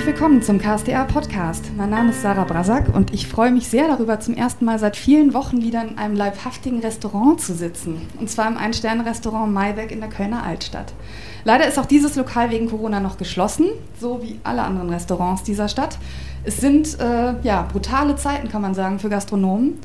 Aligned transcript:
Herzlich 0.00 0.18
willkommen 0.18 0.40
zum 0.40 0.58
KSDA 0.58 1.04
Podcast. 1.04 1.72
Mein 1.76 1.90
Name 1.90 2.08
ist 2.08 2.22
Sarah 2.22 2.44
Brasak 2.44 2.88
und 2.94 3.12
ich 3.12 3.28
freue 3.28 3.50
mich 3.50 3.68
sehr 3.68 3.86
darüber, 3.86 4.18
zum 4.18 4.32
ersten 4.34 4.64
Mal 4.64 4.78
seit 4.78 4.96
vielen 4.96 5.34
Wochen 5.34 5.60
wieder 5.60 5.82
in 5.82 5.98
einem 5.98 6.16
leibhaftigen 6.16 6.78
Restaurant 6.78 7.38
zu 7.38 7.52
sitzen. 7.52 8.00
Und 8.18 8.30
zwar 8.30 8.48
im 8.48 8.56
Ein-Sterne-Restaurant 8.56 9.52
Maibeck 9.52 9.90
in 9.90 10.00
der 10.00 10.08
Kölner 10.08 10.42
Altstadt. 10.42 10.94
Leider 11.44 11.68
ist 11.68 11.78
auch 11.78 11.84
dieses 11.84 12.16
Lokal 12.16 12.50
wegen 12.50 12.70
Corona 12.70 12.98
noch 12.98 13.18
geschlossen, 13.18 13.66
so 14.00 14.22
wie 14.22 14.40
alle 14.42 14.62
anderen 14.62 14.88
Restaurants 14.88 15.42
dieser 15.42 15.68
Stadt. 15.68 15.98
Es 16.44 16.56
sind 16.56 16.98
äh, 16.98 17.34
ja, 17.42 17.68
brutale 17.70 18.16
Zeiten, 18.16 18.48
kann 18.48 18.62
man 18.62 18.72
sagen, 18.72 19.00
für 19.00 19.10
Gastronomen. 19.10 19.80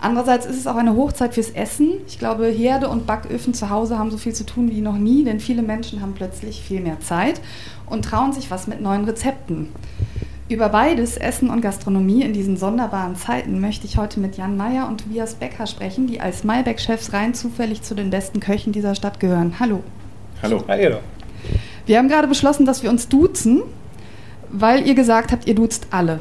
Andererseits 0.00 0.46
ist 0.46 0.56
es 0.56 0.66
auch 0.66 0.76
eine 0.76 0.96
Hochzeit 0.96 1.34
fürs 1.34 1.50
Essen. 1.50 1.92
Ich 2.06 2.18
glaube, 2.18 2.46
Herde 2.46 2.88
und 2.88 3.06
Backöfen 3.06 3.52
zu 3.52 3.68
Hause 3.68 3.98
haben 3.98 4.10
so 4.10 4.16
viel 4.16 4.32
zu 4.32 4.46
tun 4.46 4.70
wie 4.70 4.80
noch 4.80 4.96
nie, 4.96 5.24
denn 5.24 5.40
viele 5.40 5.60
Menschen 5.60 6.00
haben 6.00 6.14
plötzlich 6.14 6.62
viel 6.62 6.80
mehr 6.80 7.00
Zeit 7.00 7.40
und 7.86 8.04
trauen 8.06 8.32
sich 8.32 8.50
was 8.50 8.66
mit 8.66 8.80
neuen 8.80 9.04
Rezepten. 9.04 9.68
Über 10.48 10.70
beides, 10.70 11.16
Essen 11.16 11.50
und 11.50 11.60
Gastronomie 11.60 12.22
in 12.22 12.32
diesen 12.32 12.56
sonderbaren 12.56 13.14
Zeiten, 13.14 13.60
möchte 13.60 13.86
ich 13.86 13.98
heute 13.98 14.20
mit 14.20 14.36
Jan 14.36 14.56
Meyer 14.56 14.88
und 14.88 15.02
Tobias 15.02 15.34
Becker 15.34 15.66
sprechen, 15.66 16.06
die 16.06 16.20
als 16.20 16.44
Maybeck-Chefs 16.44 17.12
rein 17.12 17.34
zufällig 17.34 17.82
zu 17.82 17.94
den 17.94 18.10
besten 18.10 18.40
Köchen 18.40 18.72
dieser 18.72 18.94
Stadt 18.94 19.20
gehören. 19.20 19.56
Hallo. 19.60 19.84
Hallo. 20.42 20.64
Hallo. 20.66 20.96
Wir 21.86 21.98
haben 21.98 22.08
gerade 22.08 22.26
beschlossen, 22.26 22.64
dass 22.64 22.82
wir 22.82 22.90
uns 22.90 23.08
duzen, 23.08 23.62
weil 24.50 24.86
ihr 24.88 24.94
gesagt 24.94 25.30
habt, 25.30 25.46
ihr 25.46 25.54
duzt 25.54 25.88
alle. 25.90 26.20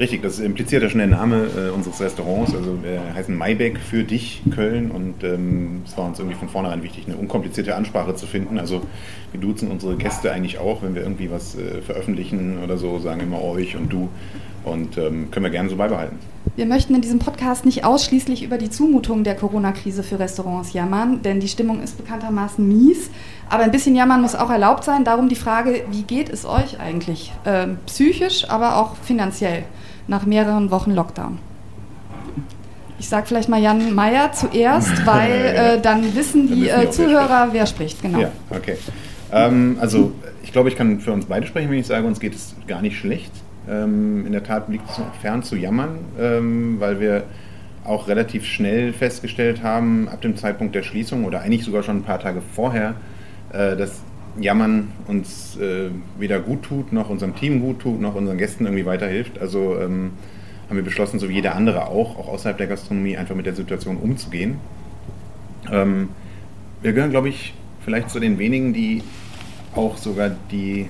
Richtig, 0.00 0.22
das 0.22 0.38
impliziert 0.38 0.82
ja 0.82 0.88
schon 0.88 0.96
der 0.96 1.08
Name 1.08 1.46
äh, 1.58 1.68
unseres 1.68 2.00
Restaurants. 2.00 2.54
Also 2.54 2.82
wir 2.82 3.02
heißen 3.14 3.36
Maybeck 3.36 3.78
für 3.78 4.02
dich, 4.02 4.40
Köln. 4.50 4.90
Und 4.90 5.22
ähm, 5.22 5.82
es 5.86 5.94
war 5.98 6.06
uns 6.06 6.18
irgendwie 6.18 6.38
von 6.38 6.48
vornherein 6.48 6.82
wichtig, 6.82 7.04
eine 7.06 7.18
unkomplizierte 7.18 7.76
Ansprache 7.76 8.14
zu 8.14 8.26
finden. 8.26 8.58
Also 8.58 8.80
wir 9.30 9.40
duzen 9.42 9.70
unsere 9.70 9.96
Gäste 9.96 10.32
eigentlich 10.32 10.58
auch, 10.58 10.82
wenn 10.82 10.94
wir 10.94 11.02
irgendwie 11.02 11.30
was 11.30 11.54
äh, 11.54 11.82
veröffentlichen 11.82 12.64
oder 12.64 12.78
so, 12.78 12.98
sagen 12.98 13.20
immer 13.20 13.42
euch 13.42 13.76
und 13.76 13.92
du. 13.92 14.08
Und 14.64 14.96
ähm, 14.96 15.30
können 15.30 15.44
wir 15.44 15.50
gerne 15.50 15.68
so 15.68 15.76
beibehalten. 15.76 16.16
Wir 16.56 16.64
möchten 16.64 16.94
in 16.94 17.02
diesem 17.02 17.18
Podcast 17.18 17.66
nicht 17.66 17.84
ausschließlich 17.84 18.42
über 18.42 18.56
die 18.56 18.70
Zumutungen 18.70 19.22
der 19.22 19.36
Corona-Krise 19.36 20.02
für 20.02 20.18
Restaurants 20.18 20.72
jammern, 20.72 21.20
denn 21.20 21.40
die 21.40 21.48
Stimmung 21.48 21.82
ist 21.82 21.98
bekanntermaßen 21.98 22.66
mies. 22.66 23.10
Aber 23.50 23.64
ein 23.64 23.70
bisschen 23.70 23.94
jammern 23.94 24.22
muss 24.22 24.34
auch 24.34 24.48
erlaubt 24.48 24.84
sein. 24.84 25.04
Darum 25.04 25.28
die 25.28 25.36
Frage, 25.36 25.82
wie 25.90 26.04
geht 26.04 26.30
es 26.30 26.46
euch 26.46 26.80
eigentlich? 26.80 27.32
Ähm, 27.44 27.76
psychisch, 27.84 28.48
aber 28.48 28.78
auch 28.78 28.96
finanziell 28.96 29.64
nach 30.06 30.26
mehreren 30.26 30.70
Wochen 30.70 30.92
Lockdown. 30.92 31.38
Ich 32.98 33.08
sage 33.08 33.26
vielleicht 33.26 33.48
mal 33.48 33.60
Jan 33.60 33.94
Meyer 33.94 34.32
zuerst, 34.32 35.06
weil 35.06 35.30
äh, 35.30 35.80
dann 35.80 36.14
wissen 36.14 36.48
die 36.48 36.68
äh, 36.68 36.90
Zuhörer, 36.90 37.48
wer 37.52 37.66
spricht. 37.66 38.02
Genau. 38.02 38.20
Ja, 38.20 38.32
okay. 38.50 38.76
Ähm, 39.32 39.78
also 39.80 40.12
ich 40.42 40.52
glaube, 40.52 40.68
ich 40.68 40.76
kann 40.76 41.00
für 41.00 41.12
uns 41.12 41.26
beide 41.26 41.46
sprechen, 41.46 41.70
wenn 41.70 41.78
ich 41.78 41.86
sage, 41.86 42.06
uns 42.06 42.20
geht 42.20 42.34
es 42.34 42.54
gar 42.66 42.82
nicht 42.82 42.98
schlecht. 42.98 43.30
Ähm, 43.68 44.26
in 44.26 44.32
der 44.32 44.42
Tat 44.42 44.68
liegt 44.68 44.90
es 44.90 44.98
noch 44.98 45.14
fern 45.14 45.42
zu 45.42 45.56
jammern, 45.56 45.98
ähm, 46.18 46.76
weil 46.78 47.00
wir 47.00 47.24
auch 47.84 48.08
relativ 48.08 48.44
schnell 48.44 48.92
festgestellt 48.92 49.62
haben, 49.62 50.08
ab 50.08 50.20
dem 50.20 50.36
Zeitpunkt 50.36 50.74
der 50.74 50.82
Schließung 50.82 51.24
oder 51.24 51.40
eigentlich 51.40 51.64
sogar 51.64 51.82
schon 51.82 51.98
ein 51.98 52.02
paar 52.02 52.20
Tage 52.20 52.42
vorher, 52.54 52.94
äh, 53.52 53.76
dass 53.76 54.02
Jammern 54.38 54.92
uns 55.06 55.56
äh, 55.58 55.90
weder 56.18 56.40
gut 56.40 56.62
tut, 56.62 56.92
noch 56.92 57.08
unserem 57.08 57.34
Team 57.34 57.60
gut 57.60 57.80
tut, 57.80 58.00
noch 58.00 58.14
unseren 58.14 58.38
Gästen 58.38 58.64
irgendwie 58.64 58.86
weiterhilft. 58.86 59.38
Also 59.38 59.78
ähm, 59.78 60.12
haben 60.68 60.76
wir 60.76 60.84
beschlossen, 60.84 61.18
so 61.18 61.28
wie 61.28 61.34
jeder 61.34 61.54
andere 61.56 61.86
auch, 61.86 62.18
auch 62.18 62.28
außerhalb 62.28 62.56
der 62.56 62.68
Gastronomie, 62.68 63.16
einfach 63.16 63.34
mit 63.34 63.46
der 63.46 63.54
Situation 63.54 63.96
umzugehen. 63.96 64.58
Ähm, 65.70 66.10
wir 66.82 66.92
gehören, 66.92 67.10
glaube 67.10 67.28
ich, 67.28 67.54
vielleicht 67.84 68.10
zu 68.10 68.20
den 68.20 68.38
wenigen, 68.38 68.72
die 68.72 69.02
auch 69.74 69.96
sogar 69.96 70.30
die 70.50 70.86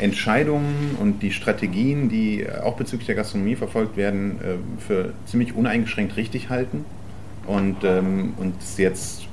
Entscheidungen 0.00 0.96
und 1.00 1.22
die 1.22 1.30
Strategien, 1.30 2.08
die 2.08 2.46
auch 2.64 2.76
bezüglich 2.76 3.06
der 3.06 3.14
Gastronomie 3.14 3.56
verfolgt 3.56 3.96
werden, 3.96 4.40
äh, 4.40 4.82
für 4.82 5.12
ziemlich 5.26 5.54
uneingeschränkt 5.54 6.16
richtig 6.16 6.50
halten 6.50 6.84
und 7.46 7.84
ähm, 7.84 8.34
uns 8.36 8.78
jetzt 8.78 9.28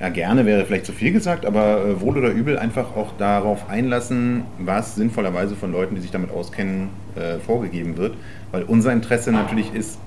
ja, 0.00 0.08
gerne 0.10 0.44
wäre 0.44 0.64
vielleicht 0.66 0.86
zu 0.86 0.92
viel 0.92 1.12
gesagt, 1.12 1.46
aber 1.46 1.84
äh, 1.84 2.00
wohl 2.00 2.18
oder 2.18 2.30
übel 2.30 2.58
einfach 2.58 2.96
auch 2.96 3.16
darauf 3.16 3.70
einlassen, 3.70 4.44
was 4.58 4.94
sinnvollerweise 4.94 5.56
von 5.56 5.72
Leuten, 5.72 5.94
die 5.94 6.02
sich 6.02 6.10
damit 6.10 6.30
auskennen, 6.30 6.90
äh, 7.14 7.38
vorgegeben 7.38 7.96
wird. 7.96 8.14
Weil 8.52 8.64
unser 8.64 8.92
Interesse 8.92 9.32
natürlich 9.32 9.74
ist, 9.74 9.98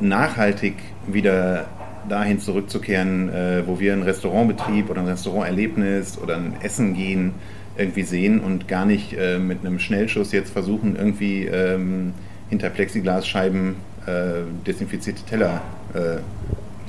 nachhaltig 0.00 0.74
wieder 1.06 1.66
dahin 2.08 2.40
zurückzukehren, 2.40 3.28
äh, 3.28 3.62
wo 3.66 3.78
wir 3.78 3.92
einen 3.92 4.02
Restaurantbetrieb 4.02 4.90
oder 4.90 5.02
ein 5.02 5.06
Restauranterlebnis 5.06 6.18
oder 6.18 6.36
ein 6.36 6.54
Essen 6.62 6.94
gehen 6.94 7.34
irgendwie 7.76 8.02
sehen 8.02 8.40
und 8.40 8.68
gar 8.68 8.84
nicht 8.84 9.14
äh, 9.14 9.38
mit 9.38 9.60
einem 9.60 9.78
Schnellschuss 9.78 10.32
jetzt 10.32 10.52
versuchen, 10.52 10.96
irgendwie 10.96 11.46
ähm, 11.46 12.12
hinter 12.50 12.68
Plexiglasscheiben 12.68 13.76
äh, 14.06 14.42
desinfizierte 14.66 15.22
Teller 15.24 15.62
äh, 15.94 16.18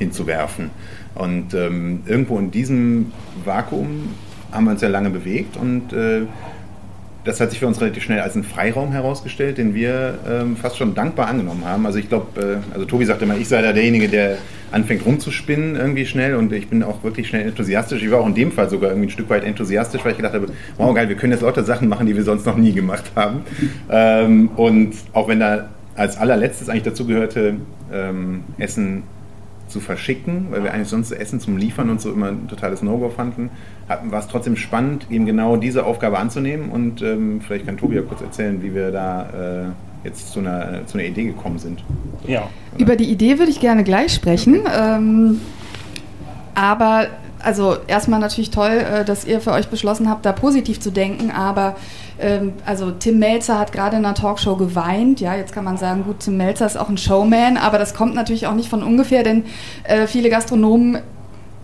hinzuwerfen. 0.03 0.69
Und 1.15 1.53
ähm, 1.53 2.01
irgendwo 2.05 2.37
in 2.39 2.51
diesem 2.51 3.11
Vakuum 3.45 4.09
haben 4.51 4.65
wir 4.65 4.71
uns 4.71 4.81
ja 4.81 4.89
lange 4.89 5.09
bewegt 5.09 5.57
und 5.57 5.93
äh, 5.93 6.21
das 7.25 7.39
hat 7.39 7.51
sich 7.51 7.59
für 7.59 7.67
uns 7.67 7.79
relativ 7.79 8.03
schnell 8.03 8.19
als 8.19 8.35
einen 8.35 8.43
Freiraum 8.43 8.91
herausgestellt, 8.91 9.57
den 9.57 9.73
wir 9.73 10.19
ähm, 10.29 10.57
fast 10.57 10.77
schon 10.77 10.93
dankbar 10.93 11.27
angenommen 11.27 11.63
haben. 11.65 11.85
Also 11.85 11.97
ich 11.99 12.09
glaube, 12.09 12.61
äh, 12.61 12.73
also 12.73 12.85
Tobi 12.85 13.05
sagte 13.05 13.23
immer, 13.23 13.37
ich 13.37 13.47
sei 13.47 13.61
da 13.61 13.71
derjenige, 13.71 14.09
der 14.09 14.37
anfängt 14.71 15.05
rumzuspinnen 15.05 15.75
irgendwie 15.75 16.05
schnell 16.05 16.35
und 16.35 16.51
ich 16.51 16.67
bin 16.67 16.83
auch 16.83 17.03
wirklich 17.03 17.29
schnell 17.29 17.47
enthusiastisch. 17.47 18.03
Ich 18.03 18.11
war 18.11 18.19
auch 18.19 18.27
in 18.27 18.35
dem 18.35 18.51
Fall 18.51 18.69
sogar 18.69 18.89
irgendwie 18.89 19.07
ein 19.07 19.11
Stück 19.11 19.29
weit 19.29 19.45
enthusiastisch, 19.45 20.03
weil 20.03 20.11
ich 20.11 20.17
gedacht 20.17 20.33
habe, 20.33 20.47
wow 20.77 20.93
geil, 20.93 21.07
wir 21.07 21.15
können 21.15 21.31
jetzt 21.31 21.41
lauter 21.41 21.63
Sachen 21.63 21.87
machen, 21.87 22.07
die 22.07 22.15
wir 22.15 22.23
sonst 22.23 22.45
noch 22.45 22.57
nie 22.57 22.73
gemacht 22.73 23.05
haben. 23.15 23.41
Ähm, 23.89 24.49
und 24.57 24.93
auch 25.13 25.27
wenn 25.29 25.39
da 25.39 25.69
als 25.95 26.17
allerletztes 26.17 26.69
eigentlich 26.69 26.83
dazu 26.83 27.05
gehörte, 27.05 27.55
ähm, 27.93 28.43
Essen 28.57 29.03
zu 29.73 29.79
verschicken, 29.79 30.47
weil 30.51 30.63
wir 30.63 30.73
eigentlich 30.73 30.87
sonst 30.87 31.11
Essen 31.11 31.39
zum 31.39 31.57
Liefern 31.57 31.89
und 31.89 31.99
so 31.99 32.11
immer 32.11 32.27
ein 32.27 32.47
totales 32.47 32.81
No-Go 32.81 33.09
fanden, 33.09 33.49
war 33.87 34.19
es 34.19 34.27
trotzdem 34.27 34.55
spannend, 34.55 35.07
eben 35.09 35.25
genau 35.25 35.57
diese 35.57 35.85
Aufgabe 35.85 36.19
anzunehmen. 36.19 36.69
Und 36.69 37.01
ähm, 37.01 37.41
vielleicht 37.41 37.65
kann 37.65 37.75
Tobi 37.75 37.95
ja 37.95 38.03
kurz 38.03 38.21
erzählen, 38.21 38.61
wie 38.61 38.73
wir 38.73 38.91
da 38.91 39.73
äh, 40.03 40.07
jetzt 40.07 40.31
zu 40.31 40.39
einer, 40.39 40.85
zu 40.85 40.97
einer 40.97 41.07
Idee 41.07 41.25
gekommen 41.25 41.57
sind. 41.57 41.83
Ja. 42.27 42.49
Über 42.77 42.95
die 42.95 43.05
Idee 43.05 43.39
würde 43.39 43.51
ich 43.51 43.59
gerne 43.59 43.83
gleich 43.83 44.13
sprechen. 44.13 44.61
Okay. 44.61 44.97
Ähm, 44.97 45.41
aber 46.55 47.07
also 47.43 47.77
erstmal 47.87 48.19
natürlich 48.19 48.51
toll, 48.51 48.71
äh, 48.71 49.05
dass 49.05 49.25
ihr 49.25 49.41
für 49.41 49.51
euch 49.51 49.67
beschlossen 49.67 50.09
habt, 50.09 50.25
da 50.25 50.31
positiv 50.31 50.79
zu 50.79 50.91
denken, 50.91 51.31
aber 51.31 51.75
ähm, 52.19 52.53
also 52.65 52.91
Tim 52.91 53.19
Melzer 53.19 53.59
hat 53.59 53.71
gerade 53.71 53.97
in 53.97 54.05
einer 54.05 54.15
Talkshow 54.15 54.55
geweint. 54.55 55.19
Ja, 55.19 55.35
jetzt 55.35 55.53
kann 55.53 55.63
man 55.63 55.77
sagen, 55.77 56.03
gut, 56.05 56.21
Tim 56.21 56.37
Melzer 56.37 56.65
ist 56.65 56.77
auch 56.77 56.89
ein 56.89 56.97
Showman, 56.97 57.57
aber 57.57 57.77
das 57.77 57.93
kommt 57.93 58.15
natürlich 58.15 58.47
auch 58.47 58.55
nicht 58.55 58.69
von 58.69 58.83
ungefähr, 58.83 59.23
denn 59.23 59.45
äh, 59.83 60.07
viele 60.07 60.29
Gastronomen 60.29 60.99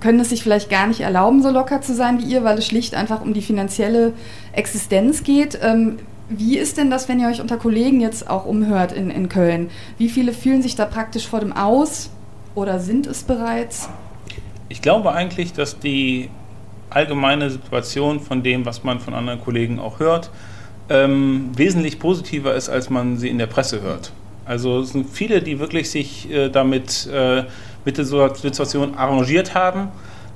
können 0.02 0.20
es 0.20 0.30
sich 0.30 0.44
vielleicht 0.44 0.70
gar 0.70 0.88
nicht 0.88 1.02
erlauben, 1.02 1.42
so 1.42 1.50
locker 1.50 1.82
zu 1.82 1.94
sein 1.94 2.20
wie 2.20 2.26
ihr, 2.26 2.44
weil 2.44 2.58
es 2.58 2.66
schlicht 2.66 2.96
einfach 2.96 3.22
um 3.22 3.34
die 3.34 3.42
finanzielle 3.42 4.14
Existenz 4.54 5.24
geht. 5.24 5.60
Ähm, 5.62 5.98
wie 6.30 6.58
ist 6.58 6.78
denn 6.78 6.92
das, 6.92 7.10
wenn 7.10 7.20
ihr 7.20 7.28
euch 7.28 7.42
unter 7.42 7.58
Kollegen 7.58 8.00
jetzt 8.02 8.30
auch 8.30 8.46
umhört 8.46 8.92
in, 8.92 9.10
in 9.10 9.30
Köln? 9.30 9.70
Wie 9.98 10.10
viele 10.10 10.32
fühlen 10.32 10.62
sich 10.62 10.76
da 10.76 10.86
praktisch 10.86 11.28
vor 11.28 11.40
dem 11.40 11.54
Aus 11.54 12.12
oder 12.56 12.80
sind 12.80 13.08
es 13.08 13.24
bereits? 13.24 13.90
Ich 14.70 14.84
glaube 14.84 15.12
eigentlich, 15.12 15.52
dass 15.52 15.80
die 15.80 16.30
allgemeine 16.92 17.50
Situation 17.50 18.20
von 18.20 18.44
dem, 18.44 18.66
was 18.66 18.84
man 18.84 19.00
von 19.00 19.16
anderen 19.16 19.42
Kollegen 19.42 19.80
auch 19.80 20.00
hört, 20.00 20.30
ähm, 20.90 21.50
wesentlich 21.56 22.00
positiver 22.00 22.54
ist, 22.54 22.70
als 22.70 22.90
man 22.90 23.18
sie 23.18 23.30
in 23.30 23.40
der 23.40 23.48
Presse 23.48 23.82
hört. 23.82 24.12
Also 24.46 24.80
es 24.80 24.92
sind 24.92 25.10
viele, 25.10 25.42
die 25.42 25.60
wirklich 25.60 25.90
sich 25.90 26.32
äh, 26.32 26.50
damit 26.50 27.08
äh, 27.12 27.44
mit 27.84 27.98
der 27.98 28.06
Situation 28.06 28.96
arrangiert 28.96 29.56
haben, 29.56 29.90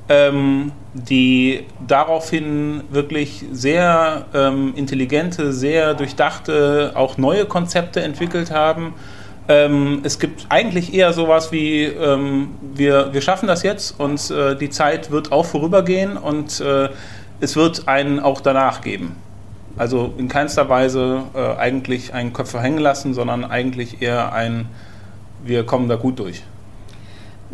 ähm, 0.10 0.72
die 0.94 1.62
daraufhin 1.88 2.82
wirklich 2.92 3.46
sehr 3.52 4.26
ähm, 4.34 4.74
intelligente, 4.76 5.54
sehr 5.54 5.94
durchdachte, 5.94 6.92
auch 6.96 7.18
neue 7.18 7.46
Konzepte 7.46 8.02
entwickelt 8.02 8.52
haben 8.52 8.94
ähm, 9.48 10.02
es 10.04 10.20
gibt 10.20 10.46
eigentlich 10.50 10.94
eher 10.94 11.12
sowas 11.14 11.52
wie, 11.52 11.84
ähm, 11.84 12.50
wir, 12.74 13.14
wir 13.14 13.22
schaffen 13.22 13.48
das 13.48 13.64
jetzt 13.64 14.00
und 14.00 14.32
äh, 14.32 14.56
die 14.56 14.70
Zeit 14.70 15.12
wird 15.12 15.32
auch 15.32 15.46
vorübergehen 15.46 16.18
und 16.18 16.62
äh, 16.62 16.90
es 17.40 17.56
wird 17.56 17.88
einen 17.88 18.20
auch 18.20 18.42
danach 18.42 18.82
geben. 18.82 19.18
Also 19.76 20.14
in 20.18 20.28
keinster 20.28 20.70
Weise 20.70 21.24
äh, 21.34 21.56
eigentlich 21.58 22.14
einen 22.14 22.32
Köpfe 22.32 22.62
hängen 22.62 22.78
lassen, 22.78 23.14
sondern 23.14 23.44
eigentlich 23.44 24.02
eher 24.02 24.32
ein, 24.32 24.68
wir 25.44 25.66
kommen 25.66 25.90
da 25.90 25.96
gut 25.96 26.20
durch. 26.20 26.44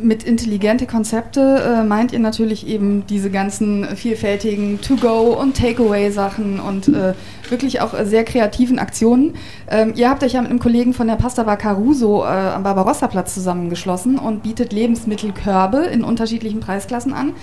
Mit 0.02 0.24
intelligente 0.24 0.88
Konzepte 0.88 1.42
äh, 1.82 1.84
meint 1.84 2.14
ihr 2.14 2.20
natürlich 2.20 2.68
eben 2.68 3.06
diese 3.08 3.30
ganzen 3.30 3.96
vielfältigen 3.96 4.80
To-Go- 4.82 5.40
und 5.40 5.58
Takeaway-Sachen 5.58 6.60
und 6.60 6.88
äh, 6.88 7.14
wirklich 7.50 7.82
auch 7.82 7.94
sehr 8.04 8.24
kreativen 8.24 8.80
Aktionen. 8.80 9.36
Ähm, 9.70 9.94
ihr 9.96 10.10
habt 10.10 10.24
euch 10.24 10.34
ja 10.34 10.42
mit 10.42 10.50
einem 10.50 10.60
Kollegen 10.60 10.94
von 10.94 11.08
der 11.08 11.16
Pasta 11.16 11.44
Bar 11.44 11.58
Caruso 11.58 12.24
äh, 12.24 12.28
am 12.28 12.64
Barbarossa-Platz 12.64 13.34
zusammengeschlossen 13.34 14.18
und 14.18 14.44
bietet 14.44 14.72
Lebensmittelkörbe 14.72 15.80
in 15.80 16.04
unterschiedlichen 16.04 16.60
Preisklassen 16.60 17.14
an, 17.14 17.34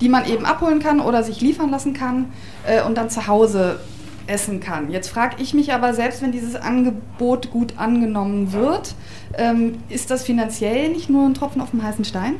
die 0.00 0.08
man 0.08 0.26
eben 0.26 0.46
abholen 0.46 0.78
kann 0.80 1.00
oder 1.00 1.22
sich 1.22 1.40
liefern 1.40 1.70
lassen 1.70 1.92
kann 1.92 2.26
äh, 2.66 2.82
und 2.82 2.96
dann 2.96 3.10
zu 3.10 3.26
Hause 3.26 3.78
essen 4.26 4.60
kann. 4.60 4.90
Jetzt 4.90 5.08
frage 5.08 5.36
ich 5.40 5.54
mich 5.54 5.72
aber, 5.72 5.94
selbst 5.94 6.22
wenn 6.22 6.32
dieses 6.32 6.56
Angebot 6.56 7.50
gut 7.50 7.74
angenommen 7.76 8.52
wird, 8.52 8.94
ähm, 9.36 9.78
ist 9.88 10.10
das 10.10 10.24
finanziell 10.24 10.88
nicht 10.88 11.10
nur 11.10 11.26
ein 11.26 11.34
Tropfen 11.34 11.60
auf 11.60 11.70
dem 11.70 11.82
heißen 11.82 12.04
Stein? 12.04 12.36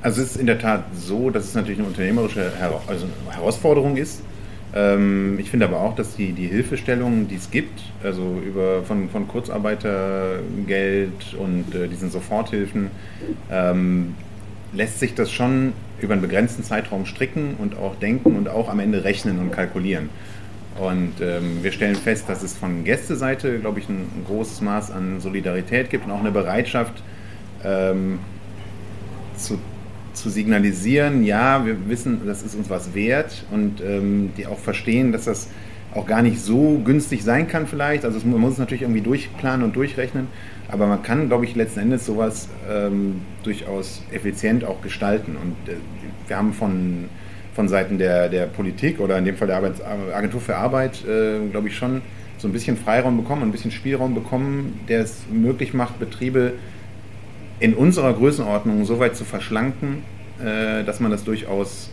Also 0.00 0.22
es 0.22 0.32
ist 0.32 0.36
in 0.36 0.46
der 0.46 0.58
Tat 0.58 0.84
so, 0.94 1.30
dass 1.30 1.44
es 1.44 1.54
natürlich 1.54 1.78
eine 1.78 1.88
unternehmerische 1.88 2.52
Hera 2.56 2.80
also 2.86 3.06
eine 3.06 3.36
Herausforderung 3.36 3.96
ist. 3.96 4.22
Ähm, 4.74 5.38
ich 5.40 5.50
finde 5.50 5.66
aber 5.66 5.80
auch, 5.80 5.94
dass 5.94 6.14
die, 6.14 6.32
die 6.32 6.46
Hilfestellungen, 6.46 7.26
die 7.26 7.36
es 7.36 7.50
gibt, 7.50 7.80
also 8.02 8.40
über, 8.46 8.84
von, 8.84 9.08
von 9.10 9.26
Kurzarbeitergeld 9.26 11.34
und 11.38 11.74
äh, 11.74 11.88
diesen 11.88 12.10
Soforthilfen, 12.10 12.90
ähm, 13.50 14.14
lässt 14.72 15.00
sich 15.00 15.14
das 15.14 15.32
schon 15.32 15.72
über 16.00 16.12
einen 16.12 16.22
begrenzten 16.22 16.62
Zeitraum 16.62 17.06
stricken 17.06 17.56
und 17.58 17.76
auch 17.76 17.96
denken 17.96 18.36
und 18.36 18.48
auch 18.48 18.68
am 18.68 18.78
Ende 18.78 19.04
rechnen 19.04 19.38
und 19.38 19.50
kalkulieren. 19.50 20.10
Und 20.78 21.14
ähm, 21.20 21.58
wir 21.62 21.72
stellen 21.72 21.96
fest, 21.96 22.28
dass 22.28 22.42
es 22.42 22.56
von 22.56 22.84
Gästeseite, 22.84 23.58
glaube 23.58 23.80
ich, 23.80 23.88
ein, 23.88 23.98
ein, 23.98 24.24
großes 24.26 24.60
Maß 24.60 24.92
an 24.92 25.20
Solidarität 25.20 25.90
gibt 25.90 26.06
und 26.06 26.12
auch 26.12 26.20
eine 26.20 26.30
Bereitschaft 26.30 27.02
ähm, 27.64 28.20
zu, 29.36 29.58
zu 30.12 30.30
signalisieren, 30.30 31.24
ja, 31.24 31.66
wir 31.66 31.88
wissen, 31.88 32.20
das 32.26 32.42
ist 32.42 32.54
uns 32.54 32.70
was 32.70 32.94
wert 32.94 33.44
und 33.50 33.80
ähm, 33.80 34.30
die 34.36 34.46
auch 34.46 34.58
verstehen, 34.58 35.10
dass 35.10 35.24
das 35.24 35.48
auch 35.94 36.06
gar 36.06 36.22
nicht 36.22 36.40
so 36.40 36.80
günstig 36.84 37.24
sein 37.24 37.48
kann 37.48 37.66
vielleicht. 37.66 38.04
Also 38.04 38.24
man 38.26 38.40
muss 38.40 38.52
es 38.52 38.58
natürlich 38.58 38.82
irgendwie 38.82 39.00
durchplanen 39.00 39.64
und 39.64 39.74
durchrechnen, 39.74 40.28
aber 40.68 40.86
man 40.86 41.02
kann, 41.02 41.28
glaube 41.28 41.44
ich, 41.44 41.56
letzten 41.56 41.80
Endes 41.80 42.06
sowas 42.06 42.48
ähm, 42.70 43.22
durchaus 43.42 44.02
effizient 44.12 44.64
auch 44.64 44.82
gestalten. 44.82 45.36
Und 45.36 45.72
äh, 45.72 45.76
wir 46.28 46.36
haben 46.36 46.52
von 46.52 47.08
von 47.58 47.66
Seiten 47.66 47.98
der, 47.98 48.28
der 48.28 48.46
Politik 48.46 49.00
oder 49.00 49.18
in 49.18 49.24
dem 49.24 49.36
Fall 49.36 49.48
der 49.48 49.56
Arbeits 49.56 49.82
Agentur 49.82 50.40
für 50.40 50.54
Arbeit, 50.54 51.04
äh, 51.04 51.40
glaube 51.50 51.66
ich, 51.66 51.76
schon 51.76 52.02
so 52.36 52.46
ein 52.46 52.52
bisschen 52.52 52.76
Freiraum 52.76 53.16
bekommen, 53.16 53.42
ein 53.42 53.50
bisschen 53.50 53.72
Spielraum 53.72 54.14
bekommen, 54.14 54.78
der 54.88 55.00
es 55.00 55.24
möglich 55.28 55.74
macht, 55.74 55.98
Betriebe 55.98 56.52
in 57.58 57.74
unserer 57.74 58.12
Größenordnung 58.12 58.84
so 58.84 59.00
weit 59.00 59.16
zu 59.16 59.24
verschlanken, 59.24 60.04
äh, 60.38 60.84
dass 60.84 61.00
man 61.00 61.10
das 61.10 61.24
durchaus 61.24 61.90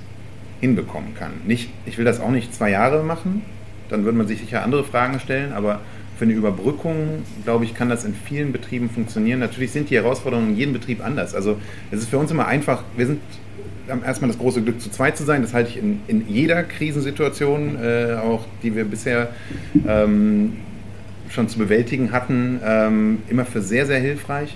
hinbekommen 0.61 1.15
kann. 1.15 1.31
Nicht, 1.47 1.71
ich 1.87 1.97
will 1.97 2.05
das 2.05 2.19
auch 2.19 2.29
nicht 2.29 2.53
zwei 2.53 2.69
Jahre 2.69 3.03
machen, 3.03 3.41
dann 3.89 4.03
würde 4.05 4.19
man 4.19 4.27
sich 4.27 4.41
sicher 4.41 4.61
andere 4.61 4.83
Fragen 4.83 5.19
stellen, 5.19 5.51
aber 5.51 5.79
für 6.19 6.25
eine 6.25 6.33
Überbrückung, 6.33 7.23
glaube 7.43 7.65
ich, 7.65 7.73
kann 7.73 7.89
das 7.89 8.05
in 8.05 8.13
vielen 8.13 8.51
Betrieben 8.51 8.91
funktionieren. 8.91 9.39
Natürlich 9.39 9.71
sind 9.71 9.89
die 9.89 9.95
Herausforderungen 9.95 10.49
in 10.49 10.57
jedem 10.57 10.73
Betrieb 10.73 11.03
anders. 11.03 11.33
Also 11.33 11.57
es 11.89 12.01
ist 12.01 12.09
für 12.09 12.19
uns 12.19 12.29
immer 12.29 12.45
einfach, 12.45 12.83
wir 12.95 13.07
sind 13.07 13.19
erstmal 13.87 14.29
das 14.29 14.37
große 14.39 14.61
Glück, 14.61 14.81
zu 14.81 14.89
zweit 14.89 15.17
zu 15.17 15.23
sein. 15.23 15.41
Das 15.41 15.53
halte 15.53 15.69
ich 15.69 15.77
in, 15.77 16.01
in 16.07 16.27
jeder 16.27 16.63
Krisensituation, 16.63 17.77
äh, 17.81 18.15
auch 18.15 18.45
die 18.63 18.75
wir 18.75 18.85
bisher 18.85 19.29
ähm, 19.87 20.53
schon 21.29 21.49
zu 21.49 21.57
bewältigen 21.57 22.11
hatten, 22.11 22.59
ähm, 22.63 23.19
immer 23.29 23.45
für 23.45 23.61
sehr, 23.61 23.85
sehr 23.85 23.99
hilfreich. 23.99 24.55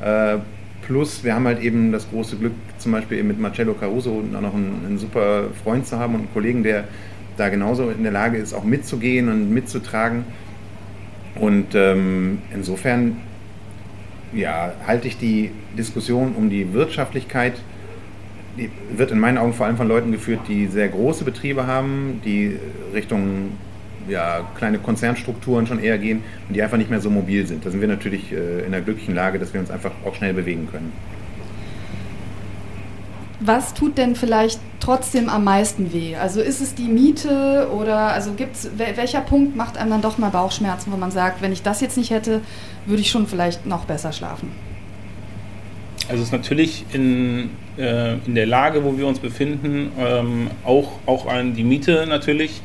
Äh, 0.00 0.38
plus, 0.86 1.24
wir 1.24 1.34
haben 1.34 1.46
halt 1.46 1.60
eben 1.62 1.92
das 1.92 2.08
große 2.10 2.36
Glück, 2.36 2.52
zum 2.78 2.92
Beispiel 2.92 3.18
eben 3.18 3.28
mit 3.28 3.40
Marcello 3.40 3.74
Caruso 3.74 4.22
auch 4.34 4.40
noch 4.40 4.54
einen, 4.54 4.82
einen 4.86 4.98
super 4.98 5.44
Freund 5.62 5.86
zu 5.86 5.98
haben 5.98 6.14
und 6.14 6.20
einen 6.20 6.32
Kollegen, 6.32 6.62
der 6.62 6.84
da 7.36 7.48
genauso 7.48 7.90
in 7.90 8.02
der 8.02 8.12
Lage 8.12 8.38
ist, 8.38 8.54
auch 8.54 8.64
mitzugehen 8.64 9.28
und 9.28 9.50
mitzutragen. 9.50 10.24
Und 11.34 11.74
ähm, 11.74 12.38
insofern 12.52 13.16
ja, 14.32 14.72
halte 14.86 15.08
ich 15.08 15.18
die 15.18 15.50
Diskussion 15.76 16.34
um 16.36 16.50
die 16.50 16.72
Wirtschaftlichkeit 16.72 17.54
wird 18.96 19.10
in 19.10 19.18
meinen 19.18 19.38
Augen 19.38 19.52
vor 19.52 19.66
allem 19.66 19.76
von 19.76 19.88
Leuten 19.88 20.12
geführt, 20.12 20.40
die 20.48 20.66
sehr 20.66 20.88
große 20.88 21.24
Betriebe 21.24 21.66
haben, 21.66 22.20
die 22.24 22.56
Richtung 22.92 23.52
ja, 24.08 24.46
kleine 24.56 24.78
Konzernstrukturen 24.78 25.66
schon 25.66 25.78
eher 25.78 25.98
gehen 25.98 26.22
und 26.48 26.54
die 26.54 26.62
einfach 26.62 26.76
nicht 26.76 26.90
mehr 26.90 27.00
so 27.00 27.10
mobil 27.10 27.46
sind. 27.46 27.64
Da 27.64 27.70
sind 27.70 27.80
wir 27.80 27.88
natürlich 27.88 28.32
äh, 28.32 28.64
in 28.64 28.72
der 28.72 28.82
glücklichen 28.82 29.14
Lage, 29.14 29.38
dass 29.38 29.52
wir 29.52 29.60
uns 29.60 29.70
einfach 29.70 29.92
auch 30.04 30.14
schnell 30.14 30.34
bewegen 30.34 30.68
können. 30.70 30.92
Was 33.40 33.74
tut 33.74 33.98
denn 33.98 34.14
vielleicht 34.14 34.60
trotzdem 34.80 35.28
am 35.28 35.44
meisten 35.44 35.92
weh? 35.92 36.16
Also 36.16 36.40
ist 36.40 36.60
es 36.60 36.74
die 36.74 36.88
Miete 36.88 37.68
oder 37.74 38.12
also 38.12 38.32
gibt's 38.32 38.70
welcher 38.76 39.20
Punkt 39.20 39.56
macht 39.56 39.76
einem 39.76 39.90
dann 39.90 40.02
doch 40.02 40.18
mal 40.18 40.30
Bauchschmerzen, 40.30 40.92
wo 40.92 40.96
man 40.96 41.10
sagt, 41.10 41.42
wenn 41.42 41.52
ich 41.52 41.62
das 41.62 41.80
jetzt 41.80 41.96
nicht 41.96 42.10
hätte, 42.10 42.40
würde 42.86 43.02
ich 43.02 43.10
schon 43.10 43.26
vielleicht 43.26 43.66
noch 43.66 43.84
besser 43.84 44.12
schlafen? 44.12 44.52
Also 46.08 46.20
es 46.20 46.28
ist 46.28 46.32
natürlich 46.32 46.84
in, 46.92 47.50
äh, 47.78 48.14
in 48.26 48.34
der 48.34 48.46
Lage, 48.46 48.84
wo 48.84 48.98
wir 48.98 49.06
uns 49.06 49.20
befinden, 49.20 49.90
ähm, 49.98 50.50
auch, 50.64 50.92
auch 51.06 51.26
an 51.26 51.54
die 51.54 51.64
Miete 51.64 52.06
natürlich. 52.06 52.60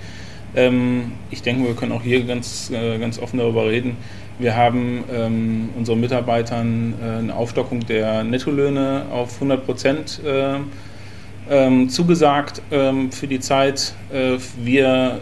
Ähm, 0.55 1.13
ich 1.31 1.41
denke, 1.41 1.65
wir 1.65 1.75
können 1.75 1.93
auch 1.93 2.03
hier 2.03 2.23
ganz, 2.23 2.69
äh, 2.69 2.97
ganz 2.97 3.17
offen 3.17 3.39
darüber 3.39 3.69
reden. 3.69 3.95
Wir 4.39 4.55
haben 4.55 5.03
ähm, 5.13 5.69
unseren 5.77 6.01
Mitarbeitern 6.01 6.93
äh, 7.01 7.19
eine 7.19 7.35
Aufstockung 7.35 7.85
der 7.85 8.23
Nettolöhne 8.23 9.05
auf 9.11 9.35
100 9.35 9.65
Prozent 9.65 10.21
äh, 10.25 10.55
ähm, 11.49 11.89
zugesagt 11.89 12.61
ähm, 12.71 13.11
für 13.11 13.27
die 13.27 13.39
Zeit. 13.39 13.93
Äh, 14.11 14.37
wir 14.61 15.21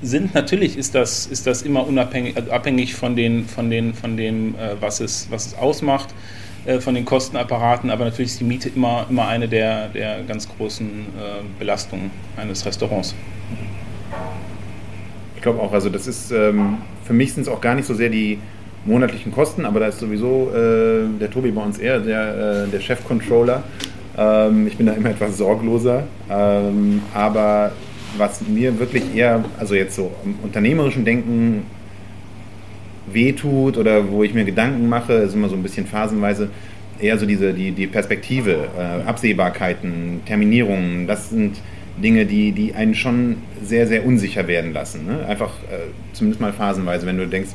sind 0.00 0.34
natürlich 0.34 0.76
ist 0.76 0.94
das, 0.94 1.26
ist 1.26 1.46
das 1.46 1.62
immer 1.62 1.86
unabhängig, 1.86 2.36
also 2.36 2.50
abhängig 2.50 2.94
von, 2.94 3.16
den, 3.16 3.46
von, 3.46 3.70
den, 3.70 3.94
von 3.94 4.16
dem, 4.16 4.54
äh, 4.54 4.80
was, 4.80 5.00
es, 5.00 5.28
was 5.30 5.46
es 5.46 5.54
ausmacht. 5.54 6.14
Äh, 6.68 6.80
von 6.80 6.94
den 6.94 7.06
Kostenapparaten, 7.06 7.88
aber 7.88 8.04
natürlich 8.04 8.32
ist 8.32 8.40
die 8.40 8.44
Miete 8.44 8.68
immer, 8.68 9.06
immer 9.08 9.26
eine 9.26 9.48
der, 9.48 9.88
der 9.88 10.22
ganz 10.24 10.46
großen 10.46 10.86
äh, 10.86 11.42
Belastungen 11.58 12.10
eines 12.36 12.66
Restaurants. 12.66 13.14
Ich 15.34 15.40
glaube 15.40 15.62
auch, 15.62 15.72
also 15.72 15.88
das 15.88 16.06
ist, 16.06 16.30
ähm, 16.30 16.76
für 17.04 17.14
mich 17.14 17.32
sind 17.32 17.44
es 17.44 17.48
auch 17.48 17.62
gar 17.62 17.74
nicht 17.74 17.86
so 17.86 17.94
sehr 17.94 18.10
die 18.10 18.38
monatlichen 18.84 19.32
Kosten, 19.32 19.64
aber 19.64 19.80
da 19.80 19.86
ist 19.86 19.98
sowieso 19.98 20.50
äh, 20.50 21.06
der 21.18 21.30
Tobi 21.30 21.52
bei 21.52 21.62
uns 21.62 21.78
eher 21.78 22.00
der, 22.00 22.66
äh, 22.66 22.68
der 22.68 22.80
Chef-Controller. 22.80 23.62
Ähm, 24.18 24.66
ich 24.66 24.76
bin 24.76 24.84
da 24.84 24.92
immer 24.92 25.08
etwas 25.08 25.38
sorgloser, 25.38 26.02
ähm, 26.28 27.00
aber 27.14 27.72
was 28.18 28.42
mir 28.46 28.78
wirklich 28.78 29.14
eher, 29.14 29.42
also 29.58 29.74
jetzt 29.74 29.96
so 29.96 30.10
im 30.22 30.34
unternehmerischen 30.42 31.06
Denken 31.06 31.62
wehtut 33.12 33.76
oder 33.76 34.10
wo 34.10 34.22
ich 34.22 34.34
mir 34.34 34.44
Gedanken 34.44 34.88
mache, 34.88 35.14
ist 35.14 35.34
immer 35.34 35.48
so 35.48 35.56
ein 35.56 35.62
bisschen 35.62 35.86
phasenweise 35.86 36.50
eher 37.00 37.18
so 37.18 37.26
diese 37.26 37.52
die, 37.54 37.72
die 37.72 37.86
Perspektive, 37.86 38.68
äh, 38.76 39.08
Absehbarkeiten, 39.08 40.22
Terminierungen, 40.26 41.06
das 41.06 41.30
sind 41.30 41.60
Dinge, 42.02 42.26
die, 42.26 42.52
die 42.52 42.74
einen 42.74 42.94
schon 42.94 43.36
sehr, 43.62 43.86
sehr 43.86 44.06
unsicher 44.06 44.46
werden 44.46 44.72
lassen. 44.72 45.06
Ne? 45.06 45.26
Einfach 45.26 45.50
äh, 45.70 45.88
zumindest 46.12 46.40
mal 46.40 46.52
phasenweise, 46.52 47.06
wenn 47.06 47.18
du 47.18 47.26
denkst, 47.26 47.50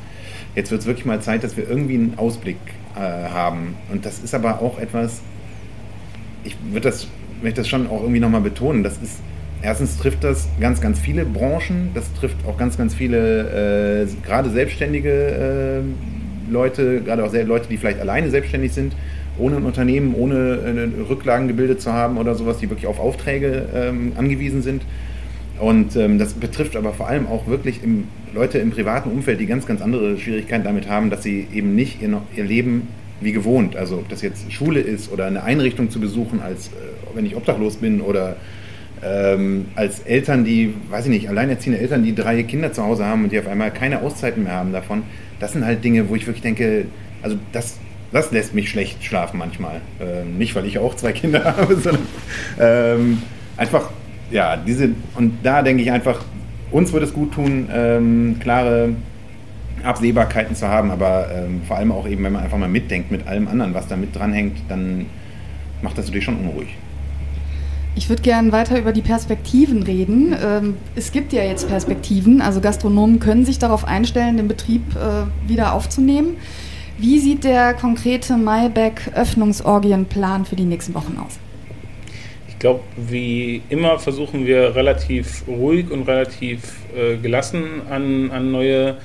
jetzt 0.56 0.72
wird 0.72 0.82
es 0.82 0.88
wirklich 0.88 1.06
mal 1.06 1.22
Zeit, 1.22 1.44
dass 1.44 1.58
wir 1.58 1.70
irgendwie 1.70 1.96
einen 1.96 2.14
Ausblick 2.18 2.58
äh, 2.96 3.00
haben. 3.00 3.76
Und 3.92 4.06
das 4.06 4.20
ist 4.20 4.34
aber 4.34 4.62
auch 4.62 4.80
etwas, 4.80 5.22
ich 6.44 6.56
würde 6.72 6.90
das, 6.90 7.08
möchte 7.42 7.62
das 7.62 7.68
schon 7.68 7.88
auch 7.88 8.02
irgendwie 8.02 8.20
nochmal 8.20 8.42
betonen, 8.42 8.84
das 8.84 8.98
ist 9.02 9.20
erstens 9.64 9.98
trifft 9.98 10.24
das 10.24 10.48
ganz, 10.60 10.82
ganz 10.82 11.00
viele 11.00 11.26
Branchen. 11.26 11.90
Das 11.94 12.14
trifft 12.14 12.46
auch 12.46 12.58
ganz, 12.58 12.78
ganz 12.78 12.94
viele, 12.94 14.04
äh, 14.04 14.26
gerade 14.26 14.50
selbstständige 14.50 15.12
äh, 15.12 16.52
Leute, 16.52 17.02
gerade 17.02 17.24
auch 17.24 17.34
Leute, 17.34 17.68
die 17.70 17.78
vielleicht 17.78 18.00
alleine 18.00 18.30
selbstständig 18.30 18.74
sind, 18.74 18.94
ohne 19.38 19.58
ein 19.58 19.64
Unternehmen, 19.64 20.14
ohne 20.14 20.92
Rücklagen 21.10 21.48
gebildet 21.48 21.82
zu 21.82 21.92
haben 21.92 22.18
oder 22.18 22.36
sowas, 22.36 22.58
die 22.58 22.70
wirklich 22.70 22.86
auf 22.86 23.00
Aufträge 23.00 23.66
ähm, 23.74 24.12
angewiesen 24.16 24.62
sind. 24.62 24.84
Und 25.60 25.96
ähm, 25.96 26.20
das 26.20 26.34
betrifft 26.34 26.76
aber 26.76 26.94
vor 26.94 27.08
allem 27.08 27.26
auch 27.28 27.48
wirklich 27.48 27.84
im, 27.84 28.08
Leute 28.34 28.58
im 28.58 28.72
privaten 28.72 29.10
Umfeld, 29.10 29.40
die 29.40 29.46
ganz, 29.46 29.66
ganz 29.66 29.82
andere 29.82 30.18
Schwierigkeiten 30.18 30.64
damit 30.64 30.90
haben, 30.90 31.10
dass 31.10 31.24
sie 31.24 31.48
eben 31.54 31.74
nicht 31.74 32.02
ihr, 32.02 32.22
ihr 32.36 32.44
Leben 32.44 32.90
wie 33.22 33.32
gewohnt, 33.32 33.76
also 33.76 33.98
ob 33.98 34.10
das 34.10 34.22
jetzt 34.22 34.52
Schule 34.52 34.82
ist 34.82 35.12
oder 35.12 35.26
eine 35.26 35.44
Einrichtung 35.44 35.90
zu 35.90 36.00
besuchen, 36.00 36.42
als 36.42 36.68
äh, 36.68 36.72
wenn 37.16 37.26
ich 37.26 37.36
obdachlos 37.36 37.78
bin 37.78 38.02
oder 38.02 38.36
ähm, 39.04 39.66
als 39.76 40.00
Eltern, 40.02 40.46
die, 40.46 40.74
weiß 40.90 41.06
ich 41.06 41.12
nicht, 41.12 41.30
alleinerziehende 41.30 41.80
Eltern, 41.80 42.04
die 42.04 42.16
drei 42.16 42.42
Kinder 42.44 42.72
zu 42.72 42.84
Hause 42.84 43.06
haben 43.06 43.24
und 43.24 43.32
die 43.32 43.40
auf 43.40 43.48
einmal 43.48 43.72
keine 43.72 44.02
Auszeiten 44.02 44.44
mehr 44.44 44.54
haben 44.54 44.72
davon, 44.72 45.04
das 45.40 45.54
sind 45.54 45.66
halt 45.66 45.84
Dinge, 45.84 46.10
wo 46.10 46.16
ich 46.16 46.26
wirklich 46.26 46.44
denke, 46.44 46.86
also 47.22 47.38
das, 47.52 47.78
das 48.12 48.32
lässt 48.32 48.54
mich 48.54 48.70
schlecht 48.70 49.04
schlafen 49.04 49.38
manchmal. 49.38 49.82
Ähm, 50.00 50.38
nicht, 50.38 50.56
weil 50.56 50.66
ich 50.66 50.78
auch 50.78 50.96
zwei 50.96 51.12
Kinder 51.12 51.44
habe, 51.58 51.76
sondern 51.76 52.04
ähm, 52.60 53.22
einfach, 53.58 53.90
ja, 54.32 54.58
diese, 54.58 54.90
und 55.16 55.40
da 55.44 55.62
denke 55.62 55.84
ich 55.84 55.92
einfach, 55.92 56.24
uns 56.72 56.92
würde 56.94 57.06
es 57.06 57.14
gut 57.14 57.34
tun, 57.34 57.70
ähm, 57.74 58.38
klare 58.40 58.96
Absehbarkeiten 59.84 60.56
zu 60.56 60.68
haben, 60.68 60.92
aber 60.92 61.30
ähm, 61.34 61.62
vor 61.68 61.78
allem 61.78 61.92
auch 61.92 62.08
eben, 62.08 62.24
wenn 62.24 62.34
man 62.34 62.44
einfach 62.44 62.58
mal 62.58 62.70
mitdenkt 62.70 63.12
mit 63.12 63.28
allem 63.28 63.48
anderen, 63.48 63.74
was 63.74 63.88
da 63.88 63.96
mit 63.96 64.16
dranhängt, 64.16 64.58
dann 64.70 65.08
macht 65.82 65.98
das 65.98 66.06
natürlich 66.06 66.24
schon 66.24 66.38
unruhig. 66.38 66.70
Ich 67.96 68.10
würde 68.10 68.24
gerne 68.24 68.52
weiter 68.52 68.80
über 68.80 68.92
die 68.92 69.02
Perspektiven 69.02 69.84
reden. 69.84 70.36
Ähm, 70.44 70.78
es 70.96 71.12
gibt 71.12 71.32
ja 71.32 71.44
jetzt 71.44 71.68
Perspektiven, 71.68 72.42
also 72.42 72.60
Gastronomen 72.60 73.20
können 73.20 73.46
sich 73.46 73.60
darauf 73.60 73.86
einstellen, 73.86 74.38
den 74.38 74.48
Betrieb 74.48 74.82
äh, 74.96 75.26
wieder 75.48 75.74
aufzunehmen. 75.74 76.38
Wie 76.98 77.20
sieht 77.20 77.44
der 77.44 77.74
konkrete 77.74 78.38
Mayback-Öffnungsorgienplan 78.38 80.46
für 80.46 80.56
die 80.56 80.66
nächsten 80.66 80.94
Wochen 80.94 81.18
aus? 81.24 81.40
glaube, 82.64 82.80
wie 82.96 83.62
immer 83.68 84.00
versuchen 84.00 84.46
wir 84.46 84.74
relativ 84.74 85.44
ruhig 85.50 85.92
und 85.92 86.08
relativ 86.08 86.78
äh, 86.96 87.18
gelassen 87.18 87.82
an, 87.90 88.32
an 88.32 88.54
neue 88.54 88.96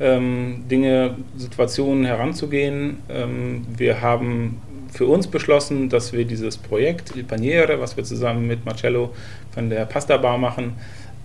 ähm, 0.00 0.64
Dinge, 0.70 1.16
Situationen 1.36 2.06
heranzugehen. 2.06 2.96
Ähm, 3.10 3.66
wir 3.76 4.00
haben 4.00 4.62
für 4.94 5.06
uns 5.06 5.26
beschlossen, 5.26 5.88
dass 5.88 6.12
wir 6.12 6.24
dieses 6.24 6.56
Projekt 6.56 7.16
Il 7.16 7.24
Paniere, 7.24 7.80
was 7.80 7.96
wir 7.96 8.04
zusammen 8.04 8.46
mit 8.46 8.64
Marcello 8.64 9.12
von 9.52 9.68
der 9.68 9.86
Pasta 9.86 10.16
Bar 10.16 10.38
machen, 10.38 10.74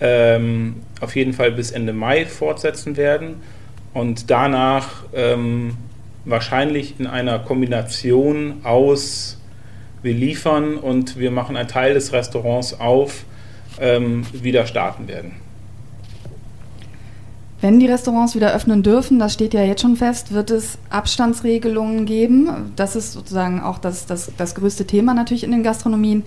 ähm, 0.01 0.77
auf 1.01 1.15
jeden 1.15 1.33
Fall 1.33 1.51
bis 1.51 1.69
Ende 1.69 1.93
Mai 1.93 2.25
fortsetzen 2.25 2.97
werden 2.97 3.35
und 3.93 4.31
danach 4.31 5.03
ähm, 5.13 5.77
wahrscheinlich 6.25 6.99
in 6.99 7.05
einer 7.05 7.37
Kombination 7.39 8.61
aus 8.63 9.39
wir 10.01 10.13
liefern 10.13 10.77
und 10.77 11.19
wir 11.19 11.29
machen 11.29 11.55
einen 11.55 11.67
Teil 11.67 11.93
des 11.93 12.11
Restaurants 12.11 12.79
auf, 12.79 13.25
ähm, 13.79 14.25
wieder 14.33 14.65
starten 14.65 15.07
werden. 15.07 15.33
Wenn 17.61 17.79
die 17.79 17.87
Restaurants 17.87 18.35
wieder 18.35 18.53
öffnen 18.53 18.83
dürfen, 18.83 19.19
das 19.19 19.33
steht 19.33 19.53
ja 19.53 19.61
jetzt 19.61 19.81
schon 19.81 19.97
fest, 19.97 20.33
wird 20.33 20.49
es 20.49 20.77
Abstandsregelungen 20.89 22.05
geben. 22.05 22.71
Das 22.77 22.95
ist 22.95 23.11
sozusagen 23.11 23.61
auch 23.61 23.79
das, 23.79 24.05
das, 24.05 24.31
das 24.37 24.55
größte 24.55 24.85
Thema 24.85 25.13
natürlich 25.13 25.43
in 25.43 25.51
den 25.51 25.63
Gastronomien. 25.63 26.23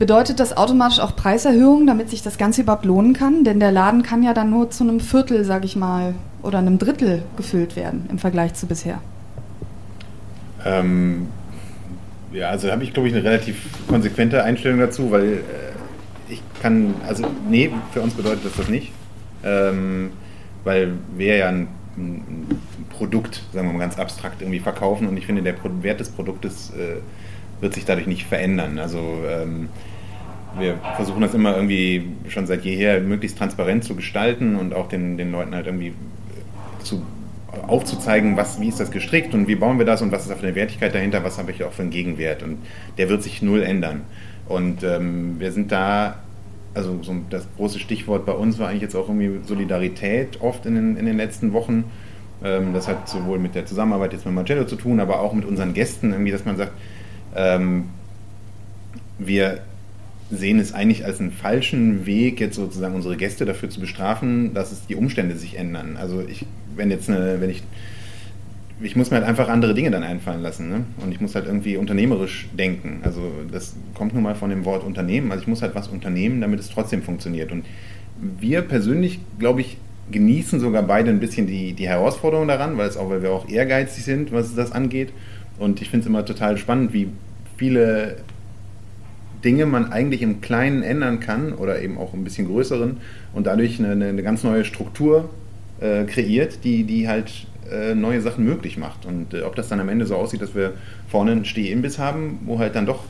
Bedeutet 0.00 0.40
das 0.40 0.56
automatisch 0.56 0.98
auch 1.00 1.14
Preiserhöhungen, 1.14 1.86
damit 1.86 2.10
sich 2.10 2.22
das 2.22 2.36
Ganze 2.36 2.62
überhaupt 2.62 2.84
lohnen 2.84 3.14
kann? 3.14 3.44
Denn 3.44 3.60
der 3.60 3.70
Laden 3.70 4.02
kann 4.02 4.22
ja 4.22 4.34
dann 4.34 4.50
nur 4.50 4.70
zu 4.70 4.84
einem 4.84 5.00
Viertel, 5.00 5.44
sage 5.44 5.66
ich 5.66 5.76
mal, 5.76 6.14
oder 6.42 6.58
einem 6.58 6.78
Drittel 6.78 7.22
gefüllt 7.36 7.76
werden 7.76 8.06
im 8.10 8.18
Vergleich 8.18 8.54
zu 8.54 8.66
bisher. 8.66 9.00
Ähm, 10.64 11.28
ja, 12.32 12.48
also 12.48 12.70
habe 12.70 12.82
ich, 12.82 12.92
glaube 12.92 13.08
ich, 13.08 13.14
eine 13.14 13.24
relativ 13.24 13.56
konsequente 13.88 14.42
Einstellung 14.42 14.80
dazu, 14.80 15.10
weil 15.10 15.32
äh, 15.32 15.42
ich 16.28 16.42
kann, 16.60 16.94
also 17.06 17.24
nee, 17.48 17.70
für 17.92 18.00
uns 18.00 18.14
bedeutet 18.14 18.44
das 18.44 18.56
das 18.56 18.68
nicht, 18.68 18.92
ähm, 19.44 20.10
weil 20.64 20.92
wir 21.16 21.36
ja 21.36 21.48
ein, 21.48 21.68
ein, 21.96 22.60
Produkt, 22.90 23.42
sagen 23.52 23.68
wir 23.68 23.74
mal 23.74 23.78
ganz 23.78 23.96
abstrakt, 23.96 24.42
irgendwie 24.42 24.58
verkaufen 24.58 25.06
und 25.06 25.16
ich 25.16 25.26
finde, 25.26 25.42
der 25.42 25.54
Wert 25.82 26.00
des 26.00 26.08
Produktes 26.08 26.70
äh, 26.70 26.96
wird 27.60 27.74
sich 27.74 27.84
dadurch 27.84 28.08
nicht 28.08 28.26
verändern. 28.26 28.78
Also 28.80 28.98
ähm, 29.28 29.68
wir 30.58 30.78
versuchen 30.96 31.20
das 31.20 31.34
immer 31.34 31.54
irgendwie 31.54 32.08
schon 32.28 32.46
seit 32.46 32.64
jeher 32.64 33.00
möglichst 33.00 33.38
transparent 33.38 33.84
zu 33.84 33.94
gestalten 33.94 34.56
und 34.56 34.74
auch 34.74 34.88
den, 34.88 35.16
den 35.16 35.30
Leuten 35.30 35.54
halt 35.54 35.66
irgendwie 35.66 35.92
zu 36.82 37.02
aufzuzeigen, 37.66 38.36
was, 38.36 38.60
wie 38.60 38.68
ist 38.68 38.80
das 38.80 38.90
gestrickt 38.90 39.34
und 39.34 39.48
wie 39.48 39.54
bauen 39.54 39.78
wir 39.78 39.86
das 39.86 40.02
und 40.02 40.12
was 40.12 40.22
ist 40.22 40.30
da 40.30 40.36
für 40.36 40.46
eine 40.46 40.54
Wertigkeit 40.54 40.94
dahinter, 40.94 41.24
was 41.24 41.38
habe 41.38 41.50
ich 41.50 41.64
auch 41.64 41.72
für 41.72 41.82
einen 41.82 41.90
Gegenwert. 41.90 42.42
Und 42.42 42.58
der 42.96 43.08
wird 43.08 43.22
sich 43.22 43.42
null 43.42 43.62
ändern. 43.62 44.02
Und 44.46 44.82
ähm, 44.82 45.36
wir 45.38 45.52
sind 45.52 45.72
da, 45.72 46.16
also 46.74 47.02
so 47.02 47.16
das 47.30 47.46
große 47.56 47.78
Stichwort 47.78 48.26
bei 48.26 48.32
uns 48.32 48.58
war 48.58 48.68
eigentlich 48.68 48.82
jetzt 48.82 48.94
auch 48.94 49.08
irgendwie 49.08 49.46
Solidarität 49.46 50.40
oft 50.40 50.66
in 50.66 50.74
den, 50.74 50.96
in 50.96 51.06
den 51.06 51.16
letzten 51.16 51.52
Wochen. 51.52 51.84
Ähm, 52.42 52.72
das 52.72 52.88
hat 52.88 53.08
sowohl 53.08 53.38
mit 53.38 53.54
der 53.54 53.66
Zusammenarbeit 53.66 54.12
jetzt 54.12 54.24
mit 54.24 54.34
Marcello 54.34 54.64
zu 54.64 54.76
tun, 54.76 55.00
aber 55.00 55.20
auch 55.20 55.32
mit 55.32 55.44
unseren 55.44 55.74
Gästen, 55.74 56.12
irgendwie, 56.12 56.30
dass 56.30 56.44
man 56.44 56.56
sagt, 56.56 56.72
ähm, 57.34 57.84
wir 59.18 59.60
sehen 60.30 60.58
es 60.58 60.72
eigentlich 60.74 61.04
als 61.04 61.20
einen 61.20 61.32
falschen 61.32 62.06
Weg, 62.06 62.40
jetzt 62.40 62.56
sozusagen 62.56 62.94
unsere 62.94 63.16
Gäste 63.16 63.44
dafür 63.44 63.70
zu 63.70 63.80
bestrafen, 63.80 64.52
dass 64.54 64.72
es 64.72 64.86
die 64.86 64.94
Umstände 64.94 65.36
sich 65.36 65.56
ändern. 65.56 65.96
Also 65.98 66.22
ich, 66.26 66.44
wenn 66.76 66.90
jetzt 66.90 67.08
eine, 67.08 67.40
wenn 67.40 67.50
ich, 67.50 67.62
ich 68.80 68.94
muss 68.94 69.10
mir 69.10 69.16
halt 69.16 69.26
einfach 69.26 69.48
andere 69.48 69.74
Dinge 69.74 69.90
dann 69.90 70.02
einfallen 70.02 70.42
lassen. 70.42 70.68
Ne? 70.68 70.84
Und 71.02 71.12
ich 71.12 71.20
muss 71.20 71.34
halt 71.34 71.46
irgendwie 71.46 71.76
unternehmerisch 71.76 72.48
denken. 72.56 73.00
Also 73.02 73.22
das 73.50 73.74
kommt 73.94 74.14
nun 74.14 74.22
mal 74.22 74.34
von 74.34 74.50
dem 74.50 74.64
Wort 74.64 74.84
Unternehmen. 74.84 75.32
Also 75.32 75.42
ich 75.42 75.48
muss 75.48 75.62
halt 75.62 75.74
was 75.74 75.88
unternehmen, 75.88 76.40
damit 76.40 76.60
es 76.60 76.70
trotzdem 76.70 77.02
funktioniert. 77.02 77.50
Und 77.50 77.64
wir 78.40 78.62
persönlich, 78.62 79.20
glaube 79.38 79.62
ich, 79.62 79.78
genießen 80.10 80.60
sogar 80.60 80.84
beide 80.84 81.10
ein 81.10 81.20
bisschen 81.20 81.46
die, 81.46 81.72
die 81.72 81.88
Herausforderung 81.88 82.48
daran, 82.48 82.78
weil, 82.78 82.88
es 82.88 82.96
auch, 82.96 83.10
weil 83.10 83.22
wir 83.22 83.32
auch 83.32 83.48
ehrgeizig 83.48 84.04
sind, 84.04 84.32
was 84.32 84.54
das 84.54 84.72
angeht. 84.72 85.12
Und 85.58 85.82
ich 85.82 85.90
finde 85.90 86.04
es 86.04 86.08
immer 86.08 86.24
total 86.24 86.56
spannend, 86.56 86.92
wie 86.92 87.08
viele 87.56 88.16
Dinge 89.44 89.66
man 89.66 89.92
eigentlich 89.92 90.22
im 90.22 90.40
Kleinen 90.40 90.82
ändern 90.82 91.20
kann 91.20 91.52
oder 91.52 91.82
eben 91.82 91.98
auch 91.98 92.14
ein 92.14 92.24
bisschen 92.24 92.46
größeren 92.46 92.98
und 93.34 93.46
dadurch 93.46 93.78
eine, 93.78 93.92
eine 93.92 94.22
ganz 94.22 94.44
neue 94.44 94.64
Struktur 94.64 95.30
äh, 95.80 96.04
kreiert, 96.04 96.64
die, 96.64 96.84
die 96.84 97.08
halt 97.08 97.47
äh, 97.70 97.94
neue 97.94 98.20
Sachen 98.20 98.44
möglich 98.44 98.78
macht. 98.78 99.06
Und 99.06 99.34
äh, 99.34 99.42
ob 99.42 99.54
das 99.56 99.68
dann 99.68 99.80
am 99.80 99.88
Ende 99.88 100.06
so 100.06 100.16
aussieht, 100.16 100.42
dass 100.42 100.54
wir 100.54 100.74
vorne 101.08 101.32
einen 101.32 101.44
Stehimbiss 101.44 101.98
haben, 101.98 102.40
wo 102.44 102.58
halt 102.58 102.74
dann 102.74 102.86
doch 102.86 103.04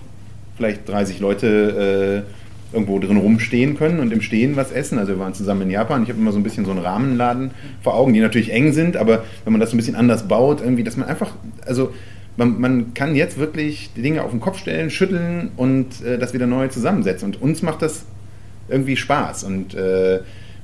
vielleicht 0.56 0.88
30 0.88 1.20
Leute 1.20 2.24
äh, 2.26 2.74
irgendwo 2.74 2.98
drin 2.98 3.16
rumstehen 3.16 3.76
können 3.76 3.98
und 4.00 4.12
im 4.12 4.20
Stehen 4.20 4.56
was 4.56 4.72
essen. 4.72 4.98
Also 4.98 5.12
wir 5.12 5.18
waren 5.18 5.34
zusammen 5.34 5.62
in 5.62 5.70
Japan. 5.70 6.02
Ich 6.02 6.10
habe 6.10 6.18
immer 6.18 6.32
so 6.32 6.38
ein 6.38 6.42
bisschen 6.42 6.64
so 6.64 6.70
einen 6.70 6.80
Rahmenladen 6.80 7.52
vor 7.82 7.94
Augen, 7.94 8.12
die 8.12 8.20
natürlich 8.20 8.52
eng 8.52 8.72
sind, 8.72 8.96
aber 8.96 9.24
wenn 9.44 9.52
man 9.52 9.60
das 9.60 9.70
so 9.70 9.76
ein 9.76 9.78
bisschen 9.78 9.96
anders 9.96 10.28
baut, 10.28 10.60
irgendwie, 10.60 10.84
dass 10.84 10.96
man 10.96 11.08
einfach, 11.08 11.32
also 11.64 11.92
man, 12.36 12.60
man, 12.60 12.94
kann 12.94 13.16
jetzt 13.16 13.38
wirklich 13.38 13.90
die 13.96 14.02
Dinge 14.02 14.22
auf 14.22 14.30
den 14.30 14.40
Kopf 14.40 14.58
stellen, 14.58 14.90
schütteln 14.90 15.50
und 15.56 16.04
äh, 16.04 16.18
das 16.18 16.34
wieder 16.34 16.46
neu 16.46 16.68
zusammensetzen. 16.68 17.26
Und 17.26 17.42
uns 17.42 17.62
macht 17.62 17.82
das 17.82 18.04
irgendwie 18.68 18.96
Spaß. 18.96 19.44
Und 19.44 19.74
äh, 19.74 20.20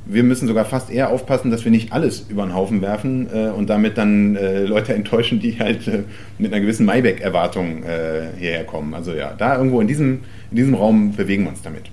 wir 0.07 0.23
müssen 0.23 0.47
sogar 0.47 0.65
fast 0.65 0.91
eher 0.91 1.11
aufpassen, 1.11 1.51
dass 1.51 1.65
wir 1.65 1.71
nicht 1.71 1.93
alles 1.93 2.27
über 2.29 2.45
den 2.45 2.55
Haufen 2.55 2.83
werfen 2.83 3.29
äh, 3.33 3.49
und 3.49 3.71
damit 3.71 3.97
dann 3.97 4.37
äh, 4.37 4.65
Leute 4.65 4.95
enttäuschen, 4.95 5.41
die 5.41 5.59
halt 5.59 5.89
äh, 5.89 6.03
mit 6.39 6.53
einer 6.53 6.61
gewissen 6.61 6.85
Mayback-Erwartung 6.87 7.83
äh, 7.85 8.29
hierher 8.39 8.65
kommen. 8.65 8.95
Also 8.95 9.13
ja, 9.13 9.33
da 9.37 9.57
irgendwo 9.57 9.81
in 9.81 9.89
diesem, 9.89 10.21
in 10.51 10.57
diesem 10.57 10.75
Raum 10.75 11.13
bewegen 11.13 11.45
wir 11.45 11.51
uns 11.51 11.63
damit. 11.63 11.85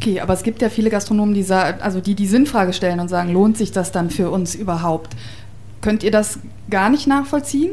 Okay, 0.00 0.20
aber 0.20 0.34
es 0.34 0.42
gibt 0.42 0.60
ja 0.62 0.68
viele 0.68 0.90
Gastronomen, 0.90 1.34
die, 1.34 1.44
also 1.50 2.00
die 2.00 2.14
die 2.14 2.26
Sinnfrage 2.26 2.72
stellen 2.72 3.00
und 3.00 3.08
sagen, 3.08 3.32
lohnt 3.32 3.56
sich 3.56 3.72
das 3.72 3.90
dann 3.90 4.10
für 4.10 4.30
uns 4.30 4.54
überhaupt? 4.54 5.16
Könnt 5.80 6.02
ihr 6.02 6.10
das 6.10 6.38
gar 6.70 6.90
nicht 6.90 7.06
nachvollziehen? 7.06 7.72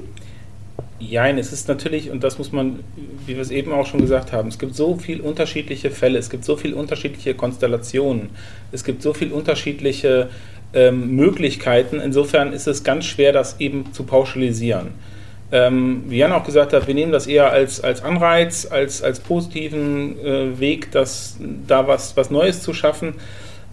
Jein, 1.09 1.37
es 1.37 1.51
ist 1.51 1.67
natürlich, 1.67 2.11
und 2.11 2.23
das 2.23 2.37
muss 2.37 2.51
man, 2.51 2.79
wie 3.25 3.35
wir 3.35 3.41
es 3.41 3.49
eben 3.49 3.71
auch 3.71 3.87
schon 3.87 4.01
gesagt 4.01 4.31
haben, 4.31 4.49
es 4.49 4.59
gibt 4.59 4.75
so 4.75 4.95
viele 4.95 5.23
unterschiedliche 5.23 5.89
Fälle, 5.89 6.19
es 6.19 6.29
gibt 6.29 6.45
so 6.45 6.55
viele 6.55 6.75
unterschiedliche 6.75 7.33
Konstellationen, 7.33 8.29
es 8.71 8.83
gibt 8.83 9.01
so 9.01 9.13
viele 9.13 9.33
unterschiedliche 9.33 10.29
ähm, 10.73 11.15
Möglichkeiten. 11.15 11.99
Insofern 11.99 12.53
ist 12.53 12.67
es 12.67 12.83
ganz 12.83 13.05
schwer, 13.05 13.33
das 13.33 13.59
eben 13.59 13.91
zu 13.93 14.03
pauschalisieren. 14.03 14.89
Ähm, 15.51 16.03
wie 16.07 16.17
Jan 16.17 16.31
auch 16.31 16.45
gesagt 16.45 16.71
hat, 16.71 16.87
wir 16.87 16.93
nehmen 16.93 17.11
das 17.11 17.27
eher 17.27 17.51
als, 17.51 17.81
als 17.81 18.03
Anreiz, 18.03 18.67
als, 18.69 19.01
als 19.01 19.19
positiven 19.19 20.17
äh, 20.23 20.59
Weg, 20.59 20.91
das, 20.91 21.37
da 21.67 21.87
was, 21.87 22.15
was 22.15 22.31
Neues 22.31 22.61
zu 22.61 22.73
schaffen. 22.73 23.15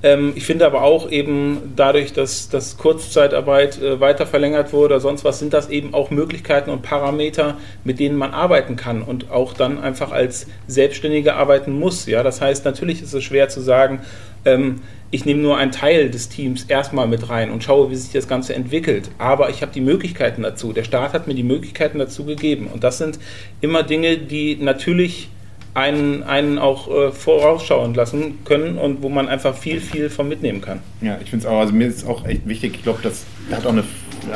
Ähm, 0.03 0.33
ich 0.37 0.45
finde 0.45 0.67
aber 0.67 0.83
auch 0.83 1.11
eben 1.11 1.73
dadurch, 1.75 2.13
dass, 2.13 2.49
dass 2.49 2.77
Kurzzeitarbeit 2.77 3.83
äh, 3.83 4.01
weiter 4.01 4.27
verlängert 4.27 4.73
wurde 4.73 4.95
oder 4.95 5.01
sonst 5.01 5.25
was, 5.25 5.39
sind 5.39 5.53
das 5.53 5.69
eben 5.71 5.93
auch 5.93 6.11
Möglichkeiten 6.11 6.71
und 6.71 6.83
Parameter, 6.83 7.57
mit 7.85 7.99
denen 7.99 8.17
man 8.17 8.33
arbeiten 8.33 8.77
kann 8.77 9.03
und 9.03 9.31
auch 9.31 9.55
dann 9.55 9.81
einfach 9.81 10.13
als 10.13 10.47
Selbstständiger 10.69 11.37
arbeiten 11.37 11.79
muss. 11.79 12.07
Ja? 12.07 12.23
Das 12.23 12.41
heißt, 12.41 12.65
natürlich 12.65 13.03
ist 13.03 13.13
es 13.13 13.25
schwer 13.25 13.49
zu 13.49 13.61
sagen, 13.61 14.01
ähm, 14.45 14.83
ich 15.11 15.25
nehme 15.25 15.41
nur 15.41 15.57
einen 15.57 15.73
Teil 15.73 16.11
des 16.11 16.29
Teams 16.29 16.65
erstmal 16.65 17.09
mit 17.09 17.31
rein 17.31 17.51
und 17.51 17.65
schaue, 17.65 17.91
wie 17.91 17.97
sich 17.97 18.13
das 18.13 18.29
Ganze 18.29 18.55
entwickelt. 18.55 19.11
Aber 19.19 19.49
ich 19.49 19.63
habe 19.63 19.73
die 19.73 19.81
Möglichkeiten 19.81 20.43
dazu. 20.43 20.73
Der 20.73 20.85
Staat 20.85 21.15
hat 21.15 21.27
mir 21.27 21.35
die 21.35 21.43
Möglichkeiten 21.43 21.99
dazu 21.99 22.25
gegeben. 22.25 22.69
Und 22.73 22.85
das 22.85 22.99
sind 22.99 23.19
immer 23.63 23.83
Dinge, 23.83 24.19
die 24.19 24.57
natürlich 24.57 25.31
einen, 25.75 26.23
einen 26.23 26.59
auch 26.59 26.89
äh, 26.89 27.13
vorausschauen 27.13 27.95
lassen 27.95 28.45
können 28.45 28.79
und 28.79 29.03
wo 29.03 29.09
man 29.09 29.29
einfach 29.29 29.57
viel, 29.57 29.81
viel 29.81 30.11
von 30.11 30.29
mitnehmen 30.29 30.61
kann. 30.61 30.81
Ja, 31.01 31.19
ich 31.23 31.31
finde 31.31 31.47
es 31.47 31.51
auch, 31.51 31.61
also 31.61 31.73
mir 31.73 31.87
ist 31.87 32.07
auch 32.07 32.27
echt 32.27 32.49
wichtig, 32.49 32.75
ich 32.77 32.83
glaube, 32.83 33.01
das 33.03 33.25
hat 33.53 33.67
auch 33.67 33.73
eine, 33.73 33.85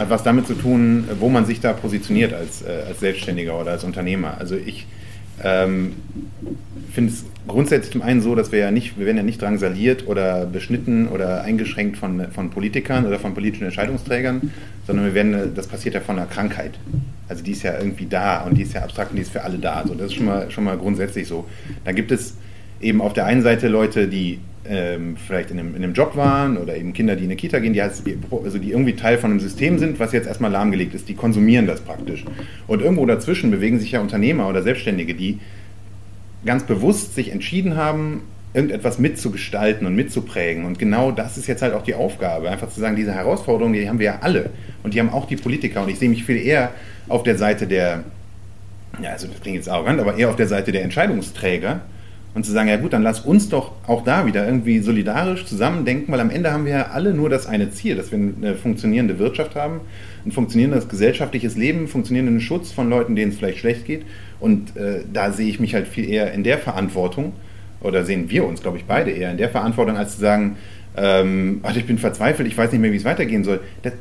was 0.08 0.22
damit 0.22 0.46
zu 0.46 0.54
tun, 0.54 1.08
wo 1.18 1.28
man 1.28 1.44
sich 1.44 1.60
da 1.60 1.72
positioniert 1.72 2.32
als, 2.32 2.62
äh, 2.62 2.84
als 2.88 3.00
Selbstständiger 3.00 3.60
oder 3.60 3.72
als 3.72 3.84
Unternehmer. 3.84 4.36
Also 4.38 4.56
ich 4.56 4.86
ähm, 5.42 5.94
finde 6.92 7.12
es 7.12 7.24
grundsätzlich 7.48 7.92
zum 7.92 8.02
einen 8.02 8.20
so, 8.20 8.34
dass 8.34 8.52
wir 8.52 8.58
ja 8.60 8.70
nicht, 8.70 8.98
wir 8.98 9.06
werden 9.06 9.16
ja 9.16 9.22
nicht 9.22 9.40
drangsaliert 9.40 10.06
oder 10.06 10.46
beschnitten 10.46 11.08
oder 11.08 11.42
eingeschränkt 11.42 11.96
von, 11.96 12.30
von 12.30 12.50
Politikern 12.50 13.06
oder 13.06 13.18
von 13.18 13.34
politischen 13.34 13.64
Entscheidungsträgern, 13.64 14.52
sondern 14.86 15.06
wir 15.06 15.14
werden, 15.14 15.54
das 15.54 15.66
passiert 15.66 15.94
ja 15.94 16.00
von 16.00 16.18
einer 16.18 16.26
Krankheit. 16.26 16.72
Also 17.32 17.42
die 17.42 17.52
ist 17.52 17.62
ja 17.62 17.78
irgendwie 17.78 18.04
da 18.04 18.42
und 18.42 18.58
die 18.58 18.62
ist 18.62 18.74
ja 18.74 18.82
abstrakt 18.82 19.12
und 19.12 19.16
die 19.16 19.22
ist 19.22 19.32
für 19.32 19.42
alle 19.42 19.56
da. 19.56 19.76
Also 19.76 19.94
das 19.94 20.08
ist 20.08 20.14
schon 20.16 20.26
mal, 20.26 20.50
schon 20.50 20.64
mal 20.64 20.76
grundsätzlich 20.76 21.26
so. 21.26 21.46
Da 21.82 21.92
gibt 21.92 22.12
es 22.12 22.36
eben 22.82 23.00
auf 23.00 23.14
der 23.14 23.24
einen 23.24 23.40
Seite 23.40 23.68
Leute, 23.68 24.06
die 24.06 24.38
ähm, 24.66 25.16
vielleicht 25.16 25.50
in 25.50 25.58
einem, 25.58 25.74
in 25.74 25.82
einem, 25.82 25.94
Job 25.94 26.14
waren 26.14 26.58
oder 26.58 26.76
eben 26.76 26.92
Kinder, 26.92 27.16
die 27.16 27.24
in 27.24 27.30
eine 27.30 27.36
Kita 27.36 27.58
gehen, 27.58 27.72
die, 27.72 27.80
also 27.80 28.58
die 28.58 28.70
irgendwie 28.70 28.92
Teil 28.92 29.16
von 29.16 29.30
einem 29.30 29.40
System 29.40 29.78
sind, 29.78 29.98
was 29.98 30.12
jetzt 30.12 30.26
erstmal 30.26 30.50
lahmgelegt 30.50 30.92
ist. 30.94 31.08
Die 31.08 31.14
konsumieren 31.14 31.66
das 31.66 31.80
praktisch. 31.80 32.22
Und 32.66 32.82
irgendwo 32.82 33.06
dazwischen 33.06 33.50
bewegen 33.50 33.78
sich 33.78 33.92
ja 33.92 34.02
Unternehmer 34.02 34.46
oder 34.46 34.62
Selbstständige, 34.62 35.14
die 35.14 35.38
ganz 36.44 36.64
bewusst 36.64 37.14
sich 37.14 37.30
entschieden 37.30 37.76
haben, 37.76 38.24
irgendetwas 38.54 38.98
mitzugestalten 38.98 39.86
und 39.86 39.94
mitzuprägen. 39.94 40.64
Und 40.64 40.78
genau 40.78 41.10
das 41.10 41.38
ist 41.38 41.46
jetzt 41.46 41.62
halt 41.62 41.72
auch 41.72 41.82
die 41.82 41.94
Aufgabe, 41.94 42.50
einfach 42.50 42.68
zu 42.68 42.80
sagen, 42.80 42.96
diese 42.96 43.12
Herausforderungen, 43.12 43.72
die 43.74 43.88
haben 43.88 43.98
wir 43.98 44.06
ja 44.06 44.18
alle. 44.20 44.50
Und 44.82 44.94
die 44.94 45.00
haben 45.00 45.10
auch 45.10 45.26
die 45.26 45.36
Politiker. 45.36 45.82
Und 45.82 45.88
ich 45.88 45.98
sehe 45.98 46.08
mich 46.08 46.24
viel 46.24 46.36
eher 46.36 46.70
auf 47.08 47.22
der 47.22 47.36
Seite 47.36 47.66
der, 47.66 48.04
ja, 49.02 49.10
also 49.10 49.26
das 49.26 49.40
klingt 49.40 49.56
jetzt 49.56 49.68
arrogant, 49.68 50.00
aber 50.00 50.16
eher 50.16 50.28
auf 50.28 50.36
der 50.36 50.48
Seite 50.48 50.70
der 50.70 50.82
Entscheidungsträger 50.82 51.80
und 52.34 52.44
zu 52.44 52.52
sagen, 52.52 52.68
ja 52.68 52.76
gut, 52.76 52.92
dann 52.92 53.02
lass 53.02 53.20
uns 53.20 53.48
doch 53.48 53.72
auch 53.86 54.04
da 54.04 54.26
wieder 54.26 54.46
irgendwie 54.46 54.80
solidarisch 54.80 55.44
zusammendenken, 55.44 56.12
weil 56.12 56.20
am 56.20 56.30
Ende 56.30 56.52
haben 56.52 56.64
wir 56.64 56.72
ja 56.72 56.86
alle 56.88 57.12
nur 57.12 57.28
das 57.28 57.46
eine 57.46 57.70
Ziel, 57.70 57.96
dass 57.96 58.10
wir 58.10 58.18
eine 58.18 58.54
funktionierende 58.54 59.18
Wirtschaft 59.18 59.54
haben, 59.54 59.80
ein 60.24 60.32
funktionierendes 60.32 60.88
gesellschaftliches 60.88 61.56
Leben, 61.56 61.88
funktionierenden 61.88 62.40
Schutz 62.40 62.72
von 62.72 62.88
Leuten, 62.88 63.16
denen 63.16 63.32
es 63.32 63.38
vielleicht 63.38 63.58
schlecht 63.58 63.84
geht. 63.84 64.04
Und 64.40 64.76
äh, 64.76 65.02
da 65.12 65.32
sehe 65.32 65.48
ich 65.48 65.60
mich 65.60 65.74
halt 65.74 65.88
viel 65.88 66.08
eher 66.08 66.32
in 66.32 66.42
der 66.42 66.58
Verantwortung, 66.58 67.32
oder 67.82 68.04
sehen 68.04 68.30
wir 68.30 68.46
uns, 68.46 68.62
glaube 68.62 68.78
ich, 68.78 68.84
beide 68.84 69.10
eher 69.10 69.30
in 69.30 69.36
der 69.36 69.48
Verantwortung, 69.48 69.96
als 69.96 70.14
zu 70.14 70.20
sagen, 70.20 70.56
ähm, 70.96 71.60
ach, 71.62 71.76
ich 71.76 71.86
bin 71.86 71.98
verzweifelt, 71.98 72.48
ich 72.48 72.56
weiß 72.56 72.72
nicht 72.72 72.80
mehr, 72.80 72.92
wie 72.92 72.96
es 72.96 73.04
weitergehen 73.04 73.44
soll. 73.44 73.60
Das, 73.82 73.94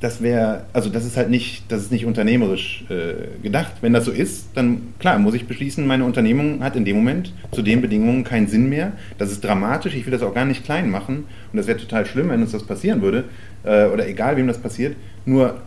das 0.00 0.22
wäre, 0.22 0.64
also 0.72 0.90
das 0.90 1.04
ist 1.04 1.16
halt 1.16 1.28
nicht, 1.28 1.64
das 1.72 1.82
ist 1.82 1.90
nicht 1.90 2.06
unternehmerisch 2.06 2.84
äh, 2.88 3.42
gedacht. 3.42 3.72
Wenn 3.80 3.92
das 3.92 4.04
so 4.04 4.12
ist, 4.12 4.50
dann 4.54 4.94
klar, 5.00 5.18
muss 5.18 5.34
ich 5.34 5.46
beschließen, 5.46 5.84
meine 5.86 6.04
Unternehmung 6.04 6.62
hat 6.62 6.76
in 6.76 6.84
dem 6.84 6.96
Moment 6.96 7.32
zu 7.50 7.62
den 7.62 7.80
Bedingungen 7.80 8.22
keinen 8.22 8.46
Sinn 8.46 8.68
mehr. 8.68 8.92
Das 9.16 9.32
ist 9.32 9.42
dramatisch, 9.42 9.94
ich 9.94 10.06
will 10.06 10.12
das 10.12 10.22
auch 10.22 10.34
gar 10.34 10.44
nicht 10.44 10.64
klein 10.64 10.90
machen. 10.90 11.24
Und 11.52 11.56
das 11.56 11.66
wäre 11.66 11.78
total 11.78 12.06
schlimm, 12.06 12.28
wenn 12.28 12.42
uns 12.42 12.52
das 12.52 12.64
passieren 12.64 13.02
würde. 13.02 13.24
Äh, 13.64 13.86
oder 13.86 14.06
egal, 14.06 14.36
wem 14.36 14.46
das 14.46 14.58
passiert. 14.58 14.94
Nur, 15.24 15.60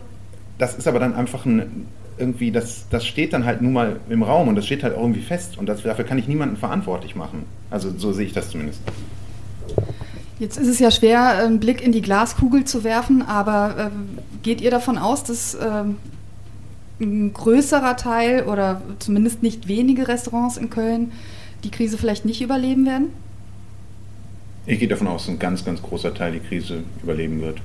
das 0.56 0.76
ist 0.76 0.88
aber 0.88 0.98
dann 0.98 1.14
einfach 1.14 1.44
ein, 1.44 1.86
irgendwie, 2.18 2.50
das, 2.50 2.86
das 2.90 3.06
steht 3.06 3.32
dann 3.32 3.44
halt 3.44 3.62
nun 3.62 3.72
mal 3.72 4.00
im 4.08 4.22
Raum 4.22 4.48
und 4.48 4.56
das 4.56 4.66
steht 4.66 4.82
halt 4.82 4.94
auch 4.94 5.00
irgendwie 5.00 5.22
fest. 5.22 5.58
Und 5.58 5.66
das, 5.66 5.82
dafür 5.82 6.04
kann 6.04 6.18
ich 6.18 6.28
niemanden 6.28 6.56
verantwortlich 6.56 7.16
machen. 7.16 7.44
Also 7.70 7.90
so 7.96 8.12
sehe 8.12 8.26
ich 8.26 8.32
das 8.32 8.50
zumindest. 8.50 8.80
Jetzt 10.38 10.58
ist 10.58 10.68
es 10.68 10.78
ja 10.78 10.90
schwer, 10.90 11.44
einen 11.44 11.60
Blick 11.60 11.80
in 11.80 11.92
die 11.92 12.02
Glaskugel 12.02 12.64
zu 12.64 12.84
werfen, 12.84 13.22
aber 13.22 13.76
äh, 13.78 13.90
geht 14.42 14.60
ihr 14.60 14.70
davon 14.70 14.98
aus, 14.98 15.22
dass 15.24 15.54
äh, 15.54 15.84
ein 17.00 17.32
größerer 17.32 17.96
Teil 17.96 18.44
oder 18.44 18.82
zumindest 18.98 19.42
nicht 19.42 19.68
wenige 19.68 20.08
Restaurants 20.08 20.56
in 20.56 20.70
Köln 20.70 21.12
die 21.64 21.70
Krise 21.70 21.98
vielleicht 21.98 22.24
nicht 22.24 22.42
überleben 22.42 22.86
werden? 22.86 23.08
Ich 24.66 24.78
gehe 24.78 24.88
davon 24.88 25.08
aus, 25.08 25.22
dass 25.22 25.34
ein 25.34 25.38
ganz, 25.38 25.64
ganz 25.64 25.82
großer 25.82 26.14
Teil 26.14 26.32
die 26.32 26.40
Krise 26.40 26.82
überleben 27.02 27.40
wird. 27.40 27.58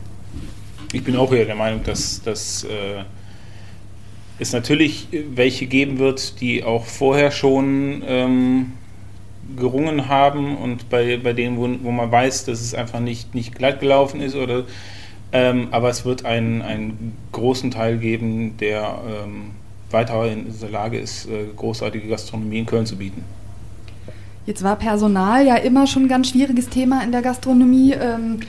Ich 0.93 1.03
bin 1.03 1.15
auch 1.15 1.31
eher 1.31 1.45
der 1.45 1.55
Meinung, 1.55 1.83
dass, 1.83 2.21
dass 2.21 2.63
äh, 2.63 3.03
es 4.39 4.53
natürlich 4.53 5.07
welche 5.33 5.65
geben 5.65 5.99
wird, 5.99 6.41
die 6.41 6.63
auch 6.63 6.85
vorher 6.85 7.31
schon 7.31 8.03
ähm, 8.05 8.73
gerungen 9.55 10.07
haben 10.07 10.57
und 10.57 10.89
bei, 10.89 11.17
bei 11.17 11.33
denen, 11.33 11.57
wo, 11.57 11.69
wo 11.83 11.91
man 11.91 12.11
weiß, 12.11 12.45
dass 12.45 12.61
es 12.61 12.73
einfach 12.73 12.99
nicht, 12.99 13.33
nicht 13.33 13.55
glatt 13.55 13.79
gelaufen 13.79 14.21
ist 14.21 14.35
oder 14.35 14.65
ähm, 15.31 15.67
aber 15.71 15.89
es 15.89 16.05
wird 16.05 16.25
einen, 16.25 16.61
einen 16.61 17.13
großen 17.33 17.71
Teil 17.71 17.97
geben, 17.97 18.55
der 18.57 18.99
ähm, 19.07 19.51
weiterhin 19.91 20.47
in 20.47 20.59
der 20.59 20.69
Lage 20.69 20.97
ist, 20.99 21.25
äh, 21.25 21.47
großartige 21.55 22.07
Gastronomie 22.07 22.59
in 22.59 22.65
Köln 22.65 22.85
zu 22.85 22.95
bieten. 22.95 23.23
Jetzt 24.45 24.63
war 24.63 24.77
Personal 24.77 25.45
ja 25.45 25.55
immer 25.55 25.85
schon 25.87 26.03
ein 26.03 26.07
ganz 26.07 26.29
schwieriges 26.29 26.69
Thema 26.69 27.03
in 27.03 27.11
der 27.11 27.21
Gastronomie. 27.21 27.93
Ähm, 27.93 28.39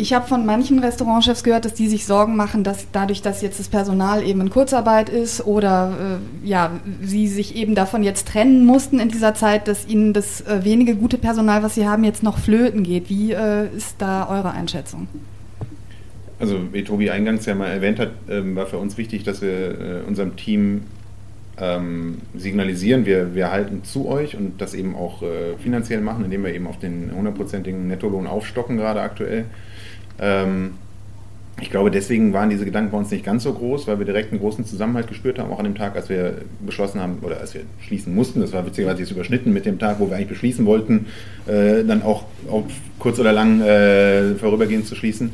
ich 0.00 0.12
habe 0.14 0.26
von 0.26 0.46
manchen 0.46 0.78
Restaurantchefs 0.78 1.44
gehört, 1.44 1.64
dass 1.64 1.74
die 1.74 1.88
sich 1.88 2.06
Sorgen 2.06 2.34
machen, 2.34 2.64
dass 2.64 2.86
dadurch, 2.90 3.22
dass 3.22 3.42
jetzt 3.42 3.60
das 3.60 3.68
Personal 3.68 4.26
eben 4.26 4.40
in 4.40 4.50
Kurzarbeit 4.50 5.08
ist 5.08 5.46
oder 5.46 6.20
äh, 6.44 6.48
ja, 6.48 6.72
sie 7.02 7.28
sich 7.28 7.54
eben 7.54 7.74
davon 7.74 8.02
jetzt 8.02 8.28
trennen 8.28 8.64
mussten 8.64 8.98
in 8.98 9.08
dieser 9.08 9.34
Zeit, 9.34 9.68
dass 9.68 9.86
ihnen 9.86 10.12
das 10.12 10.40
äh, 10.42 10.64
wenige 10.64 10.96
gute 10.96 11.18
Personal, 11.18 11.62
was 11.62 11.74
sie 11.74 11.86
haben, 11.86 12.04
jetzt 12.04 12.22
noch 12.22 12.38
flöten 12.38 12.82
geht. 12.82 13.10
Wie 13.10 13.32
äh, 13.32 13.68
ist 13.76 13.96
da 13.98 14.28
eure 14.28 14.52
Einschätzung? 14.52 15.08
Also 16.38 16.72
wie 16.72 16.82
Tobi 16.82 17.10
eingangs 17.10 17.44
ja 17.44 17.54
mal 17.54 17.68
erwähnt 17.68 17.98
hat, 17.98 18.12
ähm, 18.30 18.56
war 18.56 18.66
für 18.66 18.78
uns 18.78 18.96
wichtig, 18.96 19.24
dass 19.24 19.42
wir 19.42 19.50
äh, 19.50 20.08
unserem 20.08 20.36
Team 20.36 20.84
ähm, 21.58 22.18
signalisieren, 22.34 23.04
wir, 23.04 23.34
wir 23.34 23.50
halten 23.50 23.84
zu 23.84 24.08
euch 24.08 24.36
und 24.36 24.62
das 24.62 24.72
eben 24.72 24.96
auch 24.96 25.22
äh, 25.22 25.58
finanziell 25.58 26.00
machen, 26.00 26.24
indem 26.24 26.42
wir 26.44 26.54
eben 26.54 26.66
auf 26.66 26.78
den 26.78 27.10
hundertprozentigen 27.14 27.86
Nettolohn 27.86 28.26
aufstocken 28.26 28.78
gerade 28.78 29.02
aktuell. 29.02 29.44
Ähm, 30.20 30.72
ich 31.60 31.70
glaube, 31.70 31.90
deswegen 31.90 32.32
waren 32.32 32.48
diese 32.48 32.64
Gedanken 32.64 32.90
bei 32.90 32.98
uns 32.98 33.10
nicht 33.10 33.24
ganz 33.24 33.42
so 33.42 33.52
groß, 33.52 33.86
weil 33.86 33.98
wir 33.98 34.06
direkt 34.06 34.32
einen 34.32 34.40
großen 34.40 34.64
Zusammenhalt 34.64 35.08
gespürt 35.08 35.38
haben, 35.38 35.52
auch 35.52 35.58
an 35.58 35.64
dem 35.64 35.74
Tag, 35.74 35.94
als 35.94 36.08
wir 36.08 36.36
beschlossen 36.64 37.00
haben 37.00 37.18
oder 37.22 37.38
als 37.38 37.54
wir 37.54 37.62
schließen 37.80 38.14
mussten. 38.14 38.40
Das 38.40 38.52
war 38.52 38.64
witzigerweise 38.64 39.00
jetzt 39.00 39.10
überschnitten 39.10 39.52
mit 39.52 39.66
dem 39.66 39.78
Tag, 39.78 40.00
wo 40.00 40.08
wir 40.08 40.16
eigentlich 40.16 40.28
beschließen 40.28 40.64
wollten, 40.64 41.06
äh, 41.46 41.84
dann 41.84 42.02
auch, 42.02 42.24
auch, 42.50 42.64
kurz 42.98 43.18
oder 43.18 43.32
lang 43.32 43.60
äh, 43.60 44.34
vorübergehend 44.36 44.86
zu 44.86 44.94
schließen. 44.94 45.32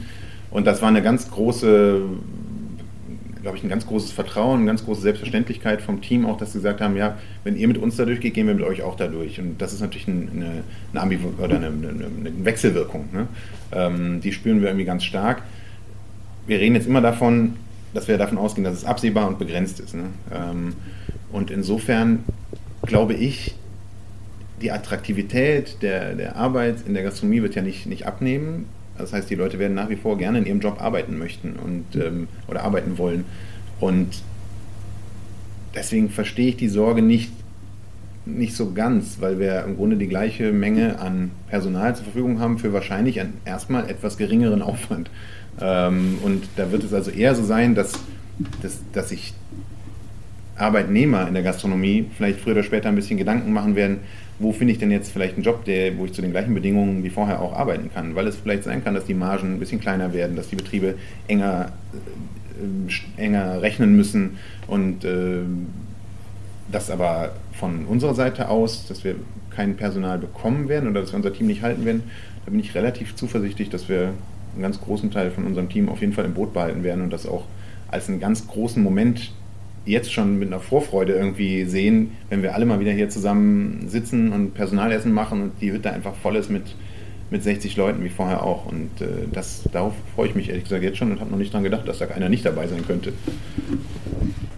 Und 0.50 0.66
das 0.66 0.82
war 0.82 0.88
eine 0.88 1.02
ganz 1.02 1.30
große, 1.30 2.00
glaube 3.46 3.58
ich, 3.58 3.62
ein 3.62 3.68
ganz 3.68 3.86
großes 3.86 4.10
Vertrauen, 4.10 4.56
eine 4.58 4.66
ganz 4.66 4.84
große 4.84 5.02
Selbstverständlichkeit 5.02 5.80
vom 5.80 6.00
Team 6.00 6.26
auch, 6.26 6.36
dass 6.36 6.52
sie 6.52 6.58
gesagt 6.58 6.80
haben, 6.80 6.96
ja, 6.96 7.16
wenn 7.44 7.56
ihr 7.56 7.68
mit 7.68 7.78
uns 7.78 7.94
da 7.94 8.04
durchgeht, 8.04 8.34
gehen 8.34 8.48
wir 8.48 8.54
mit 8.54 8.64
euch 8.64 8.82
auch 8.82 8.96
da 8.96 9.06
durch. 9.06 9.38
Und 9.38 9.62
das 9.62 9.72
ist 9.72 9.80
natürlich 9.80 10.08
eine, 10.08 10.64
eine, 10.92 11.00
Ambiv 11.00 11.20
oder 11.38 11.54
eine, 11.54 11.68
eine, 11.68 11.88
eine 11.88 12.44
Wechselwirkung. 12.44 13.04
Ne? 13.12 13.28
Ähm, 13.70 14.20
die 14.20 14.32
spüren 14.32 14.62
wir 14.62 14.66
irgendwie 14.66 14.84
ganz 14.84 15.04
stark. 15.04 15.44
Wir 16.48 16.58
reden 16.58 16.74
jetzt 16.74 16.88
immer 16.88 17.00
davon, 17.00 17.54
dass 17.94 18.08
wir 18.08 18.18
davon 18.18 18.36
ausgehen, 18.36 18.64
dass 18.64 18.74
es 18.74 18.84
absehbar 18.84 19.28
und 19.28 19.38
begrenzt 19.38 19.78
ist. 19.78 19.94
Ne? 19.94 20.06
Ähm, 20.34 20.72
und 21.30 21.52
insofern 21.52 22.24
glaube 22.82 23.14
ich, 23.14 23.54
die 24.60 24.72
Attraktivität 24.72 25.82
der, 25.82 26.16
der 26.16 26.34
Arbeit 26.34 26.78
in 26.84 26.94
der 26.94 27.04
Gastronomie 27.04 27.42
wird 27.42 27.54
ja 27.54 27.62
nicht, 27.62 27.86
nicht 27.86 28.06
abnehmen. 28.08 28.66
Das 28.98 29.12
heißt, 29.12 29.28
die 29.30 29.34
Leute 29.34 29.58
werden 29.58 29.74
nach 29.74 29.88
wie 29.88 29.96
vor 29.96 30.18
gerne 30.18 30.38
in 30.38 30.46
ihrem 30.46 30.60
Job 30.60 30.80
arbeiten 30.80 31.18
möchten 31.18 31.54
und, 31.56 31.96
ähm, 31.96 32.28
oder 32.48 32.62
arbeiten 32.62 32.98
wollen. 32.98 33.24
Und 33.80 34.22
deswegen 35.74 36.10
verstehe 36.10 36.48
ich 36.48 36.56
die 36.56 36.68
Sorge 36.68 37.02
nicht, 37.02 37.32
nicht 38.24 38.56
so 38.56 38.72
ganz, 38.72 39.18
weil 39.20 39.38
wir 39.38 39.64
im 39.64 39.76
Grunde 39.76 39.96
die 39.96 40.08
gleiche 40.08 40.52
Menge 40.52 40.98
an 40.98 41.30
Personal 41.48 41.94
zur 41.94 42.04
Verfügung 42.04 42.40
haben 42.40 42.58
für 42.58 42.72
wahrscheinlich 42.72 43.20
einen 43.20 43.34
erstmal 43.44 43.88
etwas 43.88 44.16
geringeren 44.16 44.62
Aufwand. 44.62 45.10
Ähm, 45.60 46.18
und 46.22 46.44
da 46.56 46.72
wird 46.72 46.84
es 46.84 46.92
also 46.92 47.10
eher 47.10 47.34
so 47.34 47.44
sein, 47.44 47.74
dass, 47.74 47.92
dass, 48.62 48.80
dass 48.92 49.10
sich 49.10 49.34
Arbeitnehmer 50.56 51.28
in 51.28 51.34
der 51.34 51.42
Gastronomie 51.42 52.06
vielleicht 52.16 52.40
früher 52.40 52.54
oder 52.54 52.62
später 52.62 52.88
ein 52.88 52.94
bisschen 52.94 53.18
Gedanken 53.18 53.52
machen 53.52 53.76
werden, 53.76 53.98
wo 54.38 54.52
finde 54.52 54.72
ich 54.72 54.78
denn 54.78 54.90
jetzt 54.90 55.10
vielleicht 55.10 55.34
einen 55.34 55.44
Job, 55.44 55.64
der, 55.64 55.96
wo 55.96 56.04
ich 56.04 56.12
zu 56.12 56.22
den 56.22 56.30
gleichen 56.30 56.54
Bedingungen 56.54 57.04
wie 57.04 57.10
vorher 57.10 57.40
auch 57.40 57.54
arbeiten 57.54 57.90
kann. 57.92 58.14
Weil 58.14 58.26
es 58.26 58.36
vielleicht 58.36 58.64
sein 58.64 58.84
kann, 58.84 58.94
dass 58.94 59.06
die 59.06 59.14
Margen 59.14 59.54
ein 59.54 59.58
bisschen 59.58 59.80
kleiner 59.80 60.12
werden, 60.12 60.36
dass 60.36 60.48
die 60.48 60.56
Betriebe 60.56 60.94
enger, 61.26 61.72
äh, 63.18 63.22
enger 63.22 63.62
rechnen 63.62 63.96
müssen 63.96 64.38
und 64.66 65.04
äh, 65.04 65.40
das 66.70 66.90
aber 66.90 67.32
von 67.52 67.86
unserer 67.86 68.14
Seite 68.14 68.48
aus, 68.48 68.86
dass 68.86 69.04
wir 69.04 69.14
kein 69.50 69.76
Personal 69.76 70.18
bekommen 70.18 70.68
werden 70.68 70.90
oder 70.90 71.00
dass 71.00 71.12
wir 71.12 71.16
unser 71.16 71.32
Team 71.32 71.46
nicht 71.46 71.62
halten 71.62 71.84
werden, 71.84 72.02
da 72.44 72.50
bin 72.50 72.60
ich 72.60 72.74
relativ 72.74 73.14
zuversichtlich, 73.16 73.70
dass 73.70 73.88
wir 73.88 74.12
einen 74.52 74.62
ganz 74.62 74.80
großen 74.80 75.10
Teil 75.10 75.30
von 75.30 75.44
unserem 75.44 75.68
Team 75.68 75.88
auf 75.88 76.00
jeden 76.00 76.12
Fall 76.12 76.24
im 76.24 76.34
Boot 76.34 76.52
behalten 76.52 76.82
werden 76.82 77.02
und 77.02 77.12
das 77.12 77.26
auch 77.26 77.44
als 77.88 78.08
einen 78.08 78.20
ganz 78.20 78.46
großen 78.46 78.82
Moment 78.82 79.32
jetzt 79.86 80.12
schon 80.12 80.38
mit 80.38 80.48
einer 80.48 80.60
Vorfreude 80.60 81.14
irgendwie 81.14 81.64
sehen, 81.64 82.12
wenn 82.28 82.42
wir 82.42 82.54
alle 82.54 82.66
mal 82.66 82.80
wieder 82.80 82.92
hier 82.92 83.08
zusammen 83.08 83.86
sitzen 83.88 84.32
und 84.32 84.54
Personalessen 84.54 85.12
machen 85.12 85.42
und 85.42 85.52
die 85.60 85.72
Hütte 85.72 85.92
einfach 85.92 86.14
voll 86.16 86.36
ist 86.36 86.50
mit, 86.50 86.74
mit 87.30 87.42
60 87.42 87.76
Leuten 87.76 88.04
wie 88.04 88.08
vorher 88.08 88.42
auch. 88.42 88.66
Und 88.66 89.00
äh, 89.00 89.06
das, 89.32 89.62
darauf 89.72 89.94
freue 90.14 90.28
ich 90.28 90.34
mich 90.34 90.48
ehrlich 90.48 90.64
gesagt 90.64 90.82
jetzt 90.82 90.98
schon 90.98 91.12
und 91.12 91.20
habe 91.20 91.30
noch 91.30 91.38
nicht 91.38 91.54
daran 91.54 91.64
gedacht, 91.64 91.86
dass 91.88 91.98
da 91.98 92.06
einer 92.08 92.28
nicht 92.28 92.44
dabei 92.44 92.66
sein 92.66 92.84
könnte. 92.86 93.12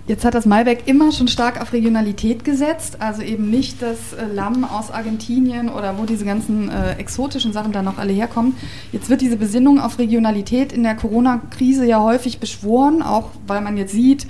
Jetzt 0.09 0.25
hat 0.25 0.35
das 0.35 0.47
Malbec 0.47 0.85
immer 0.87 1.13
schon 1.13 1.29
stark 1.29 1.61
auf 1.61 1.75
Regionalität 1.75 2.43
gesetzt, 2.43 2.97
also 3.01 3.21
eben 3.21 3.51
nicht 3.51 3.83
das 3.83 4.15
äh, 4.15 4.25
Lamm 4.35 4.65
aus 4.65 4.91
Argentinien 4.91 5.69
oder 5.69 5.99
wo 5.99 6.07
diese 6.07 6.25
ganzen 6.25 6.71
äh, 6.71 6.93
exotischen 6.93 7.53
Sachen 7.53 7.73
dann 7.73 7.85
noch 7.85 7.99
alle 7.99 8.15
herkommen. 8.15 8.55
Jetzt 8.91 9.11
wird 9.11 9.21
diese 9.21 9.37
Besinnung 9.37 9.79
auf 9.79 9.99
Regionalität 9.99 10.73
in 10.73 10.83
der 10.83 10.95
Corona-Krise 10.95 11.85
ja 11.85 12.03
häufig 12.03 12.41
beschworen, 12.41 13.03
auch 13.03 13.33
weil 13.47 13.61
man 13.61 13.77
jetzt 13.77 13.93
sieht, 13.93 14.27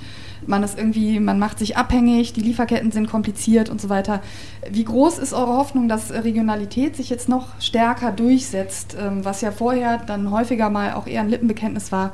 man 0.49 0.63
ist 0.63 0.77
irgendwie, 0.77 1.19
man 1.19 1.37
macht 1.39 1.59
sich 1.59 1.77
abhängig, 1.77 2.33
die 2.33 2.41
Lieferketten 2.41 2.91
sind 2.91 3.07
kompliziert 3.07 3.69
und 3.69 3.79
so 3.79 3.87
weiter. 3.87 4.21
Wie 4.69 4.83
groß 4.83 5.19
ist 5.19 5.31
eure 5.31 5.55
Hoffnung, 5.55 5.87
dass 5.87 6.11
Regionalität 6.11 6.95
sich 6.95 7.09
jetzt 7.09 7.29
noch 7.29 7.61
stärker 7.61 8.11
durchsetzt, 8.11 8.97
ähm, 8.99 9.23
was 9.23 9.41
ja 9.41 9.51
vorher 9.51 9.99
dann 10.05 10.31
häufiger 10.31 10.69
mal 10.69 10.93
auch 10.93 11.05
eher 11.05 11.21
ein 11.21 11.29
Lippenbekenntnis 11.29 11.91
war, 11.91 12.13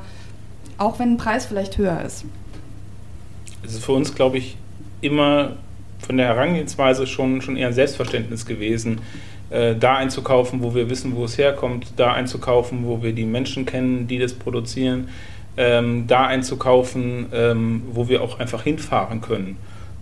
auch 0.76 0.98
wenn 0.98 1.14
ein 1.14 1.16
Preis 1.16 1.46
vielleicht 1.46 1.78
höher 1.78 2.02
ist? 2.02 2.26
Es 3.64 3.72
ist 3.72 3.84
für 3.84 3.92
uns, 3.92 4.14
glaube 4.14 4.36
ich, 4.36 4.56
immer 5.00 5.52
von 6.06 6.18
der 6.18 6.26
Herangehensweise 6.26 7.06
schon, 7.06 7.40
schon 7.40 7.56
eher 7.56 7.68
ein 7.68 7.72
Selbstverständnis 7.72 8.44
gewesen, 8.44 9.00
äh, 9.48 9.74
da 9.74 9.96
einzukaufen, 9.96 10.62
wo 10.62 10.74
wir 10.74 10.90
wissen, 10.90 11.16
wo 11.16 11.24
es 11.24 11.38
herkommt, 11.38 11.94
da 11.96 12.12
einzukaufen, 12.12 12.84
wo 12.84 13.02
wir 13.02 13.14
die 13.14 13.24
Menschen 13.24 13.64
kennen, 13.64 14.06
die 14.06 14.18
das 14.18 14.34
produzieren 14.34 15.08
ähm, 15.56 16.06
da 16.06 16.26
einzukaufen, 16.26 17.26
ähm, 17.32 17.82
wo 17.92 18.08
wir 18.08 18.22
auch 18.22 18.38
einfach 18.38 18.62
hinfahren 18.62 19.20
können. 19.20 19.56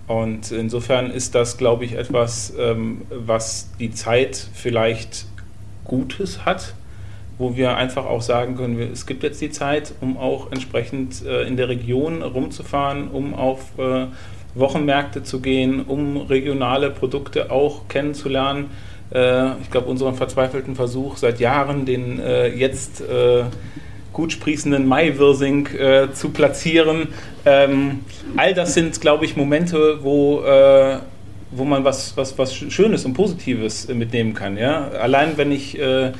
Und 0.06 0.52
insofern 0.52 1.10
ist 1.10 1.34
das, 1.34 1.56
glaube 1.56 1.84
ich, 1.84 1.94
etwas, 1.94 2.52
ähm, 2.58 3.02
was 3.10 3.70
die 3.78 3.90
Zeit 3.92 4.48
vielleicht 4.52 5.26
Gutes 5.84 6.44
hat, 6.44 6.74
wo 7.38 7.56
wir 7.56 7.76
einfach 7.76 8.04
auch 8.04 8.22
sagen 8.22 8.56
können, 8.56 8.78
es 8.80 9.06
gibt 9.06 9.22
jetzt 9.22 9.40
die 9.40 9.50
Zeit, 9.50 9.94
um 10.00 10.16
auch 10.16 10.52
entsprechend 10.52 11.24
äh, 11.24 11.42
in 11.44 11.56
der 11.56 11.68
Region 11.68 12.22
rumzufahren, 12.22 13.08
um 13.08 13.34
auf 13.34 13.78
äh, 13.78 14.06
Wochenmärkte 14.54 15.22
zu 15.22 15.40
gehen, 15.40 15.82
um 15.82 16.18
regionale 16.18 16.90
Produkte 16.90 17.50
auch 17.50 17.88
kennenzulernen. 17.88 18.70
Äh, 19.12 19.58
ich 19.62 19.70
glaube, 19.70 19.88
unseren 19.88 20.14
verzweifelten 20.14 20.76
Versuch 20.76 21.16
seit 21.16 21.40
Jahren, 21.40 21.86
den 21.86 22.20
äh, 22.20 22.48
jetzt 22.48 23.00
äh, 23.00 23.44
gut 24.14 24.32
sprießenden 24.32 24.86
Maiwirsing 24.86 25.66
äh, 25.66 26.12
zu 26.14 26.30
platzieren. 26.30 27.08
Ähm, 27.44 28.00
all 28.36 28.54
das 28.54 28.72
sind, 28.72 28.98
glaube 29.00 29.26
ich, 29.26 29.36
Momente, 29.36 29.98
wo, 30.02 30.40
äh, 30.42 30.98
wo 31.50 31.64
man 31.64 31.84
was, 31.84 32.16
was, 32.16 32.38
was 32.38 32.54
Schönes 32.54 33.04
und 33.04 33.12
Positives 33.12 33.86
äh, 33.86 33.94
mitnehmen 33.94 34.32
kann. 34.32 34.56
Ja? 34.56 34.88
Allein 34.88 35.36
wenn 35.36 35.52
ich 35.52 35.78
äh, 35.78 36.12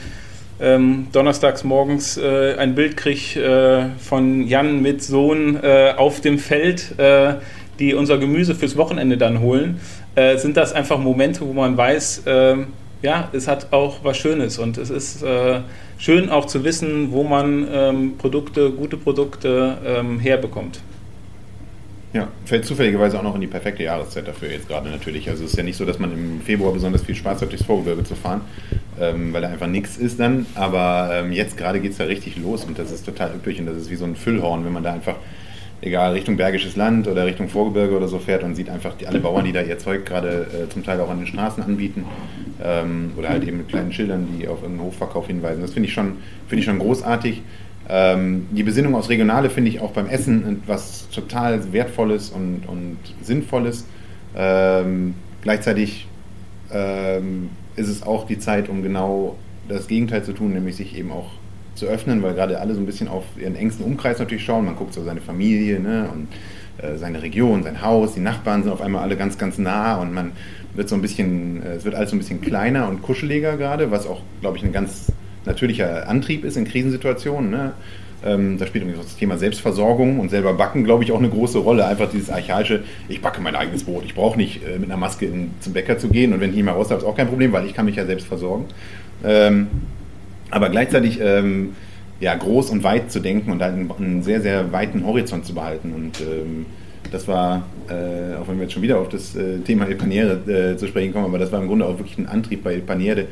ähm, 0.61 1.07
donnerstags 1.13 1.65
morgens 1.65 2.17
äh, 2.19 2.57
ein 2.59 2.75
Bild 2.75 2.97
kriege 2.97 3.41
äh, 3.41 4.01
von 4.01 4.47
Jan 4.47 4.83
mit 4.83 5.03
Sohn 5.03 5.59
auf 5.97 6.21
dem 6.21 6.39
Feld, 6.39 6.95
die 7.79 7.95
unser 7.95 8.19
Gemüse 8.19 8.55
fürs 8.55 8.77
Wochenende 8.77 9.17
dann 9.17 9.41
holen, 9.41 9.81
sind 10.37 10.57
das 10.57 10.73
einfach 10.73 10.99
Momente, 10.99 11.41
wo 11.41 11.53
man 11.53 11.77
weiß, 11.77 12.23
ja, 13.03 13.29
es 13.33 13.49
hat 13.49 13.73
auch 13.73 13.99
was 14.03 14.17
Schönes 14.17 14.59
und 14.59 14.79
es 14.79 14.91
ist 14.91 15.25
schön 15.99 16.31
auch 16.31 16.47
zu 16.47 16.65
wissen, 16.65 17.13
wo 17.13 17.25
man 17.25 17.67
ähm, 17.71 18.13
Produkte, 18.19 18.71
gute 18.71 18.97
Produkte 18.97 19.79
ähm, 19.85 20.19
herbekommt. 20.21 20.81
Ja, 22.15 22.29
fällt 22.45 22.65
zufälligerweise 22.65 23.19
auch 23.19 23.25
noch 23.25 23.35
in 23.35 23.41
die 23.41 23.49
perfekte 23.49 23.83
Jahreszeit 23.83 24.29
dafür 24.29 24.49
jetzt 24.49 24.69
gerade 24.69 24.89
natürlich. 24.89 25.29
Also 25.29 25.45
es 25.45 25.51
ist 25.51 25.57
ja 25.57 25.65
nicht 25.65 25.77
so, 25.77 25.85
dass 25.85 25.99
man 25.99 26.13
im 26.13 26.41
Februar 26.43 26.73
besonders 26.73 27.03
viel 27.03 27.17
Spaß 27.17 27.43
hat, 27.43 27.51
durchs 27.51 27.65
Vorgebirge 27.65 28.05
zu 28.05 28.15
fahren, 28.15 28.43
ähm, 29.01 29.33
weil 29.33 29.43
da 29.43 29.49
einfach 29.49 29.67
nichts 29.67 29.97
ist 29.97 30.21
dann. 30.21 30.47
Aber 30.55 31.11
ähm, 31.13 31.33
jetzt 31.33 31.57
gerade 31.57 31.81
geht 31.81 31.91
es 31.91 31.99
da 31.99 32.05
richtig 32.05 32.37
los 32.37 32.65
und 32.65 32.79
das 32.79 32.93
ist 32.93 33.05
total 33.05 33.35
üppig 33.35 33.59
und 33.59 33.67
das 33.67 33.77
ist 33.77 33.91
wie 33.91 33.97
so 33.97 34.05
ein 34.05 34.15
Füllhorn, 34.15 34.65
wenn 34.65 34.73
man 34.73 34.85
da 34.85 34.93
einfach 34.93 35.17
egal 35.85 36.13
Richtung 36.13 36.37
Bergisches 36.37 36.77
Land 36.77 37.07
oder 37.07 37.27
Richtung 37.27 37.49
Vorgebirge 37.49 37.97
oder 37.97 38.09
so 38.09 38.19
fährt 38.19 38.43
und 38.43 38.55
sieht 38.55 38.71
einfach 38.71 38.95
die, 38.95 39.07
alle 39.07 39.21
Bauern, 39.21 39.45
die 39.45 39.53
da 39.53 39.61
ihr 39.61 39.79
Zeug 39.79 40.07
gerade 40.07 40.47
äh, 40.65 40.69
zum 40.71 40.83
Teil 40.83 41.01
auch 41.01 41.11
an 41.11 41.19
den 41.19 41.27
Straßen 41.27 41.63
anbieten 41.63 42.05
ähm, 42.63 43.13
oder 43.17 43.29
halt 43.29 43.47
eben 43.47 43.59
mit 43.59 43.69
kleinen 43.69 43.93
Schildern, 43.93 44.29
die 44.39 44.49
auf 44.49 44.63
irgendeinen 44.63 44.89
Hofverkauf 44.89 45.27
hinweisen. 45.27 45.61
Das 45.61 45.73
finde 45.73 45.89
ich, 45.89 45.95
schon, 45.95 46.17
find 46.49 46.61
ich 46.61 46.65
schon 46.65 46.79
großartig. 46.79 47.43
Ähm, 47.89 48.47
die 48.51 48.63
Besinnung 48.63 48.95
aufs 48.95 49.11
Regionale 49.11 49.51
finde 49.51 49.71
ich 49.71 49.81
auch 49.81 49.93
beim 49.93 50.09
Essen 50.09 50.63
was 50.67 51.09
total 51.11 51.73
Wertvolles 51.73 52.31
und, 52.31 52.63
und 52.67 52.97
Sinnvolles. 53.23 53.87
Ähm, 54.35 55.15
gleichzeitig 55.43 56.09
ähm, 56.73 57.51
ist 57.77 57.89
es 57.89 58.03
auch 58.03 58.27
die 58.27 58.39
Zeit, 58.39 58.71
um 58.71 58.83
genau 58.83 59.37
das 59.69 59.87
Gegenteil 59.87 60.25
zu 60.25 60.33
tun, 60.33 60.55
nämlich 60.55 60.77
sich 60.77 60.97
eben 60.97 61.13
auch 61.13 61.33
zu 61.75 61.87
öffnen, 61.87 62.23
weil 62.23 62.35
gerade 62.35 62.61
alle 62.61 62.75
so 62.75 62.81
ein 62.81 62.87
bisschen 62.87 63.09
auf 63.09 63.25
ihren 63.41 63.57
engsten 63.57 63.85
Umkreis 63.85 64.19
natürlich 64.19 64.45
schauen. 64.45 64.65
Man 64.65 64.77
guckt 64.77 64.95
so 64.95 65.03
seine 65.03 65.21
Familie 65.21 65.81
ne, 65.81 66.09
und 66.13 66.29
äh, 66.79 66.97
seine 66.97 67.23
Region, 67.23 67.63
sein 67.63 67.83
Haus, 67.83 68.15
die 68.15 68.21
Nachbarn 68.21 68.63
sind 68.63 68.73
auf 68.73 68.81
einmal 68.81 69.03
alle 69.03 69.17
ganz, 69.17 69.39
ganz 69.39 69.59
nah 69.59 69.97
und 69.97 70.13
man 70.13 70.33
wird 70.75 70.89
so 70.89 70.95
ein 70.95 71.03
bisschen, 71.03 71.63
äh, 71.63 71.75
es 71.75 71.85
wird 71.85 71.95
alles 71.95 72.11
so 72.11 72.17
ein 72.17 72.19
bisschen 72.19 72.41
kleiner 72.41 72.89
und 72.89 73.03
kuscheliger 73.03 73.57
gerade, 73.57 73.91
was 73.91 74.07
auch, 74.07 74.21
glaube 74.41 74.57
ich, 74.57 74.65
ein 74.65 74.73
ganz 74.73 75.13
natürlicher 75.45 76.09
Antrieb 76.09 76.45
ist 76.45 76.57
in 76.57 76.65
Krisensituationen. 76.65 77.51
Ne? 77.51 77.73
Ähm, 78.25 78.57
da 78.59 78.67
spielt 78.67 78.87
das 78.99 79.17
Thema 79.17 79.37
Selbstversorgung 79.37 80.19
und 80.19 80.31
selber 80.31 80.55
backen, 80.55 80.85
glaube 80.85 81.05
ich, 81.05 81.13
auch 81.13 81.19
eine 81.19 81.29
große 81.29 81.59
Rolle. 81.59 81.87
Einfach 81.87 82.11
dieses 82.11 82.31
archaische, 82.31 82.83
ich 83.09 83.21
backe 83.21 83.41
mein 83.41 83.55
eigenes 83.55 83.85
Brot. 83.85 84.05
Ich 84.07 84.15
brauche 84.15 84.39
nicht 84.39 84.67
äh, 84.67 84.79
mit 84.79 84.91
einer 84.91 84.97
Maske 84.99 85.27
in, 85.27 85.51
zum 85.61 85.75
Bäcker 85.75 85.99
zu 85.99 86.09
gehen 86.09 86.33
und 86.33 86.41
wenn 86.41 86.51
ich 86.51 86.57
nicht 86.57 86.65
mal 86.65 86.73
raus 86.73 86.91
habe, 86.91 87.01
ist 87.01 87.07
auch 87.07 87.17
kein 87.17 87.29
Problem, 87.29 87.53
weil 87.53 87.67
ich 87.67 87.75
kann 87.75 87.85
mich 87.85 87.97
ja 87.97 88.07
selbst 88.07 88.27
versorgen. 88.27 88.67
Ähm, 89.23 89.69
aber 90.51 90.69
gleichzeitig 90.69 91.21
ähm, 91.21 91.75
ja, 92.21 92.35
groß 92.35 92.71
und 92.71 92.85
weit 92.85 93.11
zu 93.11 93.21
denken 93.21 93.51
und 93.51 93.63
einen, 93.63 93.91
einen 93.91 94.23
sehr, 94.23 94.41
sehr 94.41 94.73
weiten 94.73 95.05
Horizont 95.05 95.45
zu 95.45 95.55
behalten. 95.55 95.93
Und 95.93 96.21
ähm, 96.21 96.67
das 97.11 97.29
war, 97.29 97.65
äh, 97.89 98.37
auch 98.37 98.49
wenn 98.49 98.57
wir 98.57 98.65
jetzt 98.65 98.73
schon 98.73 98.83
wieder 98.83 98.99
auf 98.99 99.09
das 99.09 99.37
äh, 99.37 99.59
Thema 99.59 99.87
El 99.87 99.97
Paniere 99.97 100.73
äh, 100.73 100.77
zu 100.77 100.87
sprechen 100.87 101.13
kommen, 101.13 101.27
aber 101.27 101.39
das 101.39 101.53
war 101.53 101.61
im 101.61 101.69
Grunde 101.69 101.87
auch 101.87 101.99
wirklich 101.99 102.19
ein 102.19 102.27
Antrieb 102.27 102.65
bei 102.65 102.75
El 102.75 102.81
Paniere, 102.81 103.27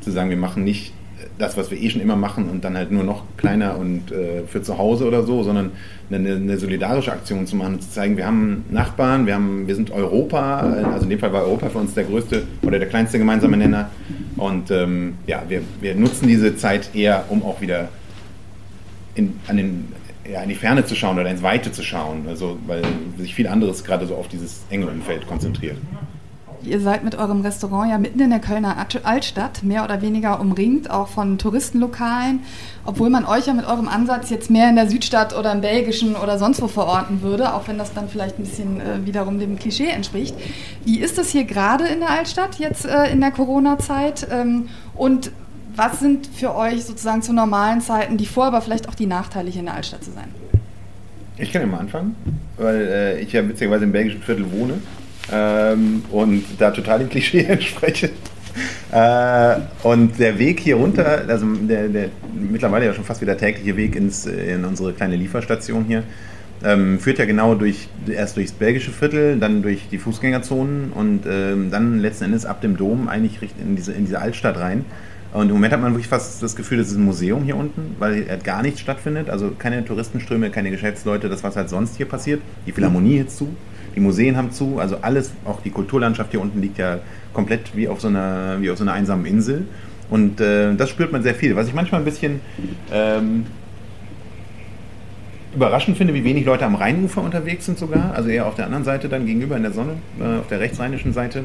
zu 0.00 0.10
sagen, 0.10 0.30
wir 0.30 0.36
machen 0.36 0.64
nicht 0.64 0.92
das, 1.38 1.56
was 1.56 1.70
wir 1.70 1.80
eh 1.80 1.90
schon 1.90 2.00
immer 2.00 2.16
machen 2.16 2.48
und 2.48 2.64
dann 2.64 2.76
halt 2.76 2.90
nur 2.90 3.04
noch 3.04 3.24
kleiner 3.36 3.76
und 3.76 4.12
äh, 4.12 4.42
für 4.46 4.62
zu 4.62 4.78
Hause 4.78 5.06
oder 5.06 5.22
so, 5.22 5.42
sondern 5.42 5.72
eine, 6.10 6.36
eine, 6.36 6.58
solidarische 6.58 7.12
Aktion 7.12 7.46
zu 7.46 7.56
machen 7.56 7.74
und 7.74 7.82
zu 7.82 7.90
zeigen, 7.90 8.16
wir 8.16 8.26
haben 8.26 8.64
Nachbarn, 8.70 9.26
wir, 9.26 9.34
haben, 9.34 9.66
wir 9.66 9.74
sind 9.74 9.90
Europa, 9.90 10.60
also 10.92 11.04
in 11.04 11.10
dem 11.10 11.18
Fall 11.18 11.32
war 11.32 11.42
Europa 11.42 11.68
für 11.68 11.78
uns 11.78 11.94
der 11.94 12.04
größte 12.04 12.44
oder 12.62 12.78
der 12.78 12.88
kleinste 12.88 13.18
gemeinsame 13.18 13.56
Nenner 13.56 13.90
und 14.38 14.70
ähm, 14.70 15.18
ja, 15.26 15.42
wir, 15.48 15.62
wir 15.80 15.94
nutzen 15.94 16.28
diese 16.28 16.56
Zeit 16.56 16.94
eher, 16.94 17.24
um 17.28 17.42
auch 17.42 17.60
wieder 17.60 17.88
in, 19.14 19.38
an 19.46 19.56
den, 19.56 19.92
ja, 20.30 20.42
in 20.42 20.48
die 20.48 20.54
Ferne 20.54 20.84
zu 20.84 20.94
schauen 20.94 21.18
oder 21.18 21.30
ins 21.30 21.42
Weite 21.42 21.72
zu 21.72 21.82
schauen, 21.82 22.26
also 22.28 22.58
weil 22.66 22.82
sich 23.18 23.34
viel 23.34 23.48
anderes 23.48 23.84
gerade 23.84 24.06
so 24.06 24.14
auf 24.16 24.28
dieses 24.28 24.62
enge 24.70 24.86
Umfeld 24.86 25.26
konzentriert. 25.26 25.76
Ihr 26.62 26.80
seid 26.80 27.04
mit 27.04 27.14
eurem 27.14 27.42
Restaurant 27.42 27.90
ja 27.90 27.98
mitten 27.98 28.20
in 28.20 28.30
der 28.30 28.40
Kölner 28.40 28.76
Altstadt, 29.04 29.62
mehr 29.62 29.84
oder 29.84 30.02
weniger 30.02 30.40
umringt, 30.40 30.90
auch 30.90 31.08
von 31.08 31.38
Touristenlokalen, 31.38 32.40
obwohl 32.84 33.10
man 33.10 33.24
euch 33.24 33.46
ja 33.46 33.54
mit 33.54 33.66
eurem 33.66 33.88
Ansatz 33.88 34.30
jetzt 34.30 34.50
mehr 34.50 34.68
in 34.68 34.76
der 34.76 34.90
Südstadt 34.90 35.36
oder 35.36 35.52
im 35.52 35.60
Belgischen 35.60 36.16
oder 36.16 36.38
sonst 36.38 36.60
wo 36.60 36.66
verorten 36.66 37.22
würde, 37.22 37.54
auch 37.54 37.68
wenn 37.68 37.78
das 37.78 37.94
dann 37.94 38.08
vielleicht 38.08 38.38
ein 38.38 38.42
bisschen 38.42 38.80
äh, 38.80 39.06
wiederum 39.06 39.38
dem 39.38 39.58
Klischee 39.58 39.88
entspricht. 39.88 40.34
Wie 40.84 40.98
ist 40.98 41.16
das 41.16 41.30
hier 41.30 41.44
gerade 41.44 41.86
in 41.86 42.00
der 42.00 42.10
Altstadt 42.10 42.56
jetzt 42.58 42.86
äh, 42.86 43.10
in 43.12 43.20
der 43.20 43.30
Corona-Zeit? 43.30 44.26
Ähm, 44.30 44.68
und 44.96 45.30
was 45.76 46.00
sind 46.00 46.26
für 46.26 46.56
euch 46.56 46.84
sozusagen 46.84 47.22
zu 47.22 47.32
normalen 47.32 47.80
Zeiten 47.80 48.16
die 48.16 48.26
Vor-, 48.26 48.46
aber 48.46 48.60
vielleicht 48.62 48.88
auch 48.88 48.96
die 48.96 49.06
Nachteile, 49.06 49.48
hier 49.48 49.60
in 49.60 49.66
der 49.66 49.76
Altstadt 49.76 50.02
zu 50.02 50.10
sein? 50.10 50.34
Ich 51.36 51.52
kann 51.52 51.62
ja 51.62 51.68
mal 51.68 51.78
anfangen, 51.78 52.16
weil 52.56 52.80
äh, 52.80 53.20
ich 53.20 53.32
ja 53.32 53.48
witzigerweise 53.48 53.84
im 53.84 53.92
belgischen 53.92 54.22
Viertel 54.22 54.50
wohne 54.50 54.74
ähm, 55.32 56.04
und 56.10 56.44
da 56.58 56.70
total 56.70 57.00
dem 57.00 57.08
Klischee 57.08 57.44
entspreche. 57.48 58.10
Äh, 58.90 59.56
und 59.82 60.18
der 60.18 60.38
Weg 60.38 60.60
hier 60.60 60.76
runter, 60.76 61.22
also 61.28 61.46
der, 61.46 61.88
der, 61.88 62.08
mittlerweile 62.34 62.86
ja 62.86 62.94
schon 62.94 63.04
fast 63.04 63.20
wieder 63.20 63.36
tägliche 63.36 63.76
Weg 63.76 63.94
ins, 63.94 64.26
in 64.26 64.64
unsere 64.64 64.92
kleine 64.92 65.16
Lieferstation 65.16 65.84
hier, 65.84 66.02
ähm, 66.64 66.98
führt 66.98 67.18
ja 67.18 67.24
genau 67.24 67.54
durch, 67.54 67.88
erst 68.08 68.36
durchs 68.36 68.52
belgische 68.52 68.90
Viertel, 68.90 69.38
dann 69.38 69.62
durch 69.62 69.88
die 69.90 69.98
Fußgängerzonen 69.98 70.92
und 70.92 71.20
ähm, 71.28 71.70
dann 71.70 72.00
letzten 72.00 72.24
Endes 72.24 72.46
ab 72.46 72.60
dem 72.60 72.76
Dom 72.76 73.08
eigentlich 73.08 73.38
in 73.60 73.76
diese, 73.76 73.92
in 73.92 74.06
diese 74.06 74.20
Altstadt 74.20 74.58
rein. 74.58 74.84
Und 75.32 75.48
im 75.48 75.52
Moment 75.52 75.74
hat 75.74 75.82
man 75.82 75.92
wirklich 75.92 76.08
fast 76.08 76.42
das 76.42 76.56
Gefühl, 76.56 76.78
das 76.78 76.88
ist 76.88 76.96
ein 76.96 77.04
Museum 77.04 77.44
hier 77.44 77.56
unten, 77.56 77.96
weil 77.98 78.24
gar 78.42 78.62
nichts 78.62 78.80
stattfindet. 78.80 79.28
Also 79.28 79.52
keine 79.58 79.84
Touristenströme, 79.84 80.50
keine 80.50 80.70
Geschäftsleute, 80.70 81.28
das, 81.28 81.44
was 81.44 81.54
halt 81.54 81.68
sonst 81.68 81.96
hier 81.96 82.06
passiert. 82.06 82.40
Die 82.66 82.72
Philharmonie 82.72 83.18
jetzt 83.18 83.36
zu, 83.36 83.54
die 83.98 84.04
Museen 84.04 84.36
haben 84.36 84.52
zu, 84.52 84.78
also 84.78 84.98
alles, 85.02 85.32
auch 85.44 85.60
die 85.60 85.70
Kulturlandschaft 85.70 86.30
hier 86.30 86.40
unten 86.40 86.60
liegt 86.60 86.78
ja 86.78 87.00
komplett 87.32 87.74
wie 87.76 87.88
auf 87.88 88.00
so 88.00 88.06
einer, 88.06 88.56
wie 88.60 88.70
auf 88.70 88.78
so 88.78 88.84
einer 88.84 88.92
einsamen 88.92 89.26
Insel. 89.26 89.66
Und 90.08 90.40
äh, 90.40 90.74
das 90.76 90.88
spürt 90.88 91.10
man 91.10 91.24
sehr 91.24 91.34
viel. 91.34 91.56
Was 91.56 91.66
ich 91.66 91.74
manchmal 91.74 92.00
ein 92.00 92.04
bisschen 92.04 92.40
ähm, 92.92 93.46
überraschend 95.52 95.98
finde, 95.98 96.14
wie 96.14 96.22
wenig 96.22 96.46
Leute 96.46 96.64
am 96.64 96.76
Rheinufer 96.76 97.22
unterwegs 97.22 97.66
sind 97.66 97.76
sogar. 97.76 98.14
Also 98.14 98.28
eher 98.28 98.46
auf 98.46 98.54
der 98.54 98.66
anderen 98.66 98.84
Seite 98.84 99.08
dann 99.08 99.26
gegenüber 99.26 99.56
in 99.56 99.64
der 99.64 99.72
Sonne, 99.72 99.94
äh, 100.20 100.38
auf 100.38 100.46
der 100.46 100.60
rechtsrheinischen 100.60 101.12
Seite. 101.12 101.42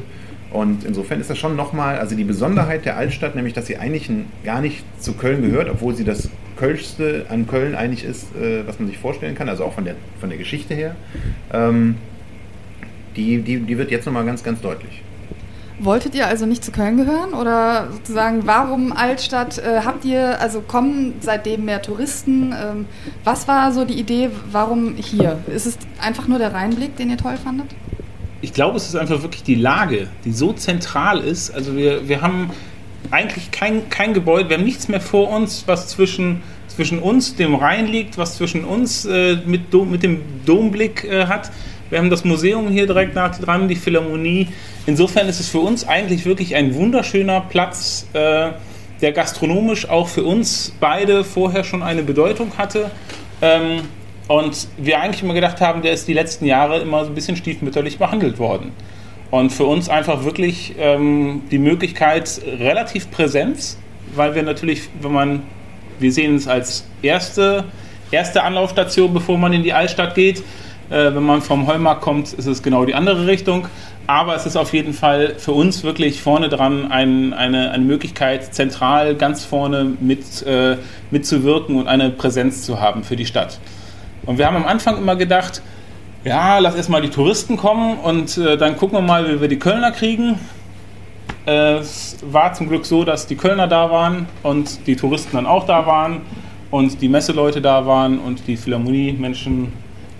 Und 0.52 0.84
insofern 0.84 1.20
ist 1.20 1.28
das 1.28 1.38
schon 1.38 1.56
nochmal, 1.56 1.98
also 1.98 2.14
die 2.14 2.22
Besonderheit 2.22 2.84
der 2.84 2.96
Altstadt, 2.96 3.34
nämlich 3.34 3.54
dass 3.54 3.66
sie 3.66 3.78
eigentlich 3.78 4.08
gar 4.44 4.60
nicht 4.60 4.84
zu 5.02 5.14
Köln 5.14 5.42
gehört, 5.42 5.68
obwohl 5.68 5.96
sie 5.96 6.04
das 6.04 6.30
Kölschste 6.56 7.26
an 7.28 7.48
Köln 7.48 7.74
eigentlich 7.74 8.04
ist, 8.04 8.34
äh, 8.36 8.64
was 8.64 8.78
man 8.78 8.86
sich 8.86 8.98
vorstellen 8.98 9.34
kann, 9.34 9.48
also 9.48 9.64
auch 9.64 9.72
von 9.72 9.84
der, 9.84 9.96
von 10.20 10.28
der 10.28 10.38
Geschichte 10.38 10.72
her. 10.74 10.94
Ähm, 11.52 11.96
die, 13.16 13.42
die, 13.42 13.60
die 13.60 13.78
wird 13.78 13.90
jetzt 13.90 14.06
nochmal 14.06 14.24
ganz, 14.24 14.42
ganz 14.42 14.60
deutlich. 14.60 15.02
Wolltet 15.80 16.14
ihr 16.14 16.28
also 16.28 16.46
nicht 16.46 16.64
zu 16.64 16.70
Köln 16.70 16.96
gehören 16.96 17.34
oder 17.34 17.88
sozusagen 17.90 18.46
warum 18.46 18.92
Altstadt? 18.92 19.58
Äh, 19.58 19.80
habt 19.84 20.04
ihr, 20.04 20.40
also 20.40 20.60
kommen 20.60 21.14
seitdem 21.20 21.64
mehr 21.64 21.82
Touristen? 21.82 22.52
Ähm, 22.52 22.86
was 23.24 23.48
war 23.48 23.72
so 23.72 23.84
die 23.84 23.98
Idee, 23.98 24.30
warum 24.52 24.94
hier? 24.94 25.38
Ist 25.52 25.66
es 25.66 25.76
einfach 26.00 26.28
nur 26.28 26.38
der 26.38 26.54
Rheinblick, 26.54 26.96
den 26.96 27.10
ihr 27.10 27.16
toll 27.16 27.36
fandet? 27.42 27.66
Ich 28.40 28.52
glaube, 28.52 28.76
es 28.76 28.86
ist 28.86 28.94
einfach 28.94 29.22
wirklich 29.22 29.42
die 29.42 29.56
Lage, 29.56 30.08
die 30.24 30.32
so 30.32 30.52
zentral 30.52 31.18
ist. 31.18 31.50
Also 31.50 31.76
wir, 31.76 32.08
wir 32.08 32.20
haben 32.20 32.50
eigentlich 33.10 33.50
kein, 33.50 33.88
kein 33.88 34.14
Gebäude, 34.14 34.50
wir 34.50 34.58
haben 34.58 34.64
nichts 34.64 34.86
mehr 34.86 35.00
vor 35.00 35.30
uns, 35.30 35.64
was 35.66 35.88
zwischen, 35.88 36.42
zwischen 36.68 37.00
uns, 37.00 37.34
dem 37.34 37.54
Rhein 37.54 37.86
liegt, 37.86 38.16
was 38.16 38.36
zwischen 38.36 38.64
uns 38.64 39.06
äh, 39.06 39.38
mit, 39.44 39.72
mit 39.72 40.02
dem 40.04 40.20
Domblick 40.46 41.04
äh, 41.04 41.26
hat. 41.26 41.50
Wir 41.90 41.98
haben 41.98 42.10
das 42.10 42.24
Museum 42.24 42.68
hier 42.68 42.86
direkt 42.86 43.14
nach 43.14 43.38
dran, 43.38 43.68
die 43.68 43.76
Philharmonie. 43.76 44.48
Insofern 44.86 45.28
ist 45.28 45.40
es 45.40 45.48
für 45.48 45.58
uns 45.60 45.86
eigentlich 45.86 46.24
wirklich 46.24 46.54
ein 46.54 46.74
wunderschöner 46.74 47.42
Platz, 47.42 48.06
äh, 48.12 48.50
der 49.00 49.12
gastronomisch 49.12 49.88
auch 49.88 50.08
für 50.08 50.24
uns 50.24 50.74
beide 50.80 51.24
vorher 51.24 51.64
schon 51.64 51.82
eine 51.82 52.02
Bedeutung 52.02 52.56
hatte. 52.56 52.90
Ähm, 53.42 53.82
und 54.28 54.68
wir 54.78 55.00
eigentlich 55.00 55.22
immer 55.22 55.34
gedacht 55.34 55.60
haben, 55.60 55.82
der 55.82 55.92
ist 55.92 56.08
die 56.08 56.14
letzten 56.14 56.46
Jahre 56.46 56.80
immer 56.80 57.04
so 57.04 57.10
ein 57.10 57.14
bisschen 57.14 57.36
stiefmütterlich 57.36 57.98
behandelt 57.98 58.38
worden. 58.38 58.72
Und 59.30 59.50
für 59.50 59.64
uns 59.64 59.88
einfach 59.88 60.24
wirklich 60.24 60.74
ähm, 60.78 61.42
die 61.50 61.58
Möglichkeit 61.58 62.40
relativ 62.58 63.10
Präsenz, 63.10 63.78
weil 64.14 64.34
wir 64.34 64.42
natürlich, 64.42 64.88
wenn 65.02 65.12
man 65.12 65.42
wir 65.98 66.12
sehen 66.12 66.36
es 66.36 66.48
als 66.48 66.84
erste, 67.02 67.64
erste 68.10 68.42
Anlaufstation, 68.42 69.12
bevor 69.12 69.38
man 69.38 69.52
in 69.52 69.62
die 69.62 69.72
Altstadt 69.72 70.14
geht. 70.14 70.42
Äh, 70.90 71.14
wenn 71.14 71.22
man 71.22 71.42
vom 71.42 71.66
Heumarkt 71.66 72.02
kommt, 72.02 72.32
ist 72.32 72.46
es 72.46 72.62
genau 72.62 72.84
die 72.84 72.94
andere 72.94 73.26
Richtung. 73.26 73.66
Aber 74.06 74.36
es 74.36 74.44
ist 74.44 74.56
auf 74.56 74.74
jeden 74.74 74.92
Fall 74.92 75.34
für 75.38 75.52
uns 75.52 75.82
wirklich 75.82 76.20
vorne 76.20 76.50
dran 76.50 76.90
ein, 76.92 77.32
eine, 77.32 77.70
eine 77.70 77.84
Möglichkeit, 77.84 78.54
zentral 78.54 79.14
ganz 79.14 79.44
vorne 79.44 79.92
mit, 80.00 80.42
äh, 80.42 80.76
mitzuwirken 81.10 81.76
und 81.76 81.88
eine 81.88 82.10
Präsenz 82.10 82.64
zu 82.64 82.80
haben 82.80 83.02
für 83.02 83.16
die 83.16 83.24
Stadt. 83.24 83.58
Und 84.26 84.36
wir 84.36 84.46
haben 84.46 84.56
am 84.56 84.66
Anfang 84.66 84.98
immer 84.98 85.16
gedacht, 85.16 85.62
ja, 86.24 86.58
lass 86.58 86.74
erstmal 86.74 87.02
die 87.02 87.10
Touristen 87.10 87.56
kommen 87.56 87.98
und 87.98 88.36
äh, 88.38 88.56
dann 88.56 88.76
gucken 88.76 88.98
wir 88.98 89.02
mal, 89.02 89.28
wie 89.28 89.40
wir 89.40 89.48
die 89.48 89.58
Kölner 89.58 89.90
kriegen. 89.90 90.38
Es 91.46 92.16
war 92.22 92.54
zum 92.54 92.68
Glück 92.68 92.86
so, 92.86 93.04
dass 93.04 93.26
die 93.26 93.36
Kölner 93.36 93.68
da 93.68 93.90
waren 93.90 94.26
und 94.42 94.86
die 94.86 94.96
Touristen 94.96 95.36
dann 95.36 95.46
auch 95.46 95.66
da 95.66 95.86
waren 95.86 96.22
und 96.70 97.02
die 97.02 97.08
Messeleute 97.08 97.60
da 97.60 97.84
waren 97.84 98.18
und 98.18 98.46
die 98.46 98.56
Philharmonie-Menschen 98.56 99.72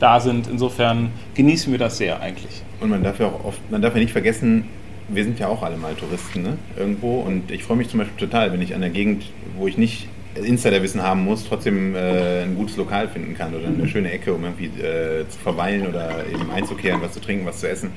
da 0.04 0.20
sind. 0.20 0.46
Insofern 0.46 1.10
genießen 1.34 1.72
wir 1.72 1.78
das 1.78 1.96
sehr 1.96 2.20
eigentlich. 2.20 2.62
Und 2.80 2.90
man 2.90 3.02
darf 3.02 3.18
ja 3.18 3.26
auch 3.26 3.44
oft, 3.44 3.70
man 3.70 3.80
darf 3.80 3.94
ja 3.94 4.00
nicht 4.00 4.12
vergessen, 4.12 4.64
wir 5.08 5.24
sind 5.24 5.38
ja 5.38 5.48
auch 5.48 5.62
alle 5.62 5.76
mal 5.76 5.94
Touristen, 5.94 6.42
ne? 6.42 6.58
Irgendwo. 6.76 7.20
Und 7.20 7.50
ich 7.50 7.64
freue 7.64 7.78
mich 7.78 7.88
zum 7.88 8.00
Beispiel 8.00 8.18
total, 8.18 8.52
wenn 8.52 8.60
ich 8.60 8.74
an 8.74 8.82
der 8.82 8.90
Gegend, 8.90 9.24
wo 9.56 9.66
ich 9.66 9.78
nicht 9.78 10.08
Insiderwissen 10.34 11.02
haben 11.02 11.24
muss, 11.24 11.44
trotzdem 11.48 11.94
äh, 11.94 12.42
ein 12.42 12.56
gutes 12.56 12.76
Lokal 12.76 13.08
finden 13.08 13.34
kann 13.34 13.54
oder 13.54 13.68
eine 13.68 13.88
schöne 13.88 14.10
Ecke, 14.10 14.34
um 14.34 14.44
irgendwie 14.44 14.66
äh, 14.66 15.26
zu 15.28 15.38
verweilen 15.38 15.86
oder 15.86 16.26
eben 16.26 16.50
einzukehren, 16.50 17.00
was 17.00 17.12
zu 17.12 17.20
trinken, 17.20 17.46
was 17.46 17.60
zu 17.60 17.68
essen. 17.68 17.92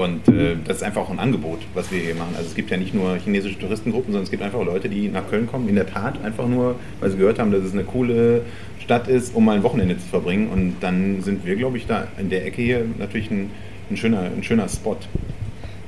Und 0.00 0.28
äh, 0.28 0.56
das 0.64 0.78
ist 0.78 0.82
einfach 0.82 1.02
auch 1.02 1.10
ein 1.10 1.18
Angebot, 1.18 1.60
was 1.74 1.90
wir 1.92 2.00
hier 2.00 2.14
machen. 2.14 2.34
Also 2.36 2.48
es 2.48 2.54
gibt 2.54 2.70
ja 2.70 2.76
nicht 2.76 2.94
nur 2.94 3.16
chinesische 3.16 3.58
Touristengruppen, 3.58 4.12
sondern 4.12 4.24
es 4.24 4.30
gibt 4.30 4.42
einfach 4.42 4.64
Leute, 4.64 4.88
die 4.88 5.08
nach 5.08 5.28
Köln 5.28 5.46
kommen, 5.46 5.68
in 5.68 5.74
der 5.74 5.86
Tat 5.86 6.22
einfach 6.24 6.46
nur, 6.46 6.76
weil 7.00 7.10
sie 7.10 7.18
gehört 7.18 7.38
haben, 7.38 7.52
dass 7.52 7.62
es 7.62 7.72
eine 7.72 7.84
coole 7.84 8.42
Stadt 8.80 9.08
ist, 9.08 9.34
um 9.34 9.44
mal 9.44 9.56
ein 9.56 9.62
Wochenende 9.62 9.98
zu 9.98 10.06
verbringen. 10.06 10.48
Und 10.48 10.76
dann 10.80 11.22
sind 11.22 11.44
wir, 11.44 11.56
glaube 11.56 11.76
ich, 11.76 11.86
da 11.86 12.08
in 12.18 12.30
der 12.30 12.46
Ecke 12.46 12.62
hier 12.62 12.84
natürlich 12.98 13.30
ein, 13.30 13.50
ein, 13.90 13.96
schöner, 13.96 14.22
ein 14.22 14.42
schöner 14.42 14.68
Spot 14.68 14.96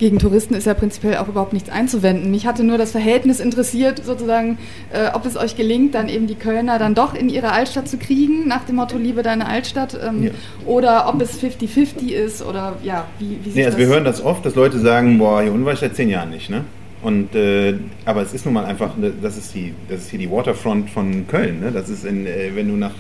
gegen 0.03 0.19
Touristen 0.19 0.55
ist 0.55 0.67
ja 0.67 0.75
prinzipiell 0.75 1.19
auch 1.19 1.29
überhaupt 1.29 1.53
nichts 1.53 1.71
einzuwenden. 1.71 2.33
Mich 2.33 2.45
hatte 2.45 2.65
nur 2.65 2.77
das 2.77 2.91
Verhältnis 2.91 3.39
interessiert, 3.39 4.05
sozusagen, 4.05 4.59
äh, 4.93 5.15
ob 5.15 5.25
es 5.25 5.37
euch 5.37 5.55
gelingt, 5.55 5.95
dann 5.95 6.09
eben 6.09 6.27
die 6.27 6.35
Kölner 6.35 6.81
dann 6.81 6.97
doch 6.97 7.15
in 7.15 7.29
ihre 7.29 7.53
Altstadt 7.53 7.87
zu 7.87 7.99
kriegen, 7.99 8.49
nach 8.49 8.65
dem 8.65 8.77
Motto 8.77 8.99
Liebe 8.99 9.23
deine 9.23 9.47
Altstadt, 9.47 9.97
ähm, 10.05 10.25
ja. 10.25 10.31
oder 10.67 11.09
ob 11.09 11.23
es 11.23 11.41
50-50 11.41 12.09
ist 12.09 12.43
oder 12.43 12.75
ja, 12.83 13.07
wie, 13.21 13.39
wie 13.45 13.51
nee, 13.51 13.65
also 13.65 13.79
Wir 13.79 13.87
hören 13.87 14.03
das 14.03 14.21
oft, 14.21 14.45
dass 14.45 14.57
Leute 14.57 14.81
sagen, 14.81 15.19
boah, 15.19 15.41
hier 15.41 15.53
unten 15.53 15.65
war 15.65 15.73
ich 15.73 15.79
seit 15.79 15.95
zehn 15.95 16.09
Jahren 16.09 16.31
nicht, 16.31 16.51
ne? 16.51 16.65
Und, 17.01 17.37
äh, 17.37 17.75
aber 18.05 18.23
es 18.23 18.35
ist 18.35 18.45
nun 18.45 18.55
mal 18.55 18.65
einfach, 18.65 18.97
ne, 18.97 19.13
das 19.23 19.39
ist, 19.39 19.55
die, 19.55 19.73
das 19.89 20.01
ist 20.01 20.11
hier 20.11 20.19
die 20.19 20.31
Waterfront 20.33 20.91
von 20.91 21.29
Köln. 21.29 21.61
Ne? 21.61 21.71
Das 21.71 21.89
ist, 21.89 22.05
in, 22.05 22.27
äh, 22.27 22.51
wenn 22.55 22.67
du 22.67 22.75
nach, 22.75 22.95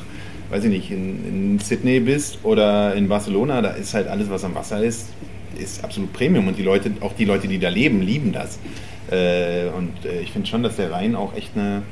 weiß 0.50 0.62
ich 0.64 0.70
nicht, 0.70 0.90
in, 0.92 1.24
in 1.26 1.58
Sydney 1.58 1.98
bist 1.98 2.38
oder 2.44 2.94
in 2.94 3.08
Barcelona, 3.08 3.60
da 3.60 3.70
ist 3.70 3.92
halt 3.94 4.06
alles, 4.06 4.30
was 4.30 4.44
am 4.44 4.54
Wasser 4.54 4.82
ist, 4.82 5.08
ist 5.58 5.84
absolut 5.84 6.12
Premium 6.12 6.48
und 6.48 6.58
die 6.58 6.62
Leute, 6.62 6.92
auch 7.00 7.14
die 7.14 7.24
Leute, 7.24 7.48
die 7.48 7.58
da 7.58 7.68
leben, 7.68 8.02
lieben 8.02 8.32
das. 8.32 8.58
Äh, 9.10 9.68
und 9.76 10.04
äh, 10.04 10.20
ich 10.22 10.32
finde 10.32 10.48
schon, 10.48 10.62
dass 10.62 10.76
der 10.76 10.90
Rhein 10.90 11.14
auch 11.14 11.36
echt 11.36 11.50
eine 11.56 11.82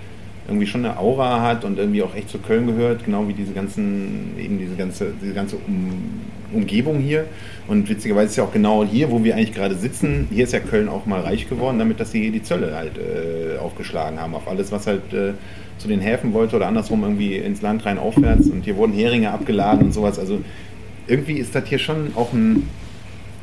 irgendwie 0.50 0.66
schon 0.66 0.84
eine 0.84 0.98
Aura 0.98 1.40
hat 1.42 1.64
und 1.64 1.78
irgendwie 1.78 2.02
auch 2.02 2.14
echt 2.14 2.28
zu 2.28 2.38
Köln 2.38 2.66
gehört, 2.66 3.04
genau 3.04 3.28
wie 3.28 3.34
diese 3.34 3.52
ganzen, 3.52 4.32
eben 4.38 4.58
diese 4.58 4.74
ganze, 4.74 5.12
diese 5.22 5.32
ganze 5.32 5.56
um, 5.56 6.20
Umgebung 6.52 6.98
hier. 6.98 7.26
Und 7.68 7.88
witzigerweise 7.88 8.26
ist 8.26 8.36
ja 8.36 8.44
auch 8.44 8.52
genau 8.52 8.84
hier, 8.84 9.10
wo 9.10 9.22
wir 9.22 9.36
eigentlich 9.36 9.54
gerade 9.54 9.76
sitzen, 9.76 10.26
hier 10.32 10.44
ist 10.44 10.52
ja 10.52 10.58
Köln 10.58 10.88
auch 10.88 11.06
mal 11.06 11.20
reich 11.20 11.48
geworden, 11.48 11.78
damit 11.78 12.00
dass 12.00 12.10
sie 12.10 12.22
hier 12.22 12.32
die 12.32 12.42
Zölle 12.42 12.74
halt 12.74 12.98
äh, 12.98 13.58
aufgeschlagen 13.58 14.18
haben 14.20 14.34
auf 14.34 14.48
alles, 14.48 14.72
was 14.72 14.88
halt 14.88 15.12
äh, 15.12 15.34
zu 15.78 15.86
den 15.86 16.00
Häfen 16.00 16.32
wollte 16.32 16.56
oder 16.56 16.66
andersrum 16.66 17.02
irgendwie 17.02 17.36
ins 17.36 17.62
Land 17.62 17.86
rein 17.86 17.98
aufwärts. 17.98 18.48
Und 18.48 18.64
hier 18.64 18.76
wurden 18.76 18.92
Heringe 18.92 19.30
abgeladen 19.30 19.86
und 19.86 19.92
sowas. 19.92 20.18
Also 20.18 20.40
irgendwie 21.06 21.34
ist 21.34 21.54
das 21.54 21.68
hier 21.68 21.78
schon 21.78 22.12
auch 22.16 22.32
ein 22.32 22.68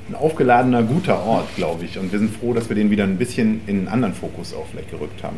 ein 0.10 0.16
aufgeladener, 0.16 0.84
guter 0.84 1.24
Ort, 1.26 1.56
glaube 1.56 1.86
ich. 1.86 1.98
Und 1.98 2.12
wir 2.12 2.20
sind 2.20 2.36
froh, 2.36 2.54
dass 2.54 2.70
wir 2.70 2.76
den 2.76 2.90
wieder 2.90 3.04
ein 3.04 3.18
bisschen 3.18 3.62
in 3.68 3.80
einen 3.80 3.88
anderen 3.88 4.14
Fokus 4.14 4.54
auch 4.54 4.66
vielleicht 4.72 4.92
gerückt 4.92 5.24
haben. 5.24 5.38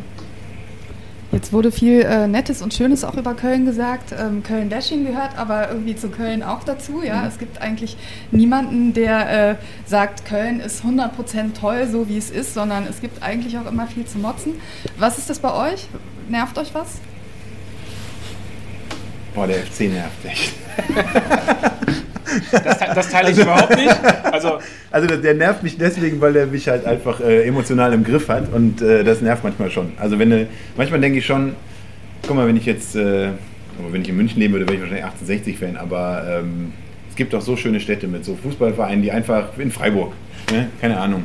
Jetzt 1.32 1.52
wurde 1.52 1.70
viel 1.70 2.00
äh, 2.00 2.26
Nettes 2.26 2.60
und 2.60 2.74
Schönes 2.74 3.04
auch 3.04 3.16
über 3.16 3.34
Köln 3.34 3.64
gesagt. 3.64 4.12
Ähm, 4.18 4.42
Köln-Bashing 4.42 5.06
gehört 5.06 5.38
aber 5.38 5.68
irgendwie 5.70 5.94
zu 5.94 6.08
Köln 6.08 6.42
auch 6.42 6.64
dazu. 6.64 7.02
Ja? 7.04 7.20
Mhm. 7.20 7.28
Es 7.28 7.38
gibt 7.38 7.62
eigentlich 7.62 7.96
niemanden, 8.32 8.94
der 8.94 9.50
äh, 9.50 9.56
sagt, 9.86 10.24
Köln 10.24 10.58
ist 10.58 10.84
100% 10.84 11.52
toll, 11.58 11.86
so 11.86 12.08
wie 12.08 12.18
es 12.18 12.30
ist, 12.30 12.54
sondern 12.54 12.84
es 12.88 13.00
gibt 13.00 13.22
eigentlich 13.22 13.56
auch 13.58 13.66
immer 13.66 13.86
viel 13.86 14.06
zu 14.06 14.18
motzen. 14.18 14.54
Was 14.98 15.18
ist 15.18 15.30
das 15.30 15.38
bei 15.38 15.72
euch? 15.72 15.86
Nervt 16.28 16.58
euch 16.58 16.74
was? 16.74 16.98
Boah, 19.32 19.46
der 19.46 19.58
FC 19.58 19.82
nervt 19.82 20.24
echt. 20.24 20.54
Das, 22.52 22.78
das 22.78 23.10
teile 23.10 23.30
ich 23.30 23.38
also, 23.38 23.42
überhaupt 23.42 23.76
nicht. 23.76 24.00
Also, 24.24 24.58
also 24.90 25.16
der 25.16 25.34
nervt 25.34 25.62
mich 25.62 25.76
deswegen, 25.76 26.20
weil 26.20 26.36
er 26.36 26.46
mich 26.46 26.68
halt 26.68 26.84
einfach 26.84 27.20
äh, 27.20 27.46
emotional 27.46 27.92
im 27.92 28.04
Griff 28.04 28.28
hat 28.28 28.52
und 28.52 28.80
äh, 28.80 29.04
das 29.04 29.20
nervt 29.20 29.44
manchmal 29.44 29.70
schon. 29.70 29.92
Also 29.98 30.18
wenn 30.18 30.32
äh, 30.32 30.46
manchmal 30.76 31.00
denke 31.00 31.18
ich 31.18 31.26
schon, 31.26 31.54
guck 32.26 32.36
mal, 32.36 32.46
wenn 32.46 32.56
ich 32.56 32.66
jetzt, 32.66 32.96
äh, 32.96 33.28
wenn 33.90 34.02
ich 34.02 34.08
in 34.08 34.16
München 34.16 34.40
leben 34.40 34.54
würde, 34.54 34.66
wäre 34.66 34.76
ich 34.76 34.82
wahrscheinlich 34.82 35.56
1860-Fan, 35.56 35.76
aber 35.76 36.24
ähm, 36.28 36.72
es 37.08 37.16
gibt 37.16 37.34
auch 37.34 37.40
so 37.40 37.56
schöne 37.56 37.80
Städte 37.80 38.06
mit 38.06 38.24
so 38.24 38.36
Fußballvereinen, 38.36 39.02
die 39.02 39.10
einfach 39.10 39.58
in 39.58 39.70
Freiburg, 39.70 40.12
ne? 40.50 40.68
keine 40.80 40.98
Ahnung, 40.98 41.24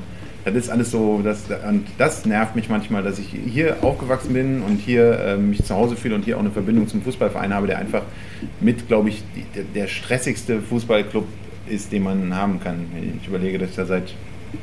das 0.54 0.66
ist 0.66 0.70
alles 0.70 0.92
so, 0.92 1.22
das, 1.24 1.46
und 1.68 1.88
das 1.98 2.26
nervt 2.26 2.56
mich 2.56 2.70
manchmal, 2.70 3.02
dass 3.02 3.18
ich 3.18 3.28
hier 3.28 3.78
aufgewachsen 3.84 4.34
bin 4.34 4.62
und 4.62 4.78
hier 4.78 5.20
äh, 5.20 5.38
mich 5.38 5.64
zu 5.64 5.74
Hause 5.76 5.96
fühle 5.96 6.14
und 6.14 6.24
hier 6.24 6.38
auch 6.38 6.42
eine 6.42 6.52
Verbindung 6.52 6.88
zum 6.88 7.02
Fußballverein 7.02 7.54
habe, 7.54 7.66
der 7.66 7.80
einfach 7.80 8.04
mit, 8.62 8.88
glaube 8.88 9.10
ich, 9.10 9.24
die, 9.36 9.44
der, 9.56 9.64
der, 9.64 9.88
stressigste 9.88 10.62
Fußballclub 10.62 11.26
ist, 11.68 11.92
den 11.92 12.04
man 12.04 12.36
haben 12.36 12.60
kann. 12.60 12.86
Ich 13.22 13.28
überlege, 13.28 13.58
dass 13.58 13.72
ich 13.72 13.76
da 13.76 13.86
seit 13.86 14.14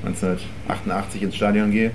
1988 0.05 1.23
ins 1.23 1.35
Stadion 1.35 1.73
gehe 1.73 1.91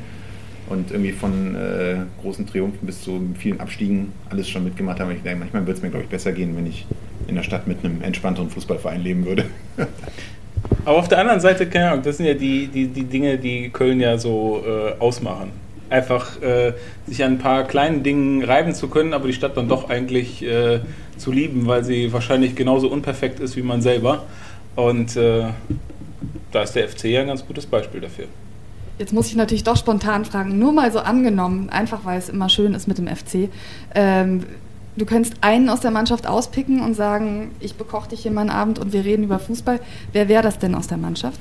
und 0.68 0.92
irgendwie 0.92 1.14
von 1.14 1.56
äh, 1.56 1.96
großen 2.22 2.46
Triumphen 2.46 2.86
bis 2.86 3.02
zu 3.02 3.22
vielen 3.40 3.62
Abstiegen 3.62 4.12
alles 4.30 4.50
schon 4.50 4.66
mitgemacht 4.66 5.00
habe. 5.00 5.14
Ich 5.14 5.22
denke, 5.22 5.40
manchmal 5.40 5.62
würde 5.62 5.78
es 5.78 5.82
mir, 5.82 5.90
glaube 5.90 6.04
ich, 6.04 6.10
besser 6.10 6.34
gehen, 6.34 6.58
wenn 6.58 6.68
ich 6.68 6.86
in 7.28 7.36
der 7.36 7.44
Stadt 7.44 7.68
mit 7.68 7.86
einem 7.86 8.02
entspannteren 8.02 8.50
Fußballverein 8.50 9.02
leben 9.02 9.26
würde. 9.26 9.46
Aber 10.86 11.00
auf 11.00 11.08
der 11.08 11.20
anderen 11.20 11.40
Seite, 11.40 11.68
keine 11.68 11.92
Ahnung, 11.92 12.04
das 12.04 12.18
sind 12.18 12.26
ja 12.26 12.34
die, 12.34 12.68
die, 12.68 12.88
die 12.88 13.04
Dinge, 13.04 13.38
die 13.38 13.70
Köln 13.70 14.00
ja 14.00 14.18
so 14.18 14.64
äh, 14.66 15.02
ausmachen. 15.02 15.52
Einfach 15.90 16.42
äh, 16.42 16.74
sich 17.06 17.24
an 17.24 17.34
ein 17.34 17.40
paar 17.40 17.64
kleinen 17.66 18.04
Dingen 18.04 18.44
reiben 18.44 18.74
zu 18.74 18.88
können, 18.88 19.14
aber 19.14 19.28
die 19.28 19.34
Stadt 19.34 19.56
dann 19.58 19.68
doch 19.68 19.90
eigentlich 19.90 20.44
äh, 20.44 20.80
zu 21.18 21.32
lieben, 21.32 21.68
weil 21.68 21.84
sie 21.84 22.12
wahrscheinlich 22.14 22.56
genauso 22.56 22.90
unperfekt 22.90 23.40
ist 23.40 23.56
wie 23.58 23.62
man 23.62 23.82
selber. 23.82 24.24
Und 24.76 25.16
äh, 25.16 25.46
da 26.52 26.62
ist 26.62 26.74
der 26.74 26.88
FC 26.88 27.06
ja 27.06 27.22
ein 27.22 27.28
ganz 27.28 27.46
gutes 27.46 27.66
Beispiel 27.66 28.02
dafür. 28.02 28.26
Jetzt 29.00 29.14
muss 29.14 29.28
ich 29.28 29.36
natürlich 29.36 29.64
doch 29.64 29.78
spontan 29.78 30.26
fragen, 30.26 30.58
nur 30.58 30.74
mal 30.74 30.92
so 30.92 31.00
angenommen, 31.00 31.70
einfach 31.70 32.04
weil 32.04 32.18
es 32.18 32.30
immer 32.30 32.50
schön 32.50 32.74
ist 32.74 32.88
mit 32.88 32.98
dem 32.98 33.08
FC. 33.08 33.50
Ähm, 33.94 34.44
du 34.98 35.06
könntest 35.06 35.36
einen 35.42 35.70
aus 35.70 35.82
der 35.82 35.92
Mannschaft 35.92 36.28
auspicken 36.28 36.82
und 36.82 36.96
sagen, 36.96 37.52
ich 37.60 37.76
bekoche 37.76 38.10
dich 38.10 38.22
hier 38.22 38.32
mal 38.32 38.42
einen 38.42 38.50
Abend 38.50 38.80
und 38.80 38.94
wir 38.94 39.06
reden 39.06 39.24
über 39.24 39.40
Fußball. 39.40 39.80
Wer 40.12 40.28
wäre 40.28 40.44
das 40.44 40.60
denn 40.60 40.76
aus 40.76 40.88
der 40.88 40.98
Mannschaft? 40.98 41.40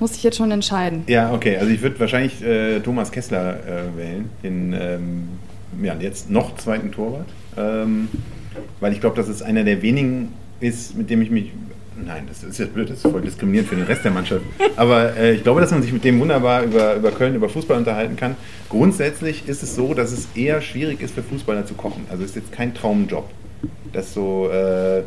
Muss 0.00 0.16
ich 0.16 0.22
jetzt 0.22 0.36
schon 0.36 0.50
entscheiden. 0.50 1.04
Ja, 1.06 1.32
okay. 1.32 1.58
Also 1.58 1.70
ich 1.70 1.82
würde 1.82 2.00
wahrscheinlich 2.00 2.42
äh, 2.42 2.80
Thomas 2.80 3.12
Kessler 3.12 3.54
äh, 3.54 3.96
wählen, 3.96 4.30
den 4.42 4.72
ähm, 4.72 5.28
ja, 5.82 5.94
jetzt 5.98 6.30
noch 6.30 6.56
zweiten 6.56 6.90
Torwart. 6.90 7.28
Ähm, 7.56 8.08
weil 8.80 8.92
ich 8.92 9.00
glaube, 9.00 9.16
dass 9.16 9.28
es 9.28 9.42
einer 9.42 9.64
der 9.64 9.82
wenigen 9.82 10.32
ist, 10.60 10.96
mit 10.96 11.10
dem 11.10 11.22
ich 11.22 11.30
mich 11.30 11.52
Nein, 11.96 12.24
das 12.26 12.42
ist 12.42 12.58
jetzt 12.58 12.72
blöd, 12.72 12.88
das 12.88 12.98
ist 12.98 13.10
voll 13.10 13.20
diskriminierend 13.20 13.68
für 13.68 13.76
den 13.76 13.84
Rest 13.84 14.04
der 14.04 14.12
Mannschaft. 14.12 14.42
Aber 14.76 15.16
äh, 15.16 15.34
ich 15.34 15.42
glaube, 15.42 15.60
dass 15.60 15.70
man 15.70 15.82
sich 15.82 15.92
mit 15.92 16.04
dem 16.04 16.18
wunderbar 16.20 16.62
über, 16.62 16.96
über 16.96 17.10
Köln, 17.10 17.34
über 17.34 17.48
Fußball 17.48 17.76
unterhalten 17.76 18.16
kann. 18.16 18.36
Grundsätzlich 18.68 19.48
ist 19.48 19.62
es 19.62 19.74
so, 19.74 19.92
dass 19.94 20.12
es 20.12 20.28
eher 20.34 20.60
schwierig 20.62 21.02
ist 21.02 21.14
für 21.14 21.22
Fußballer 21.22 21.66
zu 21.66 21.74
kochen. 21.74 22.06
Also 22.10 22.24
ist 22.24 22.34
jetzt 22.34 22.52
kein 22.52 22.74
Traumjob. 22.74 23.28
Das 23.92 24.14
so, 24.14 24.48
äh, 24.50 25.02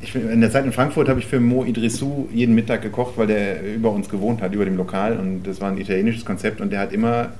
ich, 0.00 0.14
in 0.14 0.40
der 0.40 0.50
Zeit 0.50 0.64
in 0.64 0.72
Frankfurt 0.72 1.08
habe 1.08 1.20
ich 1.20 1.26
für 1.26 1.40
Mo 1.40 1.64
Idrissou 1.64 2.28
jeden 2.32 2.54
Mittag 2.54 2.82
gekocht, 2.82 3.16
weil 3.16 3.28
der 3.28 3.62
über 3.74 3.90
uns 3.90 4.08
gewohnt 4.08 4.42
hat, 4.42 4.52
über 4.52 4.64
dem 4.64 4.76
Lokal. 4.76 5.18
Und 5.18 5.44
das 5.44 5.60
war 5.60 5.70
ein 5.70 5.78
italienisches 5.78 6.24
Konzept 6.24 6.60
und 6.60 6.72
der 6.72 6.80
hat 6.80 6.92
immer 6.92 7.32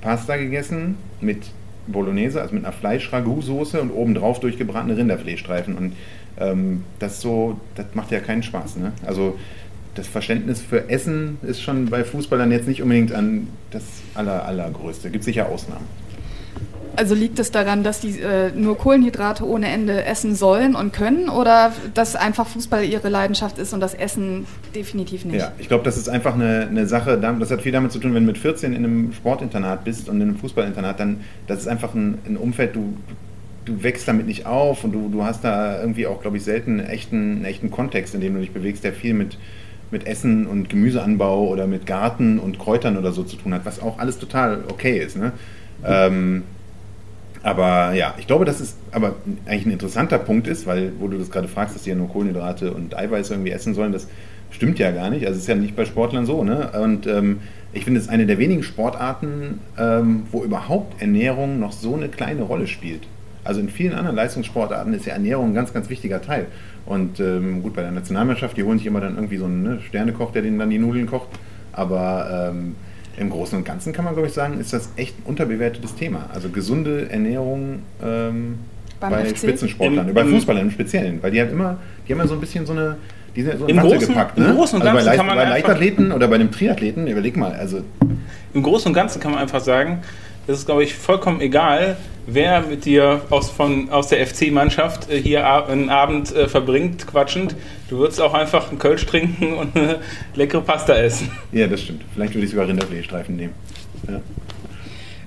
Pasta 0.00 0.36
gegessen 0.36 0.96
mit 1.20 1.38
Bolognese, 1.86 2.40
also 2.40 2.54
mit 2.54 2.64
einer 2.64 2.72
Fleisch-Ragout-Soße 2.72 3.80
und 3.80 3.90
obendrauf 3.90 4.40
durchgebratene 4.40 4.96
Rinderfiletstreifen. 4.96 5.76
Und 5.76 5.94
ähm, 6.38 6.84
das 6.98 7.20
so, 7.20 7.60
das 7.74 7.86
macht 7.94 8.10
ja 8.10 8.20
keinen 8.20 8.42
Spaß. 8.42 8.76
Ne? 8.76 8.92
Also 9.04 9.38
das 9.94 10.06
Verständnis 10.06 10.60
für 10.60 10.88
Essen 10.88 11.38
ist 11.42 11.60
schon 11.60 11.86
bei 11.86 12.04
Fußballern 12.04 12.50
jetzt 12.50 12.66
nicht 12.66 12.82
unbedingt 12.82 13.12
an 13.12 13.48
das 13.70 13.82
aller, 14.14 14.44
allergrößte. 14.46 15.10
Gibt 15.10 15.24
sicher 15.24 15.48
Ausnahmen. 15.48 15.86
Also 16.94 17.14
liegt 17.14 17.38
es 17.38 17.50
daran, 17.50 17.82
dass 17.82 18.00
die 18.00 18.20
äh, 18.20 18.50
nur 18.54 18.76
Kohlenhydrate 18.76 19.46
ohne 19.48 19.68
Ende 19.68 20.04
essen 20.04 20.34
sollen 20.34 20.74
und 20.74 20.92
können 20.92 21.30
oder 21.30 21.72
dass 21.94 22.16
einfach 22.16 22.46
Fußball 22.46 22.84
ihre 22.84 23.08
Leidenschaft 23.08 23.58
ist 23.58 23.72
und 23.72 23.80
das 23.80 23.94
Essen 23.94 24.46
definitiv 24.74 25.24
nicht? 25.24 25.40
Ja, 25.40 25.52
ich 25.58 25.68
glaube, 25.68 25.84
das 25.84 25.96
ist 25.96 26.10
einfach 26.10 26.34
eine, 26.34 26.66
eine 26.68 26.86
Sache, 26.86 27.16
das 27.18 27.50
hat 27.50 27.62
viel 27.62 27.72
damit 27.72 27.92
zu 27.92 27.98
tun, 27.98 28.12
wenn 28.14 28.24
du 28.24 28.32
mit 28.32 28.38
14 28.38 28.74
in 28.74 28.84
einem 28.84 29.12
Sportinternat 29.14 29.84
bist 29.84 30.10
und 30.10 30.16
in 30.16 30.28
einem 30.28 30.36
Fußballinternat, 30.36 31.00
dann 31.00 31.20
das 31.46 31.60
ist 31.60 31.68
einfach 31.68 31.94
ein, 31.94 32.18
ein 32.26 32.36
Umfeld, 32.36 32.76
du, 32.76 32.94
du 33.64 33.82
wächst 33.82 34.08
damit 34.08 34.26
nicht 34.26 34.46
auf 34.46 34.84
und 34.84 34.92
du, 34.92 35.08
du 35.08 35.24
hast 35.24 35.44
da 35.44 35.80
irgendwie 35.80 36.06
auch, 36.06 36.20
glaube 36.20 36.36
ich, 36.36 36.44
selten 36.44 36.80
einen 36.80 36.88
echten, 36.88 37.36
einen 37.36 37.44
echten 37.44 37.70
Kontext, 37.70 38.14
in 38.14 38.20
dem 38.20 38.34
du 38.34 38.40
dich 38.40 38.52
bewegst, 38.52 38.84
der 38.84 38.92
viel 38.92 39.14
mit, 39.14 39.38
mit 39.90 40.06
Essen 40.06 40.46
und 40.46 40.68
Gemüseanbau 40.68 41.48
oder 41.48 41.66
mit 41.66 41.86
Garten 41.86 42.38
und 42.38 42.58
Kräutern 42.58 42.96
oder 42.96 43.12
so 43.12 43.22
zu 43.22 43.36
tun 43.36 43.54
hat, 43.54 43.64
was 43.64 43.80
auch 43.80 43.98
alles 43.98 44.18
total 44.18 44.64
okay 44.68 44.98
ist. 44.98 45.16
Ne? 45.16 45.32
Ähm, 45.84 46.42
aber 47.42 47.92
ja, 47.94 48.14
ich 48.18 48.26
glaube, 48.26 48.44
dass 48.44 48.60
es 48.60 48.76
aber 48.92 49.16
eigentlich 49.46 49.66
ein 49.66 49.72
interessanter 49.72 50.18
Punkt 50.18 50.46
ist, 50.46 50.66
weil, 50.66 50.92
wo 51.00 51.08
du 51.08 51.18
das 51.18 51.30
gerade 51.30 51.48
fragst, 51.48 51.74
dass 51.74 51.82
die 51.82 51.90
ja 51.90 51.96
nur 51.96 52.08
Kohlenhydrate 52.08 52.72
und 52.72 52.96
Eiweiß 52.96 53.30
irgendwie 53.30 53.50
essen 53.50 53.74
sollen, 53.74 53.92
das 53.92 54.06
stimmt 54.50 54.78
ja 54.78 54.90
gar 54.92 55.10
nicht. 55.10 55.26
Also 55.26 55.36
es 55.36 55.42
ist 55.42 55.48
ja 55.48 55.54
nicht 55.54 55.74
bei 55.74 55.84
Sportlern 55.84 56.24
so. 56.24 56.44
Ne? 56.44 56.70
Und 56.80 57.06
ähm, 57.06 57.40
ich 57.72 57.84
finde, 57.84 57.98
es 57.98 58.06
ist 58.06 58.12
eine 58.12 58.26
der 58.26 58.38
wenigen 58.38 58.62
Sportarten, 58.62 59.60
ähm, 59.78 60.24
wo 60.30 60.44
überhaupt 60.44 61.00
Ernährung 61.00 61.58
noch 61.58 61.72
so 61.72 61.94
eine 61.94 62.08
kleine 62.08 62.42
Rolle 62.42 62.66
spielt. 62.66 63.02
Also 63.44 63.60
in 63.60 63.68
vielen 63.68 63.94
anderen 63.94 64.16
Leistungssportarten 64.16 64.94
ist 64.94 65.06
ja 65.06 65.14
Ernährung 65.14 65.50
ein 65.50 65.54
ganz, 65.54 65.72
ganz 65.72 65.88
wichtiger 65.90 66.22
Teil. 66.22 66.46
Und 66.86 67.20
ähm, 67.20 67.62
gut, 67.62 67.74
bei 67.74 67.82
der 67.82 67.90
Nationalmannschaft, 67.90 68.56
die 68.56 68.62
holen 68.62 68.78
sich 68.78 68.86
immer 68.86 69.00
dann 69.00 69.16
irgendwie 69.16 69.36
so 69.36 69.46
einen 69.46 69.62
ne, 69.62 69.80
Sternekoch, 69.86 70.32
der 70.32 70.42
denen 70.42 70.58
dann 70.58 70.70
die 70.70 70.78
Nudeln 70.78 71.06
kocht. 71.06 71.28
Aber 71.72 72.50
ähm, 72.52 72.76
im 73.16 73.30
Großen 73.30 73.58
und 73.58 73.64
Ganzen 73.64 73.92
kann 73.92 74.04
man, 74.04 74.14
glaube 74.14 74.28
ich, 74.28 74.34
sagen, 74.34 74.58
ist 74.58 74.72
das 74.72 74.90
echt 74.96 75.18
ein 75.18 75.22
unterbewertetes 75.24 75.94
Thema. 75.94 76.30
Also 76.32 76.48
gesunde 76.48 77.10
Ernährung 77.10 77.80
ähm, 78.02 78.58
bei 79.00 79.24
FC? 79.24 79.38
Spitzensportlern, 79.38 80.08
Im, 80.08 80.14
bei 80.14 80.24
Fußballern 80.24 80.62
im 80.62 80.70
Speziellen. 80.70 81.22
Weil 81.22 81.32
die 81.32 81.40
haben 81.40 81.50
immer, 81.50 81.78
die 82.06 82.12
haben 82.12 82.20
ja 82.20 82.26
so 82.26 82.34
ein 82.34 82.40
bisschen 82.40 82.64
so 82.64 82.72
eine, 82.72 82.96
die 83.34 83.42
sind 83.42 83.58
so 83.58 83.66
Im 83.66 83.78
Großen, 83.78 84.08
gepackt. 84.08 84.38
Ne? 84.38 84.46
Im 84.46 84.56
Großen 84.56 84.80
und 84.80 84.86
also 84.86 85.04
Ganzen 85.04 85.26
bei, 85.26 85.34
Leicht, 85.34 85.34
bei 85.34 85.48
Leichtathleten 85.50 86.12
oder 86.12 86.28
bei 86.28 86.36
einem 86.36 86.50
Triathleten, 86.50 87.06
überleg 87.06 87.36
mal. 87.36 87.52
Also 87.52 87.82
Im 88.54 88.62
Großen 88.62 88.88
und 88.88 88.94
Ganzen 88.94 89.20
kann 89.20 89.32
man 89.32 89.40
einfach 89.40 89.60
sagen, 89.60 90.02
das 90.46 90.58
ist, 90.58 90.66
glaube 90.66 90.84
ich, 90.84 90.94
vollkommen 90.94 91.40
egal, 91.40 91.96
wer 92.26 92.62
mit 92.62 92.84
dir 92.84 93.22
aus, 93.30 93.50
von, 93.50 93.90
aus 93.90 94.08
der 94.08 94.26
FC-Mannschaft 94.26 95.10
äh, 95.10 95.20
hier 95.20 95.46
einen 95.66 95.90
Abend 95.90 96.34
äh, 96.34 96.48
verbringt, 96.48 97.06
quatschend. 97.06 97.54
Du 97.88 97.98
würdest 97.98 98.20
auch 98.20 98.34
einfach 98.34 98.70
einen 98.70 98.78
Kölsch 98.78 99.06
trinken 99.06 99.54
und 99.54 99.76
eine 99.76 100.00
leckere 100.34 100.60
Pasta 100.60 100.94
essen. 100.94 101.30
Ja, 101.52 101.66
das 101.66 101.82
stimmt. 101.82 102.02
Vielleicht 102.14 102.34
würde 102.34 102.44
ich 102.44 102.50
sogar 102.50 102.68
Rinderfiletstreifen 102.68 103.36
nehmen. 103.36 103.54
Ja. 104.08 104.20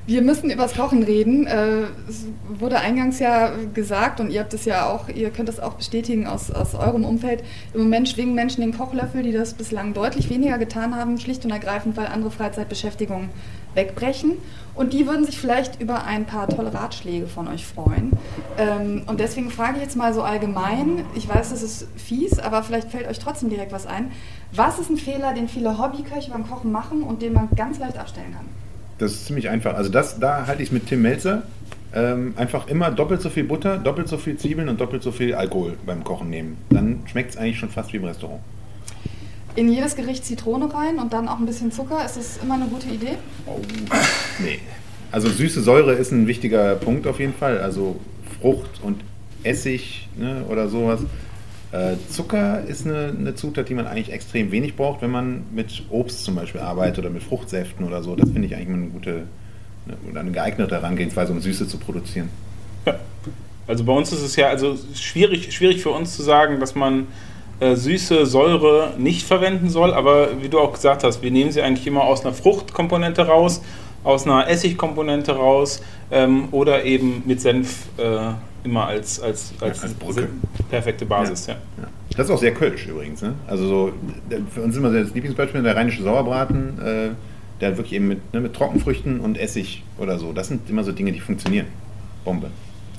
Wir 0.07 0.21
müssen 0.21 0.51
über 0.51 0.63
das 0.63 0.75
Kochen 0.75 1.01
reden. 1.01 1.47
Äh, 1.47 1.85
es 2.07 2.27
wurde 2.47 2.77
eingangs 2.77 3.17
ja 3.17 3.53
gesagt 3.73 4.19
und 4.19 4.29
ihr 4.29 4.41
habt 4.41 4.53
es 4.53 4.65
ja 4.65 4.87
auch, 4.87 5.09
ihr 5.09 5.31
könnt 5.31 5.49
das 5.49 5.59
auch 5.59 5.73
bestätigen 5.73 6.27
aus, 6.27 6.51
aus 6.51 6.75
eurem 6.75 7.03
Umfeld. 7.05 7.43
Im 7.73 7.81
Moment 7.81 8.07
schwingen 8.07 8.35
Menschen 8.35 8.61
den 8.61 8.77
Kochlöffel, 8.77 9.23
die 9.23 9.31
das 9.31 9.55
bislang 9.55 9.95
deutlich 9.95 10.29
weniger 10.29 10.59
getan 10.59 10.95
haben, 10.95 11.17
schlicht 11.17 11.43
und 11.43 11.49
ergreifend, 11.49 11.97
weil 11.97 12.05
andere 12.05 12.29
Freizeitbeschäftigungen 12.29 13.29
wegbrechen. 13.73 14.33
Und 14.75 14.93
die 14.93 15.07
würden 15.07 15.25
sich 15.25 15.39
vielleicht 15.39 15.81
über 15.81 16.03
ein 16.03 16.25
paar 16.25 16.49
tolle 16.49 16.71
Ratschläge 16.71 17.25
von 17.25 17.47
euch 17.47 17.65
freuen. 17.65 18.11
Ähm, 18.59 19.03
und 19.07 19.19
deswegen 19.19 19.49
frage 19.49 19.77
ich 19.77 19.83
jetzt 19.83 19.95
mal 19.95 20.13
so 20.13 20.21
allgemein, 20.21 21.03
ich 21.15 21.27
weiß, 21.27 21.49
das 21.49 21.63
ist 21.63 21.87
fies, 21.95 22.37
aber 22.37 22.61
vielleicht 22.61 22.91
fällt 22.91 23.07
euch 23.07 23.17
trotzdem 23.17 23.49
direkt 23.49 23.71
was 23.71 23.87
ein. 23.87 24.11
Was 24.51 24.77
ist 24.77 24.91
ein 24.91 24.97
Fehler, 24.97 25.33
den 25.33 25.47
viele 25.47 25.79
Hobbyköche 25.79 26.29
beim 26.29 26.47
Kochen 26.47 26.71
machen 26.71 27.01
und 27.01 27.23
den 27.23 27.33
man 27.33 27.49
ganz 27.55 27.79
leicht 27.79 27.97
abstellen 27.97 28.33
kann? 28.33 28.54
Das 28.97 29.11
ist 29.11 29.25
ziemlich 29.25 29.49
einfach. 29.49 29.75
Also 29.75 29.89
das, 29.89 30.19
da 30.19 30.47
halte 30.47 30.61
ich 30.61 30.69
es 30.69 30.73
mit 30.73 30.87
Tim 30.87 31.01
Melzer. 31.01 31.43
Ähm, 31.93 32.33
einfach 32.35 32.67
immer 32.67 32.91
doppelt 32.91 33.21
so 33.21 33.29
viel 33.29 33.45
Butter, 33.45 33.77
doppelt 33.77 34.09
so 34.09 34.17
viel 34.17 34.37
Zwiebeln 34.37 34.67
und 34.67 34.81
doppelt 34.81 35.01
so 35.01 35.11
viel 35.11 35.33
Alkohol 35.33 35.77
beim 35.85 36.03
Kochen 36.03 36.29
nehmen. 36.29 36.57
Dann 36.69 37.03
schmeckt 37.05 37.31
es 37.31 37.37
eigentlich 37.37 37.57
schon 37.57 37.69
fast 37.69 37.93
wie 37.93 37.97
im 37.97 38.03
Restaurant. 38.03 38.41
In 39.55 39.71
jedes 39.71 39.95
Gericht 39.95 40.25
Zitrone 40.25 40.73
rein 40.73 40.99
und 40.99 41.13
dann 41.13 41.29
auch 41.29 41.39
ein 41.39 41.45
bisschen 41.45 41.71
Zucker. 41.71 42.03
Ist 42.05 42.17
das 42.17 42.39
immer 42.43 42.55
eine 42.55 42.65
gute 42.65 42.87
Idee? 42.87 43.17
Oh, 43.45 43.59
nee. 44.39 44.59
Also 45.11 45.29
süße 45.29 45.61
Säure 45.61 45.93
ist 45.93 46.11
ein 46.11 46.27
wichtiger 46.27 46.75
Punkt 46.75 47.07
auf 47.07 47.19
jeden 47.19 47.33
Fall. 47.33 47.59
Also 47.59 47.95
Frucht 48.41 48.81
und 48.81 49.01
Essig 49.43 50.09
ne, 50.17 50.43
oder 50.49 50.67
sowas. 50.67 51.01
Äh, 51.75 51.97
Zucker 52.09 52.63
ist 52.63 52.85
eine, 52.85 53.13
eine, 53.19 53.35
Zutat, 53.35 53.67
die 53.67 53.73
man 53.73 53.85
eigentlich 53.85 54.11
extrem 54.11 54.51
wenig 54.51 54.77
braucht, 54.77 55.01
wenn 55.01 55.11
man 55.11 55.43
mit 55.53 55.83
Obst 55.89 56.23
zum 56.23 56.35
Beispiel 56.35 56.61
arbeitet 56.61 56.99
oder 56.99 57.09
mit 57.09 57.21
Fruchtsäften 57.21 57.85
oder 57.85 58.01
so. 58.01 58.15
Das 58.15 58.29
finde 58.29 58.47
ich 58.47 58.55
eigentlich 58.55 58.69
eine 58.69 58.87
gute 58.87 59.23
eine, 60.09 60.19
eine 60.19 60.31
geeignete 60.31 60.73
Herangehensweise, 60.73 61.33
um 61.33 61.41
Süße 61.41 61.67
zu 61.67 61.77
produzieren. 61.77 62.29
Ja. 62.85 62.95
Also 63.67 63.83
bei 63.83 63.91
uns 63.91 64.13
ist 64.13 64.21
es 64.21 64.37
ja 64.37 64.47
also 64.47 64.77
schwierig, 64.93 65.53
schwierig 65.53 65.81
für 65.81 65.89
uns 65.89 66.15
zu 66.15 66.23
sagen, 66.23 66.61
dass 66.61 66.75
man 66.75 67.07
äh, 67.59 67.75
süße 67.75 68.25
Säure 68.25 68.93
nicht 68.97 69.25
verwenden 69.25 69.69
soll, 69.69 69.93
aber 69.93 70.41
wie 70.41 70.49
du 70.49 70.59
auch 70.59 70.71
gesagt 70.71 71.03
hast, 71.03 71.21
wir 71.21 71.31
nehmen 71.31 71.51
sie 71.51 71.61
eigentlich 71.61 71.87
immer 71.87 72.03
aus 72.03 72.23
einer 72.23 72.33
Fruchtkomponente 72.33 73.27
raus, 73.27 73.61
aus 74.03 74.25
einer 74.25 74.47
Essigkomponente 74.47 75.33
raus 75.33 75.81
ähm, 76.11 76.47
oder 76.51 76.85
eben 76.85 77.23
mit 77.25 77.41
Senf 77.41 77.87
äh, 77.97 78.33
immer 78.65 78.87
als, 78.87 79.19
als, 79.19 79.53
als, 79.61 79.77
ja, 79.77 79.83
als 79.83 79.93
Brücke. 79.93 80.27
perfekte 80.69 81.05
Basis. 81.05 81.47
Ja. 81.47 81.53
ja. 81.53 81.87
Das 82.17 82.27
ist 82.27 82.31
auch 82.31 82.39
sehr 82.39 82.53
kölsch 82.53 82.87
übrigens. 82.87 83.21
Ne? 83.21 83.35
Also 83.47 83.67
so, 83.67 83.93
für 84.51 84.61
uns 84.61 84.73
ist 84.73 84.79
immer 84.79 84.91
das 84.91 85.13
Lieblingsbeispiel 85.13 85.61
der 85.63 85.75
rheinische 85.75 86.03
Sauerbraten, 86.03 86.79
äh, 86.79 87.09
der 87.61 87.77
wirklich 87.77 87.93
eben 87.93 88.07
mit, 88.07 88.33
ne, 88.33 88.41
mit 88.41 88.53
Trockenfrüchten 88.53 89.19
und 89.19 89.37
Essig 89.37 89.83
oder 89.97 90.19
so. 90.19 90.33
Das 90.33 90.47
sind 90.47 90.69
immer 90.69 90.83
so 90.83 90.91
Dinge, 90.91 91.11
die 91.11 91.19
funktionieren. 91.19 91.67
Bombe. 92.23 92.49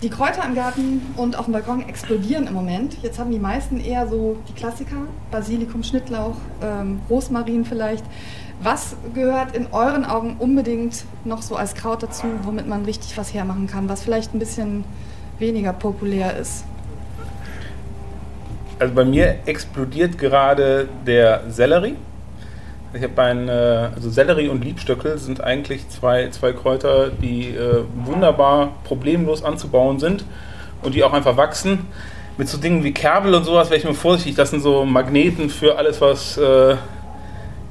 Die 0.02 0.10
Kräuter 0.10 0.44
im 0.44 0.54
Garten 0.54 1.00
und 1.16 1.38
auf 1.38 1.46
dem 1.46 1.52
Balkon 1.52 1.88
explodieren 1.88 2.46
im 2.46 2.52
Moment. 2.52 2.98
Jetzt 3.02 3.18
haben 3.18 3.30
die 3.30 3.38
meisten 3.38 3.80
eher 3.80 4.06
so 4.06 4.36
die 4.48 4.52
Klassiker, 4.52 4.96
Basilikum, 5.30 5.82
Schnittlauch, 5.82 6.36
ähm, 6.62 7.00
Rosmarin 7.08 7.64
vielleicht. 7.64 8.04
Was 8.62 8.96
gehört 9.14 9.56
in 9.56 9.68
euren 9.72 10.04
Augen 10.04 10.36
unbedingt 10.38 11.04
noch 11.24 11.40
so 11.40 11.56
als 11.56 11.74
Kraut 11.74 12.02
dazu, 12.02 12.26
womit 12.42 12.68
man 12.68 12.84
richtig 12.84 13.16
was 13.16 13.32
hermachen 13.32 13.66
kann, 13.66 13.88
was 13.88 14.02
vielleicht 14.02 14.34
ein 14.34 14.38
bisschen 14.38 14.84
weniger 15.38 15.72
populär 15.72 16.36
ist? 16.36 16.64
Also 18.78 18.94
bei 18.94 19.04
mir 19.04 19.36
explodiert 19.46 20.18
gerade 20.18 20.88
der 21.06 21.44
Sellerie. 21.48 21.96
Ich 22.92 23.02
habe 23.02 23.22
ein, 23.22 23.48
äh, 23.48 23.90
also 23.94 24.10
Sellerie 24.10 24.48
und 24.48 24.64
Liebstöckel 24.64 25.18
sind 25.18 25.42
eigentlich 25.42 25.88
zwei, 25.88 26.28
zwei 26.28 26.52
Kräuter, 26.52 27.10
die 27.10 27.54
äh, 27.54 27.84
wunderbar 28.04 28.74
problemlos 28.84 29.42
anzubauen 29.42 29.98
sind 29.98 30.24
und 30.82 30.94
die 30.94 31.04
auch 31.04 31.12
einfach 31.12 31.36
wachsen. 31.36 31.86
Mit 32.38 32.48
so 32.48 32.58
Dingen 32.58 32.84
wie 32.84 32.92
Kerbel 32.92 33.34
und 33.34 33.44
sowas 33.44 33.70
wäre 33.70 33.78
ich 33.78 33.84
mir 33.86 33.94
vorsichtig. 33.94 34.34
Das 34.34 34.50
sind 34.50 34.60
so 34.60 34.84
Magneten 34.84 35.48
für 35.48 35.78
alles, 35.78 36.00
was 36.00 36.36
äh, 36.36 36.76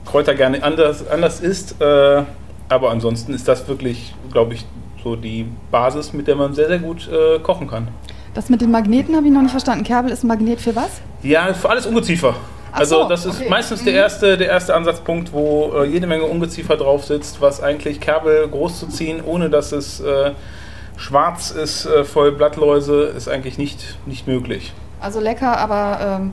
Kräuter 0.05 0.33
gerne 0.33 0.63
anders, 0.63 1.07
anders 1.07 1.39
isst. 1.39 1.79
Äh, 1.81 2.23
aber 2.67 2.89
ansonsten 2.89 3.33
ist 3.33 3.47
das 3.47 3.67
wirklich, 3.67 4.13
glaube 4.31 4.55
ich, 4.55 4.65
so 5.05 5.15
die 5.15 5.45
Basis, 5.69 6.13
mit 6.13 6.27
der 6.27 6.35
man 6.35 6.55
sehr, 6.55 6.67
sehr 6.67 6.79
gut 6.79 7.07
äh, 7.07 7.37
kochen 7.39 7.67
kann. 7.67 7.89
Das 8.33 8.49
mit 8.49 8.59
den 8.59 8.71
Magneten 8.71 9.15
habe 9.15 9.27
ich 9.27 9.31
noch 9.31 9.43
nicht 9.43 9.51
verstanden. 9.51 9.83
Kerbel 9.83 10.11
ist 10.11 10.23
ein 10.23 10.27
Magnet 10.27 10.59
für 10.59 10.75
was? 10.75 10.99
Ja, 11.21 11.53
für 11.53 11.69
alles 11.69 11.85
Ungeziefer. 11.85 12.35
Also 12.71 13.03
so, 13.03 13.07
das 13.07 13.25
ist 13.25 13.39
okay. 13.39 13.49
meistens 13.49 13.83
der, 13.83 13.93
mhm. 13.93 13.99
erste, 13.99 14.37
der 14.37 14.47
erste 14.47 14.73
Ansatzpunkt, 14.73 15.31
wo 15.31 15.73
äh, 15.77 15.85
jede 15.85 16.07
Menge 16.07 16.23
Ungeziefer 16.23 16.75
drauf 16.75 17.05
sitzt, 17.05 17.39
was 17.39 17.61
eigentlich 17.61 18.01
Kerbel 18.01 18.47
groß 18.47 18.79
zu 18.79 18.87
ziehen, 18.87 19.21
ohne 19.23 19.51
dass 19.51 19.71
es 19.71 19.99
äh, 19.99 20.31
schwarz 20.97 21.51
ist, 21.51 21.85
äh, 21.85 22.03
voll 22.03 22.31
Blattläuse, 22.31 23.03
ist 23.03 23.29
eigentlich 23.29 23.59
nicht, 23.59 23.99
nicht 24.07 24.27
möglich. 24.27 24.73
Also 24.99 25.19
lecker, 25.19 25.55
aber 25.57 26.19
ähm, 26.19 26.31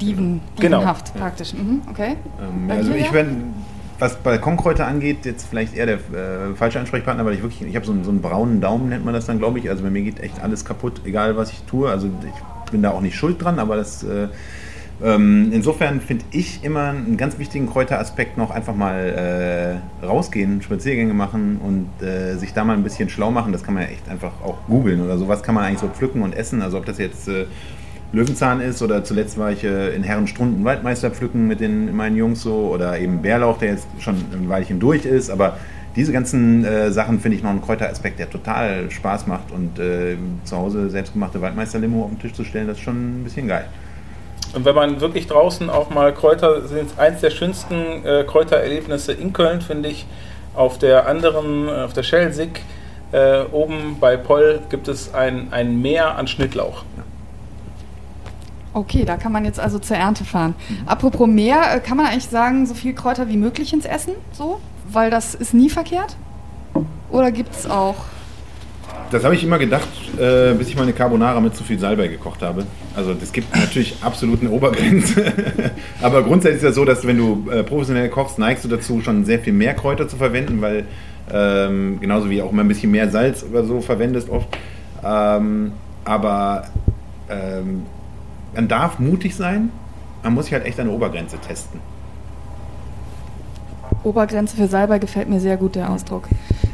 dieven, 0.00 0.40
genau. 0.58 0.78
dievenhaft 0.78 1.12
genau. 1.12 1.24
praktisch. 1.26 1.52
Mhm, 1.52 1.82
okay. 1.90 2.16
Ähm, 2.40 2.70
also 2.70 2.92
ich 2.92 3.12
wenn 3.12 3.52
was 3.98 4.16
Balkonkräuter 4.16 4.86
angeht, 4.86 5.24
jetzt 5.24 5.46
vielleicht 5.48 5.74
eher 5.74 5.86
der 5.86 5.96
äh, 5.96 6.54
falsche 6.54 6.78
Ansprechpartner, 6.78 7.24
weil 7.24 7.34
ich 7.34 7.42
wirklich, 7.42 7.68
ich 7.68 7.76
habe 7.76 7.86
so, 7.86 7.94
so, 8.02 8.10
einen 8.10 8.20
braunen 8.20 8.60
Daumen, 8.60 8.88
nennt 8.88 9.04
man 9.04 9.14
das 9.14 9.26
dann, 9.26 9.38
glaube 9.38 9.58
ich. 9.58 9.68
Also 9.70 9.82
bei 9.82 9.90
mir 9.90 10.02
geht 10.02 10.20
echt 10.20 10.40
alles 10.40 10.64
kaputt, 10.64 11.02
egal 11.04 11.36
was 11.36 11.50
ich 11.50 11.62
tue. 11.62 11.90
Also 11.90 12.08
ich 12.08 12.70
bin 12.70 12.82
da 12.82 12.90
auch 12.90 13.00
nicht 13.00 13.16
schuld 13.16 13.42
dran, 13.42 13.58
aber 13.58 13.76
das 13.76 14.02
äh, 14.04 14.28
ähm, 15.02 15.50
insofern 15.52 16.00
finde 16.00 16.24
ich 16.32 16.64
immer 16.64 16.88
einen 16.88 17.16
ganz 17.16 17.38
wichtigen 17.38 17.68
Kräuteraspekt 17.68 18.36
noch 18.36 18.50
einfach 18.50 18.74
mal 18.74 19.80
äh, 20.02 20.04
rausgehen, 20.04 20.60
Spaziergänge 20.60 21.14
machen 21.14 21.60
und 21.62 22.04
äh, 22.04 22.36
sich 22.36 22.52
da 22.52 22.64
mal 22.64 22.74
ein 22.74 22.82
bisschen 22.82 23.08
schlau 23.08 23.30
machen. 23.30 23.52
Das 23.52 23.62
kann 23.62 23.74
man 23.74 23.84
ja 23.84 23.90
echt 23.90 24.08
einfach 24.08 24.32
auch 24.42 24.58
googeln 24.66 25.00
oder 25.00 25.16
sowas 25.16 25.42
kann 25.42 25.54
man 25.54 25.64
eigentlich 25.64 25.80
so 25.80 25.88
pflücken 25.88 26.22
und 26.22 26.34
essen. 26.34 26.62
Also 26.62 26.78
ob 26.78 26.86
das 26.86 26.98
jetzt 26.98 27.28
äh, 27.28 27.46
Löwenzahn 28.12 28.60
ist 28.60 28.80
oder 28.80 29.04
zuletzt 29.04 29.36
war 29.38 29.52
ich 29.52 29.64
äh, 29.64 29.94
in 29.94 30.02
Herrenstrunden 30.02 30.64
Waldmeister 30.64 31.10
pflücken 31.10 31.46
mit 31.46 31.60
den, 31.60 31.94
meinen 31.94 32.16
Jungs 32.16 32.42
so 32.42 32.70
oder 32.72 32.98
eben 32.98 33.20
Bärlauch, 33.20 33.58
der 33.58 33.72
jetzt 33.72 33.86
schon 34.00 34.14
ein 34.32 34.48
Weilchen 34.48 34.80
durch 34.80 35.04
ist, 35.04 35.30
aber 35.30 35.58
diese 35.94 36.12
ganzen 36.12 36.64
äh, 36.64 36.90
Sachen 36.90 37.20
finde 37.20 37.36
ich 37.36 37.42
noch 37.42 37.50
einen 37.50 37.60
Kräuteraspekt, 37.60 38.18
der 38.18 38.30
total 38.30 38.90
Spaß 38.90 39.26
macht 39.26 39.50
und 39.50 39.78
äh, 39.78 40.16
zu 40.44 40.56
Hause 40.56 40.88
selbstgemachte 40.90 41.40
Waldmeister-Limo 41.40 42.04
auf 42.04 42.10
den 42.10 42.18
Tisch 42.20 42.32
zu 42.32 42.44
stellen, 42.44 42.66
das 42.66 42.78
ist 42.78 42.84
schon 42.84 43.20
ein 43.20 43.24
bisschen 43.24 43.46
geil. 43.48 43.66
Und 44.54 44.64
wenn 44.64 44.74
man 44.74 45.00
wirklich 45.00 45.26
draußen 45.26 45.68
auch 45.68 45.90
mal 45.90 46.14
Kräuter, 46.14 46.66
sind 46.66 46.98
eins 46.98 47.20
der 47.20 47.30
schönsten 47.30 48.04
äh, 48.04 48.24
Kräutererlebnisse 48.26 49.12
in 49.12 49.32
Köln, 49.34 49.60
finde 49.60 49.90
ich, 49.90 50.06
auf 50.54 50.78
der 50.78 51.06
anderen, 51.06 51.68
äh, 51.68 51.82
auf 51.82 51.92
der 51.92 52.04
Schelsig, 52.04 52.60
Äh, 53.10 53.44
oben 53.52 53.96
bei 53.98 54.18
Poll 54.18 54.60
gibt 54.68 54.86
es 54.86 55.14
ein, 55.14 55.48
ein 55.50 55.80
Meer 55.80 56.16
an 56.16 56.26
Schnittlauch. 56.26 56.84
Okay, 58.78 59.04
da 59.04 59.16
kann 59.16 59.32
man 59.32 59.44
jetzt 59.44 59.58
also 59.58 59.80
zur 59.80 59.96
Ernte 59.96 60.24
fahren. 60.24 60.54
Apropos 60.86 61.26
Meer, 61.26 61.62
äh, 61.74 61.80
kann 61.80 61.96
man 61.96 62.06
eigentlich 62.06 62.28
sagen, 62.28 62.64
so 62.64 62.74
viel 62.74 62.92
Kräuter 62.92 63.28
wie 63.28 63.36
möglich 63.36 63.72
ins 63.72 63.84
Essen? 63.84 64.12
So? 64.30 64.60
Weil 64.88 65.10
das 65.10 65.34
ist 65.34 65.52
nie 65.52 65.68
verkehrt? 65.68 66.16
Oder 67.10 67.32
gibt 67.32 67.52
es 67.56 67.68
auch 67.68 67.96
das 69.10 69.24
habe 69.24 69.34
ich 69.34 69.42
immer 69.42 69.58
gedacht, 69.58 69.88
äh, 70.18 70.52
bis 70.52 70.68
ich 70.68 70.76
meine 70.76 70.92
Carbonara 70.92 71.40
mit 71.40 71.56
zu 71.56 71.64
viel 71.64 71.78
Salbei 71.78 72.08
gekocht 72.08 72.42
habe. 72.42 72.66
Also 72.94 73.14
das 73.14 73.32
gibt 73.32 73.56
natürlich 73.56 73.96
absolut 74.02 74.42
eine 74.42 74.50
Obergrenze. 74.50 75.32
Aber 76.02 76.22
grundsätzlich 76.22 76.58
ist 76.58 76.64
ja 76.64 76.72
so, 76.72 76.84
dass 76.84 77.06
wenn 77.06 77.16
du 77.16 77.50
äh, 77.50 77.62
professionell 77.62 78.10
kochst, 78.10 78.38
neigst 78.38 78.64
du 78.64 78.68
dazu, 78.68 79.00
schon 79.00 79.24
sehr 79.24 79.38
viel 79.38 79.54
mehr 79.54 79.72
Kräuter 79.72 80.08
zu 80.08 80.16
verwenden, 80.16 80.60
weil 80.60 80.84
ähm, 81.32 81.98
genauso 82.00 82.28
wie 82.28 82.42
auch 82.42 82.52
immer 82.52 82.62
ein 82.62 82.68
bisschen 82.68 82.90
mehr 82.90 83.10
Salz 83.10 83.44
oder 83.48 83.64
so 83.64 83.80
verwendest 83.80 84.28
oft. 84.28 84.48
Ähm, 85.02 85.72
aber 86.04 86.64
ähm, 87.30 87.86
man 88.58 88.66
darf 88.66 88.98
mutig 88.98 89.36
sein, 89.36 89.70
man 90.24 90.34
muss 90.34 90.46
sich 90.46 90.54
halt 90.54 90.66
echt 90.66 90.80
eine 90.80 90.90
Obergrenze 90.90 91.38
testen. 91.38 91.78
Obergrenze 94.02 94.56
für 94.56 94.66
Salbei 94.66 94.98
gefällt 94.98 95.28
mir 95.28 95.38
sehr 95.38 95.56
gut, 95.56 95.76
der 95.76 95.88
Ausdruck. 95.88 96.24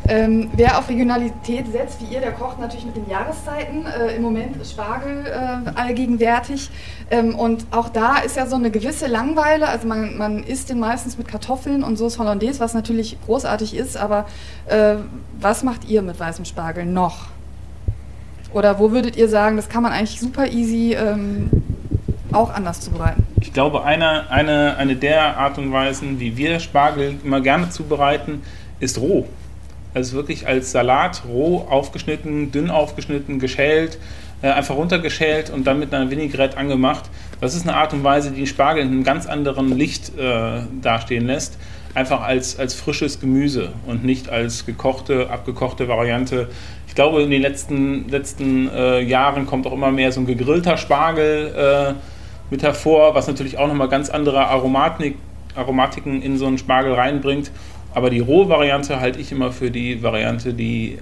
Ähm, 0.08 0.48
wer 0.56 0.78
auf 0.78 0.88
Regionalität 0.88 1.70
setzt, 1.70 2.00
wie 2.00 2.14
ihr, 2.14 2.20
der 2.22 2.32
kocht 2.32 2.58
natürlich 2.58 2.86
mit 2.86 2.96
den 2.96 3.06
Jahreszeiten. 3.10 3.84
Äh, 3.84 4.16
Im 4.16 4.22
Moment 4.22 4.56
ist 4.56 4.70
Spargel 4.70 5.26
äh, 5.26 5.70
allgegenwärtig. 5.78 6.70
Ähm, 7.10 7.34
und 7.34 7.66
auch 7.70 7.90
da 7.90 8.16
ist 8.16 8.38
ja 8.38 8.46
so 8.46 8.56
eine 8.56 8.70
gewisse 8.70 9.06
Langweile. 9.06 9.68
Also 9.68 9.86
man, 9.86 10.16
man 10.16 10.42
isst 10.42 10.70
den 10.70 10.78
meistens 10.78 11.18
mit 11.18 11.28
Kartoffeln 11.28 11.84
und 11.84 11.98
Sauce 11.98 12.18
Hollandaise, 12.18 12.60
was 12.60 12.72
natürlich 12.72 13.18
großartig 13.26 13.76
ist. 13.76 13.98
Aber 13.98 14.24
äh, 14.68 14.96
was 15.38 15.62
macht 15.62 15.86
ihr 15.86 16.00
mit 16.00 16.18
weißem 16.18 16.46
Spargel 16.46 16.86
noch? 16.86 17.26
Oder 18.54 18.78
wo 18.78 18.90
würdet 18.90 19.16
ihr 19.16 19.28
sagen, 19.28 19.56
das 19.56 19.68
kann 19.68 19.82
man 19.82 19.92
eigentlich 19.92 20.20
super 20.20 20.46
easy 20.46 20.94
ähm, 20.94 21.50
auch 22.34 22.52
anders 22.52 22.80
zubereiten? 22.80 23.26
Ich 23.40 23.52
glaube, 23.52 23.84
eine, 23.84 24.30
eine, 24.30 24.76
eine 24.76 24.96
der 24.96 25.38
Art 25.38 25.58
und 25.58 25.72
Weisen, 25.72 26.20
wie 26.20 26.36
wir 26.36 26.60
Spargel 26.60 27.16
immer 27.24 27.40
gerne 27.40 27.70
zubereiten, 27.70 28.42
ist 28.80 28.98
roh. 28.98 29.26
Also 29.94 30.16
wirklich 30.16 30.46
als 30.46 30.72
Salat 30.72 31.22
roh 31.28 31.66
aufgeschnitten, 31.70 32.50
dünn 32.50 32.70
aufgeschnitten, 32.70 33.38
geschält, 33.38 33.98
äh, 34.42 34.48
einfach 34.48 34.74
runtergeschält 34.74 35.50
und 35.50 35.66
dann 35.66 35.78
mit 35.78 35.94
einer 35.94 36.10
Vinaigrette 36.10 36.56
angemacht. 36.56 37.04
Das 37.40 37.54
ist 37.54 37.66
eine 37.66 37.76
Art 37.76 37.92
und 37.92 38.02
Weise, 38.02 38.32
die 38.32 38.46
Spargel 38.46 38.82
in 38.82 38.88
einem 38.88 39.04
ganz 39.04 39.26
anderen 39.26 39.76
Licht 39.76 40.18
äh, 40.18 40.62
dastehen 40.82 41.26
lässt. 41.26 41.58
Einfach 41.94 42.22
als, 42.22 42.58
als 42.58 42.74
frisches 42.74 43.20
Gemüse 43.20 43.72
und 43.86 44.04
nicht 44.04 44.28
als 44.28 44.66
gekochte, 44.66 45.30
abgekochte 45.30 45.86
Variante. 45.86 46.48
Ich 46.88 46.96
glaube, 46.96 47.22
in 47.22 47.30
den 47.30 47.40
letzten, 47.40 48.08
letzten 48.08 48.68
äh, 48.68 49.00
Jahren 49.00 49.46
kommt 49.46 49.66
auch 49.66 49.72
immer 49.72 49.92
mehr 49.92 50.10
so 50.10 50.20
ein 50.20 50.26
gegrillter 50.26 50.76
Spargel 50.76 51.94
äh, 51.94 52.13
mit 52.54 52.62
hervor, 52.62 53.16
was 53.16 53.26
natürlich 53.26 53.58
auch 53.58 53.66
nochmal 53.66 53.88
ganz 53.88 54.10
andere 54.10 54.46
Aromatik, 54.46 55.16
Aromatiken 55.56 56.22
in 56.22 56.38
so 56.38 56.46
einen 56.46 56.56
Spargel 56.56 56.94
reinbringt. 56.94 57.50
Aber 57.94 58.10
die 58.10 58.20
rohe 58.20 58.48
Variante 58.48 59.00
halte 59.00 59.18
ich 59.18 59.32
immer 59.32 59.50
für 59.50 59.72
die 59.72 60.04
Variante, 60.04 60.54
die 60.54 60.98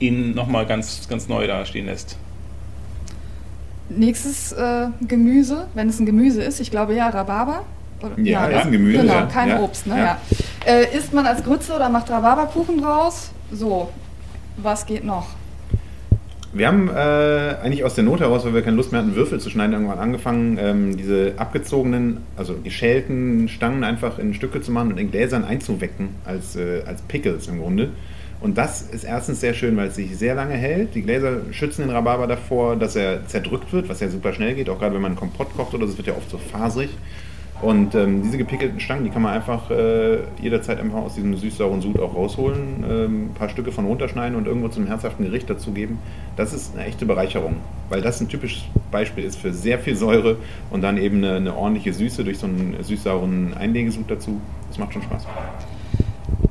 ihn 0.00 0.34
nochmal 0.34 0.66
ganz, 0.66 1.08
ganz 1.08 1.28
neu 1.28 1.46
dastehen 1.46 1.86
lässt. 1.86 2.16
Nächstes 3.88 4.50
äh, 4.50 4.88
Gemüse, 5.06 5.68
wenn 5.74 5.88
es 5.88 6.00
ein 6.00 6.06
Gemüse 6.06 6.42
ist, 6.42 6.58
ich 6.58 6.72
glaube 6.72 6.96
ja 6.96 7.08
Rhabarber. 7.08 7.62
Oder, 8.02 8.18
ja, 8.18 8.50
ja, 8.50 8.58
ist 8.58 8.66
ein 8.66 8.72
Gemüse. 8.72 8.98
Genau, 9.02 9.26
kein 9.32 9.50
ja. 9.50 9.60
Obst. 9.60 9.86
Ne? 9.86 9.96
Ja. 9.96 10.18
Äh, 10.66 10.96
isst 10.96 11.14
man 11.14 11.24
als 11.24 11.44
Grütze 11.44 11.72
oder 11.72 11.88
macht 11.88 12.10
Rhabarberkuchen 12.10 12.80
draus? 12.80 13.30
So, 13.52 13.90
was 14.56 14.86
geht 14.86 15.04
noch? 15.04 15.28
Wir 16.52 16.66
haben 16.66 16.88
äh, 16.88 16.92
eigentlich 17.62 17.84
aus 17.84 17.94
der 17.94 18.02
Not 18.02 18.18
heraus, 18.18 18.44
weil 18.44 18.54
wir 18.54 18.62
keine 18.62 18.76
Lust 18.76 18.90
mehr 18.90 19.00
hatten, 19.00 19.14
Würfel 19.14 19.38
zu 19.38 19.50
schneiden, 19.50 19.72
irgendwann 19.72 20.00
angefangen, 20.00 20.58
ähm, 20.60 20.96
diese 20.96 21.34
abgezogenen, 21.36 22.22
also 22.36 22.56
geschälten 22.64 23.48
Stangen 23.48 23.84
einfach 23.84 24.18
in 24.18 24.34
Stücke 24.34 24.60
zu 24.60 24.72
machen 24.72 24.90
und 24.90 24.98
in 24.98 25.12
Gläsern 25.12 25.44
einzuwecken, 25.44 26.08
als, 26.24 26.56
äh, 26.56 26.82
als 26.86 27.02
Pickles 27.02 27.46
im 27.46 27.60
Grunde. 27.60 27.90
Und 28.40 28.58
das 28.58 28.82
ist 28.82 29.04
erstens 29.04 29.40
sehr 29.40 29.54
schön, 29.54 29.76
weil 29.76 29.88
es 29.88 29.94
sich 29.94 30.16
sehr 30.16 30.34
lange 30.34 30.54
hält. 30.54 30.96
Die 30.96 31.02
Gläser 31.02 31.42
schützen 31.52 31.82
den 31.82 31.90
Rhabarber 31.90 32.26
davor, 32.26 32.74
dass 32.74 32.96
er 32.96 33.26
zerdrückt 33.28 33.72
wird, 33.72 33.88
was 33.88 34.00
ja 34.00 34.08
super 34.08 34.32
schnell 34.32 34.54
geht, 34.54 34.68
auch 34.70 34.78
gerade 34.78 34.94
wenn 34.94 35.02
man 35.02 35.12
einen 35.12 35.20
Kompott 35.20 35.54
kocht 35.54 35.74
oder 35.74 35.86
so, 35.86 35.96
wird 35.98 36.08
ja 36.08 36.16
oft 36.16 36.30
so 36.30 36.38
faserig. 36.38 36.90
Und 37.62 37.94
ähm, 37.94 38.22
diese 38.22 38.38
gepickelten 38.38 38.80
Stangen, 38.80 39.04
die 39.04 39.10
kann 39.10 39.20
man 39.20 39.34
einfach 39.34 39.70
äh, 39.70 40.20
jederzeit 40.40 40.80
einfach 40.80 41.00
aus 41.00 41.14
diesem 41.14 41.36
süß-sauren 41.36 41.82
Sud 41.82 42.00
auch 42.00 42.14
rausholen, 42.14 42.84
ähm, 42.88 43.24
ein 43.26 43.34
paar 43.34 43.50
Stücke 43.50 43.70
von 43.70 43.84
runterschneiden 43.84 44.36
und 44.36 44.46
irgendwo 44.46 44.68
zum 44.68 44.86
herzhaften 44.86 45.26
Gericht 45.26 45.50
dazugeben. 45.50 45.98
Das 46.36 46.54
ist 46.54 46.74
eine 46.74 46.86
echte 46.86 47.04
Bereicherung, 47.04 47.56
weil 47.90 48.00
das 48.00 48.18
ein 48.20 48.28
typisches 48.28 48.64
Beispiel 48.90 49.24
ist 49.24 49.38
für 49.38 49.52
sehr 49.52 49.78
viel 49.78 49.94
Säure 49.94 50.36
und 50.70 50.80
dann 50.80 50.96
eben 50.96 51.18
eine, 51.18 51.34
eine 51.34 51.54
ordentliche 51.54 51.92
Süße 51.92 52.24
durch 52.24 52.38
so 52.38 52.46
einen 52.46 52.76
süß-sauren 52.80 53.54
Einlegesud 53.54 54.10
dazu. 54.10 54.40
Das 54.68 54.78
macht 54.78 54.94
schon 54.94 55.02
Spaß. 55.02 55.26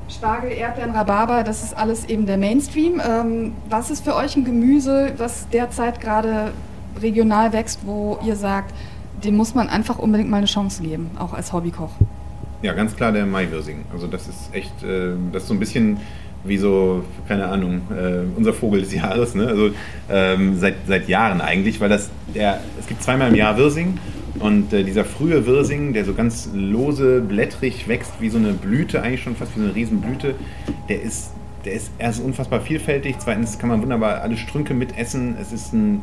Spargel, 0.10 0.52
Erdbeeren, 0.52 0.92
Rhabarber, 0.92 1.44
das 1.44 1.64
ist 1.64 1.76
alles 1.76 2.06
eben 2.06 2.28
der 2.28 2.38
Mainstream. 2.38 3.02
Ähm, 3.04 3.54
was 3.68 3.90
ist 3.90 4.04
für 4.04 4.16
euch 4.16 4.36
ein 4.36 4.44
Gemüse, 4.44 5.14
was 5.18 5.48
derzeit 5.50 6.02
gerade 6.02 6.52
regional 7.02 7.54
wächst, 7.54 7.80
wo 7.86 8.20
ihr 8.24 8.36
sagt, 8.36 8.74
dem 9.24 9.36
muss 9.36 9.56
man 9.56 9.70
einfach 9.70 10.00
unbedingt 10.00 10.30
mal 10.30 10.38
eine 10.38 10.46
Chance 10.46 10.84
geben, 10.84 11.12
auch 11.18 11.34
als 11.34 11.54
Hobbykoch. 11.54 11.92
Ja, 12.62 12.74
ganz 12.74 12.96
klar 12.96 13.12
der 13.12 13.26
Maiwirsing. 13.26 13.86
Also 13.94 14.08
das 14.08 14.28
ist 14.28 14.54
echt, 14.54 14.84
äh, 14.84 15.12
das 15.32 15.44
ist 15.44 15.50
so 15.50 15.54
ein 15.54 15.60
bisschen 15.60 15.98
wie 16.44 16.58
so, 16.58 17.04
keine 17.28 17.48
Ahnung, 17.48 17.82
äh, 17.92 18.22
unser 18.36 18.54
Vogel 18.54 18.82
des 18.82 18.94
Jahres, 18.94 19.36
ne? 19.36 19.48
also 19.48 19.72
ähm, 20.10 20.58
seit, 20.58 20.76
seit 20.88 21.10
Jahren 21.10 21.42
eigentlich, 21.42 21.82
weil 21.82 21.90
das, 21.90 22.10
der, 22.34 22.62
es 22.80 22.88
gibt 22.88 23.04
zweimal 23.04 23.30
im 23.30 23.36
Jahr 23.36 23.58
Wirsing 23.58 23.98
und 24.40 24.72
äh, 24.72 24.84
dieser 24.84 25.04
frühe 25.04 25.46
Wirsing, 25.46 25.94
der 25.94 26.06
so 26.06 26.14
ganz 26.14 26.50
lose, 26.54 27.22
blättrig 27.22 27.88
wächst, 27.88 28.14
wie 28.22 28.30
so 28.30 28.38
eine 28.38 28.54
Blüte, 28.54 29.02
eigentlich 29.02 29.22
schon 29.22 29.36
fast 29.36 29.56
wie 29.56 29.60
so 29.60 29.66
eine 29.66 29.76
Riesenblüte, 29.76 30.36
der 30.88 31.02
ist, 31.02 31.32
der 31.66 31.74
ist 31.74 31.92
erst 31.98 32.24
unfassbar 32.24 32.62
vielfältig, 32.62 33.18
zweitens 33.20 33.60
kann 33.60 33.70
man 33.70 33.82
wunderbar 33.82 34.22
alle 34.22 34.38
Strünke 34.38 34.74
mitessen, 34.74 35.36
es 35.42 35.52
ist 35.52 35.74
ein 35.74 36.02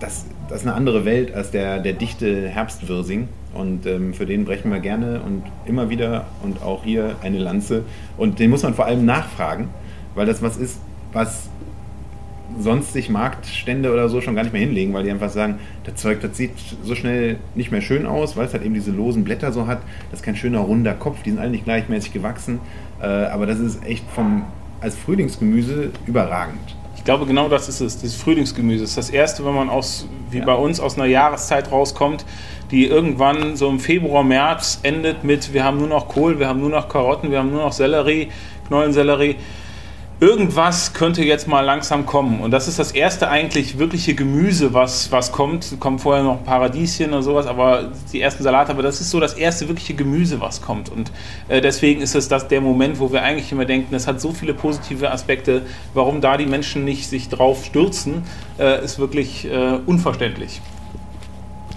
das, 0.00 0.26
das 0.48 0.60
ist 0.60 0.66
eine 0.66 0.76
andere 0.76 1.04
Welt 1.04 1.34
als 1.34 1.50
der, 1.50 1.80
der 1.80 1.92
dichte 1.92 2.48
Herbstwirsing. 2.48 3.28
Und 3.52 3.86
ähm, 3.86 4.14
für 4.14 4.26
den 4.26 4.44
brechen 4.44 4.70
wir 4.70 4.78
gerne 4.78 5.20
und 5.20 5.42
immer 5.66 5.90
wieder 5.90 6.26
und 6.42 6.62
auch 6.62 6.84
hier 6.84 7.16
eine 7.22 7.38
Lanze. 7.38 7.84
Und 8.16 8.38
den 8.38 8.50
muss 8.50 8.62
man 8.62 8.74
vor 8.74 8.86
allem 8.86 9.04
nachfragen, 9.04 9.68
weil 10.14 10.26
das 10.26 10.40
was 10.42 10.56
ist, 10.56 10.78
was 11.12 11.48
sonst 12.58 12.92
sich 12.92 13.08
Marktstände 13.08 13.92
oder 13.92 14.08
so 14.08 14.20
schon 14.20 14.34
gar 14.34 14.42
nicht 14.42 14.52
mehr 14.52 14.62
hinlegen, 14.62 14.92
weil 14.92 15.04
die 15.04 15.10
einfach 15.10 15.30
sagen, 15.30 15.58
das 15.84 15.96
Zeug, 15.96 16.20
das 16.20 16.36
sieht 16.36 16.52
so 16.82 16.94
schnell 16.94 17.36
nicht 17.54 17.70
mehr 17.70 17.80
schön 17.80 18.06
aus, 18.06 18.36
weil 18.36 18.46
es 18.46 18.52
halt 18.52 18.64
eben 18.64 18.74
diese 18.74 18.90
losen 18.90 19.24
Blätter 19.24 19.52
so 19.52 19.66
hat. 19.66 19.80
Das 20.10 20.20
ist 20.20 20.24
kein 20.24 20.36
schöner 20.36 20.60
runder 20.60 20.94
Kopf, 20.94 21.22
die 21.22 21.30
sind 21.30 21.38
alle 21.38 21.50
nicht 21.50 21.64
gleichmäßig 21.64 22.12
gewachsen. 22.12 22.60
Äh, 23.00 23.06
aber 23.06 23.46
das 23.46 23.58
ist 23.58 23.84
echt 23.84 24.04
vom, 24.10 24.44
als 24.80 24.96
Frühlingsgemüse 24.96 25.90
überragend. 26.06 26.76
Ich 27.00 27.04
glaube, 27.06 27.24
genau 27.24 27.48
das 27.48 27.66
ist 27.66 27.80
es, 27.80 28.02
das 28.02 28.14
Frühlingsgemüse. 28.14 28.82
Das 28.82 28.90
ist 28.90 28.98
das 28.98 29.08
erste, 29.08 29.42
wenn 29.46 29.54
man 29.54 29.70
aus, 29.70 30.06
wie 30.30 30.40
ja. 30.40 30.44
bei 30.44 30.52
uns 30.52 30.80
aus 30.80 30.96
einer 30.96 31.06
Jahreszeit 31.06 31.72
rauskommt, 31.72 32.26
die 32.70 32.84
irgendwann 32.84 33.56
so 33.56 33.70
im 33.70 33.80
Februar, 33.80 34.22
März 34.22 34.80
endet 34.82 35.24
mit, 35.24 35.54
wir 35.54 35.64
haben 35.64 35.78
nur 35.78 35.88
noch 35.88 36.08
Kohl, 36.08 36.38
wir 36.38 36.46
haben 36.46 36.60
nur 36.60 36.68
noch 36.68 36.90
Karotten, 36.90 37.30
wir 37.30 37.38
haben 37.38 37.52
nur 37.52 37.62
noch 37.62 37.72
Sellerie, 37.72 38.28
Knollensellerie 38.68 39.36
irgendwas 40.20 40.92
könnte 40.92 41.24
jetzt 41.24 41.48
mal 41.48 41.62
langsam 41.62 42.04
kommen. 42.04 42.40
Und 42.40 42.50
das 42.50 42.68
ist 42.68 42.78
das 42.78 42.92
erste 42.92 43.28
eigentlich 43.28 43.78
wirkliche 43.78 44.14
Gemüse, 44.14 44.74
was, 44.74 45.10
was 45.10 45.32
kommt. 45.32 45.76
Kommt 45.80 46.02
vorher 46.02 46.22
noch 46.22 46.44
Paradieschen 46.44 47.14
und 47.14 47.22
sowas, 47.22 47.46
aber 47.46 47.90
die 48.12 48.20
ersten 48.20 48.42
Salate, 48.42 48.70
aber 48.70 48.82
das 48.82 49.00
ist 49.00 49.10
so 49.10 49.18
das 49.18 49.34
erste 49.34 49.66
wirkliche 49.68 49.94
Gemüse, 49.94 50.40
was 50.40 50.60
kommt. 50.60 50.90
Und 50.90 51.10
äh, 51.48 51.62
deswegen 51.62 52.02
ist 52.02 52.14
es 52.14 52.28
das 52.28 52.48
der 52.48 52.60
Moment, 52.60 53.00
wo 53.00 53.10
wir 53.10 53.22
eigentlich 53.22 53.50
immer 53.50 53.64
denken, 53.64 53.94
es 53.94 54.06
hat 54.06 54.20
so 54.20 54.32
viele 54.32 54.52
positive 54.52 55.10
Aspekte, 55.10 55.62
warum 55.94 56.20
da 56.20 56.36
die 56.36 56.46
Menschen 56.46 56.84
nicht 56.84 57.08
sich 57.08 57.30
drauf 57.30 57.64
stürzen, 57.64 58.22
äh, 58.58 58.84
ist 58.84 58.98
wirklich 58.98 59.50
äh, 59.50 59.78
unverständlich. 59.86 60.60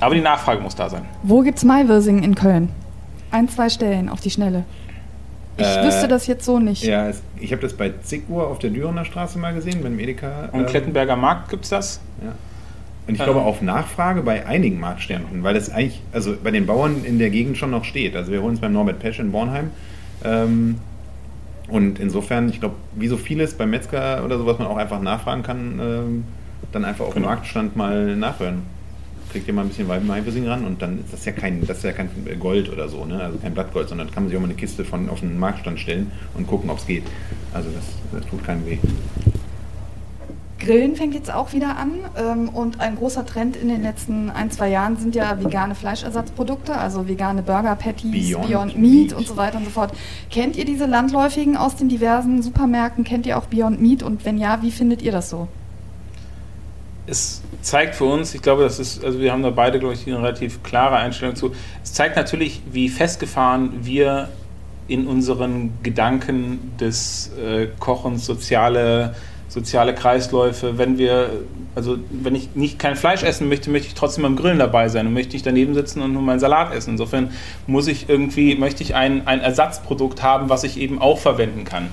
Aber 0.02 0.16
die 0.16 0.22
Nachfrage 0.22 0.62
muss 0.62 0.76
da 0.76 0.90
sein. 0.90 1.06
Wo 1.24 1.42
gibt 1.42 1.60
es 1.60 1.64
Maiwirsing 1.64 2.24
in 2.24 2.36
Köln? 2.36 2.70
Ein, 3.32 3.48
zwei 3.48 3.70
Stellen 3.70 4.10
auf 4.10 4.20
die 4.20 4.30
Schnelle. 4.30 4.66
Ich 5.58 5.66
äh, 5.66 5.84
wüsste 5.84 6.08
das 6.08 6.28
jetzt 6.28 6.46
so 6.46 6.60
nicht. 6.60 6.84
Ja, 6.84 7.08
es, 7.10 7.22
ich 7.40 7.52
habe 7.52 7.62
das 7.62 7.74
bei 7.74 7.94
Zickuhr 8.02 8.48
auf 8.48 8.60
der 8.60 8.72
Dürener 8.72 9.06
Straße 9.06 9.38
mal 9.38 9.54
gesehen, 9.54 9.84
beim 9.84 10.00
Edeka. 10.00 10.50
Und 10.52 10.62
ähm, 10.62 10.66
Klettenberger 10.66 11.16
Markt 11.16 11.50
gibt 11.50 11.64
es 11.64 11.70
das? 11.70 12.02
Ja. 12.24 12.34
Und 13.06 13.16
ich 13.16 13.20
ähm. 13.20 13.26
glaube 13.26 13.42
auf 13.42 13.62
Nachfrage 13.62 14.22
bei 14.22 14.46
einigen 14.46 14.80
Marktständen, 14.80 15.44
weil 15.44 15.54
das 15.54 15.70
eigentlich, 15.70 16.02
also 16.12 16.36
bei 16.42 16.52
den 16.52 16.66
Bauern 16.66 17.04
in 17.04 17.20
der 17.20 17.30
Gegend 17.30 17.58
schon 17.58 17.72
noch 17.72 17.84
steht. 17.84 18.16
Also 18.16 18.32
wir 18.32 18.42
holen 18.42 18.56
es 18.56 18.62
beim 18.62 18.74
Norbert 18.74 19.00
Pesch 19.00 19.20
in 19.20 19.32
Bornheim. 19.32 19.72
Ähm, 20.24 20.80
und 21.68 22.00
insofern, 22.00 22.50
ich 22.50 22.60
glaube, 22.60 22.76
wie 22.96 23.08
so 23.08 23.18
vieles 23.18 23.54
beim 23.54 23.70
Metzger 23.70 24.24
oder 24.26 24.38
so, 24.38 24.46
was 24.46 24.60
man 24.60 24.68
auch 24.68 24.78
einfach 24.78 25.02
nachfragen 25.02 25.44
kann, 25.44 25.80
ähm, 25.82 26.24
dann 26.72 26.86
einfach 26.86 27.06
auf 27.06 27.14
genau. 27.14 27.28
dem 27.28 27.36
Marktstand 27.36 27.76
mal 27.76 28.16
nachhören 28.16 28.64
kriegt 29.32 29.48
ihr 29.48 29.54
mal 29.54 29.62
ein 29.62 29.70
bisschen 29.70 29.88
Weibenhaiversing 29.88 30.48
ran 30.48 30.66
und 30.66 30.82
dann 30.82 31.00
ist 31.00 31.14
das 31.14 31.26
ja 31.26 31.32
kein, 31.32 31.66
das 31.66 31.78
ist 31.78 31.84
ja 31.84 31.92
kein 31.92 32.10
Gold 32.40 32.72
oder 32.72 32.88
so, 32.90 33.06
ne? 33.06 33.22
also 33.22 33.38
kein 33.38 33.54
Blattgold, 33.54 33.90
sondern 33.90 34.12
kann 34.12 34.24
man 34.24 34.30
sich 34.30 34.38
auch 34.38 34.42
mal 34.42 34.48
eine 34.48 34.56
Kiste 34.56 34.86
von 34.86 35.10
auf 35.10 35.22
den 35.22 35.38
Marktstand 35.40 35.80
stellen 35.80 36.12
und 36.34 36.48
gucken, 36.48 36.70
ob 36.70 36.78
es 36.78 36.86
geht. 36.86 37.04
Also 37.54 37.70
das, 37.72 37.86
das 38.12 38.30
tut 38.30 38.44
keinem 38.44 38.66
weh. 38.66 38.78
Grillen 40.64 40.96
fängt 40.96 41.14
jetzt 41.14 41.32
auch 41.32 41.52
wieder 41.52 41.78
an 41.78 41.92
ähm, 42.18 42.50
und 42.50 42.80
ein 42.80 42.96
großer 42.96 43.26
Trend 43.26 43.58
in 43.58 43.68
den 43.68 43.82
letzten 43.82 44.30
ein, 44.30 44.50
zwei 44.50 44.70
Jahren 44.70 44.96
sind 44.96 45.14
ja 45.14 45.44
vegane 45.44 45.76
Fleischersatzprodukte, 45.76 46.78
also 46.78 47.08
vegane 47.08 47.44
Burger 47.44 47.76
Patties, 47.76 48.30
Beyond, 48.30 48.48
Beyond 48.48 48.78
Meat, 48.78 48.92
Meat 48.92 49.14
und 49.14 49.28
so 49.28 49.36
weiter 49.36 49.58
und 49.58 49.66
so 49.66 49.72
fort. 49.72 49.94
Kennt 50.32 50.56
ihr 50.56 50.64
diese 50.64 50.86
landläufigen 50.86 51.58
aus 51.58 51.76
den 51.76 51.90
diversen 51.90 52.42
Supermärkten? 52.42 53.04
Kennt 53.04 53.26
ihr 53.26 53.38
auch 53.38 53.48
Beyond 53.48 53.82
Meat 53.82 54.04
und 54.04 54.24
wenn 54.24 54.38
ja, 54.38 54.62
wie 54.62 54.72
findet 54.72 55.02
ihr 55.02 55.12
das 55.12 55.30
so? 55.30 55.50
Es 57.08 57.42
zeigt 57.64 57.96
für 57.96 58.06
uns, 58.06 58.36
ich 58.36 58.42
glaube, 58.42 58.64
das 58.64 58.80
ist, 58.80 59.04
also 59.04 59.20
wir 59.20 59.32
haben 59.32 59.44
da 59.44 59.50
beide, 59.50 59.80
glaube 59.80 59.94
ich, 59.94 60.06
eine 60.06 60.18
relativ 60.18 60.64
klare 60.64 60.98
Einstellung 60.98 61.36
zu. 61.36 61.54
Es 61.84 61.94
zeigt 61.94 62.16
natürlich, 62.16 62.62
wie 62.72 62.90
festgefahren 62.90 63.72
wir 63.82 64.30
in 64.88 65.08
unseren 65.08 65.72
Gedanken 65.82 66.74
des 66.80 67.32
äh, 67.38 67.68
Kochens 67.80 68.26
soziale 68.26 69.16
soziale 69.54 69.94
Kreisläufe, 69.94 70.80
wenn 70.80 70.98
wir, 70.98 71.30
also 71.76 71.98
wenn 72.10 72.34
ich 72.34 72.56
nicht 72.56 72.80
kein 72.80 72.96
Fleisch 72.96 73.22
essen 73.22 73.50
möchte, 73.50 73.70
möchte 73.70 73.88
ich 73.88 73.94
trotzdem 73.94 74.26
am 74.26 74.36
Grillen 74.36 74.58
dabei 74.58 74.90
sein 74.90 75.06
und 75.06 75.14
möchte 75.14 75.36
ich 75.36 75.44
daneben 75.44 75.76
sitzen 75.76 76.02
und 76.02 76.12
nur 76.12 76.24
meinen 76.24 76.40
Salat 76.40 76.74
essen. 76.74 76.92
Insofern 76.92 77.30
muss 77.68 77.88
ich 77.88 78.10
irgendwie, 78.10 78.56
möchte 78.56 78.82
ich 78.82 78.96
ein, 78.96 79.28
ein 79.28 79.42
Ersatzprodukt 79.42 80.24
haben, 80.24 80.50
was 80.50 80.64
ich 80.64 80.80
eben 80.80 81.00
auch 81.00 81.20
verwenden 81.20 81.66
kann. 81.66 81.90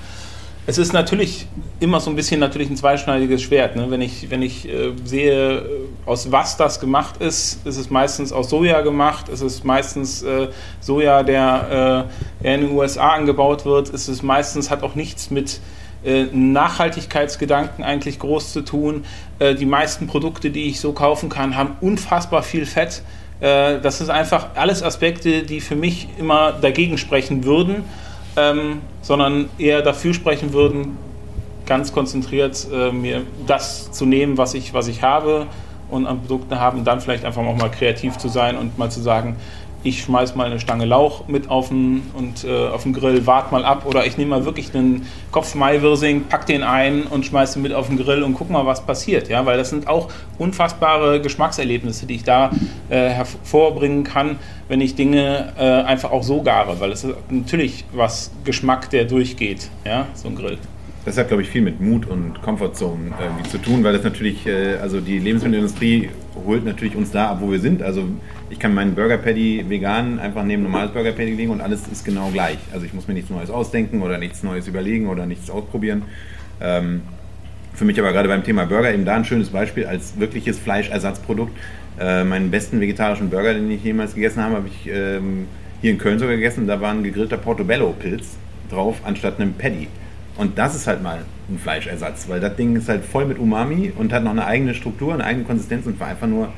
Es 0.67 0.79
ist 0.79 0.93
natürlich 0.93 1.47
immer 1.81 2.01
so 2.01 2.11
ein 2.11 2.17
bisschen 2.17 2.39
natürlich 2.39 2.69
ein 2.69 2.77
zweischneidiges 2.77 3.43
Schwert. 3.43 3.77
Ne? 3.77 3.91
Wenn 3.91 4.03
ich, 4.03 4.31
wenn 4.31 4.43
ich 4.43 4.69
äh, 4.69 4.93
sehe, 5.05 5.63
aus 6.05 6.31
was 6.31 6.57
das 6.57 6.81
gemacht 6.81 7.17
ist, 7.19 7.67
ist 7.67 7.77
es 7.79 7.91
meistens 7.91 8.33
aus 8.33 8.51
Soja 8.51 8.83
gemacht, 8.83 9.29
ist 9.31 9.41
es 9.41 9.65
meistens 9.65 10.23
äh, 10.23 10.49
Soja, 10.81 11.23
der 11.23 12.09
äh, 12.43 12.55
in 12.55 12.61
den 12.61 12.73
USA 12.73 13.11
angebaut 13.11 13.65
wird, 13.65 13.89
ist 13.89 14.09
es 14.09 14.23
meistens, 14.23 14.71
hat 14.71 14.83
auch 14.83 14.95
nichts 14.95 15.31
mit 15.31 15.61
äh, 16.05 16.25
Nachhaltigkeitsgedanken 16.25 17.83
eigentlich 17.83 18.19
groß 18.19 18.53
zu 18.53 18.61
tun. 18.63 19.05
Äh, 19.39 19.55
die 19.55 19.67
meisten 19.67 20.07
Produkte, 20.07 20.51
die 20.51 20.69
ich 20.69 20.81
so 20.81 20.93
kaufen 20.93 21.31
kann, 21.31 21.57
haben 21.57 21.77
unfassbar 21.81 22.43
viel 22.43 22.67
Fett. 22.67 23.03
Äh, 23.41 23.81
das 23.81 24.01
ist 24.01 24.11
einfach 24.11 24.49
alles 24.55 24.83
Aspekte, 24.83 25.43
die 25.43 25.61
für 25.61 25.77
mich 25.77 26.09
immer 26.19 26.53
dagegen 26.53 26.99
sprechen 26.99 27.45
würden, 27.45 27.85
ähm, 28.37 28.83
sondern 29.03 29.51
eher 29.59 29.83
dafür 29.83 30.15
sprechen 30.15 30.53
würden, 30.53 30.99
ganz 31.67 31.93
konzentriert 31.93 32.67
mir 32.93 33.23
das 33.47 33.93
zu 33.93 34.05
nehmen, 34.05 34.39
was 34.39 34.55
ich, 34.55 34.75
was 34.75 34.89
ich 34.89 35.03
habe 35.03 35.47
und 35.89 36.07
an 36.07 36.21
Produkten 36.21 36.59
haben, 36.59 36.85
dann 36.85 37.01
vielleicht 37.01 37.25
einfach 37.25 37.43
auch 37.43 37.57
mal 37.57 37.71
kreativ 37.71 38.19
zu 38.19 38.29
sein 38.29 38.57
und 38.57 38.77
mal 38.79 38.91
zu 38.91 39.01
sagen, 39.01 39.37
ich 39.83 40.03
schmeiß 40.03 40.35
mal 40.35 40.47
eine 40.47 40.61
Stange 40.61 40.85
Lauch 40.85 41.27
mit 41.29 41.49
auf 41.49 41.69
den, 41.69 42.03
und, 42.15 42.45
äh, 42.45 42.69
auf 42.69 42.83
den 42.83 42.93
Grill, 42.93 43.27
wart 43.27 43.53
mal 43.53 43.65
ab 43.65 43.87
oder 43.87 44.07
ich 44.07 44.19
nehme 44.19 44.31
mal 44.31 44.45
wirklich 44.45 44.75
einen 44.75 45.07
Kopf 45.31 45.55
Maiwirsing, 45.55 46.25
pack 46.25 46.47
den 46.47 46.63
ein 46.63 47.05
und 47.05 47.25
schmeiße 47.25 47.55
den 47.55 47.63
mit 47.63 47.73
auf 47.73 47.89
den 47.89 47.97
Grill 47.97 48.23
und 48.23 48.35
guck 48.35 48.51
mal, 48.51 48.67
was 48.67 48.85
passiert. 48.85 49.29
Ja? 49.29 49.47
Weil 49.47 49.57
das 49.57 49.71
sind 49.71 49.89
auch 49.89 50.09
unfassbare 50.39 51.21
Geschmackserlebnisse, 51.21 52.07
die 52.07 52.17
ich 52.17 52.25
da 52.25 52.51
äh, 52.89 53.09
hervorbringen 53.09 54.05
kann, 54.05 54.39
wenn 54.69 54.81
ich 54.81 54.95
Dinge 54.95 55.53
äh, 55.59 55.63
einfach 55.63 56.11
auch 56.11 56.23
so 56.23 56.43
gare, 56.43 56.81
weil 56.81 56.93
es 56.93 57.05
ist 57.05 57.15
natürlich 57.31 57.85
was 57.93 58.31
Geschmack, 58.45 58.91
der 58.91 59.05
durchgeht, 59.05 59.71
ja? 59.85 60.07
so 60.15 60.29
ein 60.29 60.37
Grill. 60.37 60.59
Das 61.05 61.17
hat, 61.17 61.29
glaube 61.29 61.43
ich, 61.43 61.49
viel 61.49 61.63
mit 61.63 61.81
Mut 61.81 62.07
und 62.07 62.43
Comfortzone 62.43 63.13
irgendwie 63.19 63.49
zu 63.49 63.57
tun, 63.57 63.83
weil 63.83 63.95
das 63.95 64.05
natürlich, 64.05 64.47
äh, 64.47 64.77
also 64.77 65.01
die 65.01 65.19
Lebensmittelindustrie 65.19 66.11
holt 66.47 66.65
natürlich 66.65 66.95
uns 66.95 67.11
da 67.11 67.31
ab, 67.31 67.39
wo 67.41 67.51
wir 67.51 67.59
sind. 67.59 67.83
Also 67.83 68.05
ich 68.51 68.59
kann 68.59 68.75
meinen 68.75 68.95
Burger 68.95 69.17
Patty 69.17 69.65
vegan 69.67 70.19
einfach 70.19 70.45
neben 70.45 70.63
normales 70.63 70.91
Burger 70.91 71.13
Patty 71.13 71.33
legen 71.33 71.53
und 71.53 71.63
alles 71.63 71.89
ist 71.91 72.05
genau 72.05 72.29
gleich. 72.31 72.59
Also 72.73 72.85
ich 72.85 72.93
muss 72.93 73.09
mir 73.09 73.15
nichts 73.15 73.31
Neues 73.31 73.49
ausdenken 73.49 74.03
oder 74.03 74.19
nichts 74.19 74.43
Neues 74.43 74.69
überlegen 74.69 75.09
oder 75.09 75.25
nichts 75.25 75.49
ausprobieren. 75.49 76.03
Ähm, 76.61 77.01
für 77.73 77.87
mich 77.87 77.99
aber 77.99 78.13
gerade 78.13 78.29
beim 78.29 78.45
Thema 78.45 78.67
Burger 78.67 78.93
eben 78.93 79.07
da 79.07 79.15
ein 79.15 79.25
schönes 79.25 79.49
Beispiel 79.49 79.87
als 79.87 80.21
wirkliches 80.21 80.59
Fleischersatzprodukt. 80.59 81.57
Äh, 81.99 82.25
meinen 82.25 82.51
besten 82.51 82.79
vegetarischen 82.79 83.31
Burger, 83.31 83.55
den 83.55 83.71
ich 83.71 83.83
jemals 83.83 84.15
gegessen 84.15 84.43
habe, 84.43 84.57
habe 84.57 84.69
ich 84.69 84.91
ähm, 84.93 85.47
hier 85.81 85.93
in 85.93 85.99
Köln 85.99 86.19
sogar 86.19 86.35
gegessen. 86.35 86.67
Da 86.67 86.81
war 86.81 86.91
ein 86.91 87.03
gegrillter 87.03 87.39
Portobello-Pilz 87.39 88.37
drauf 88.71 89.01
anstatt 89.05 89.41
einem 89.41 89.55
Patty. 89.55 89.89
Und 90.41 90.57
das 90.57 90.75
ist 90.75 90.87
halt 90.87 91.03
mal 91.03 91.19
ein 91.51 91.59
Fleischersatz, 91.59 92.29
weil 92.29 92.41
das 92.41 92.57
Ding 92.57 92.75
ist 92.75 92.89
halt 92.89 93.05
voll 93.05 93.27
mit 93.27 93.39
Umami 93.39 93.93
und 93.95 94.11
hat 94.13 94.25
noch 94.25 94.31
eine 94.31 94.47
eigene 94.47 94.75
Struktur, 94.75 95.13
eine 95.13 95.25
eigene 95.25 95.45
Konsistenz 95.45 95.85
und 95.87 96.01
war 96.01 96.09
einfach 96.09 96.27
nur, 96.27 96.53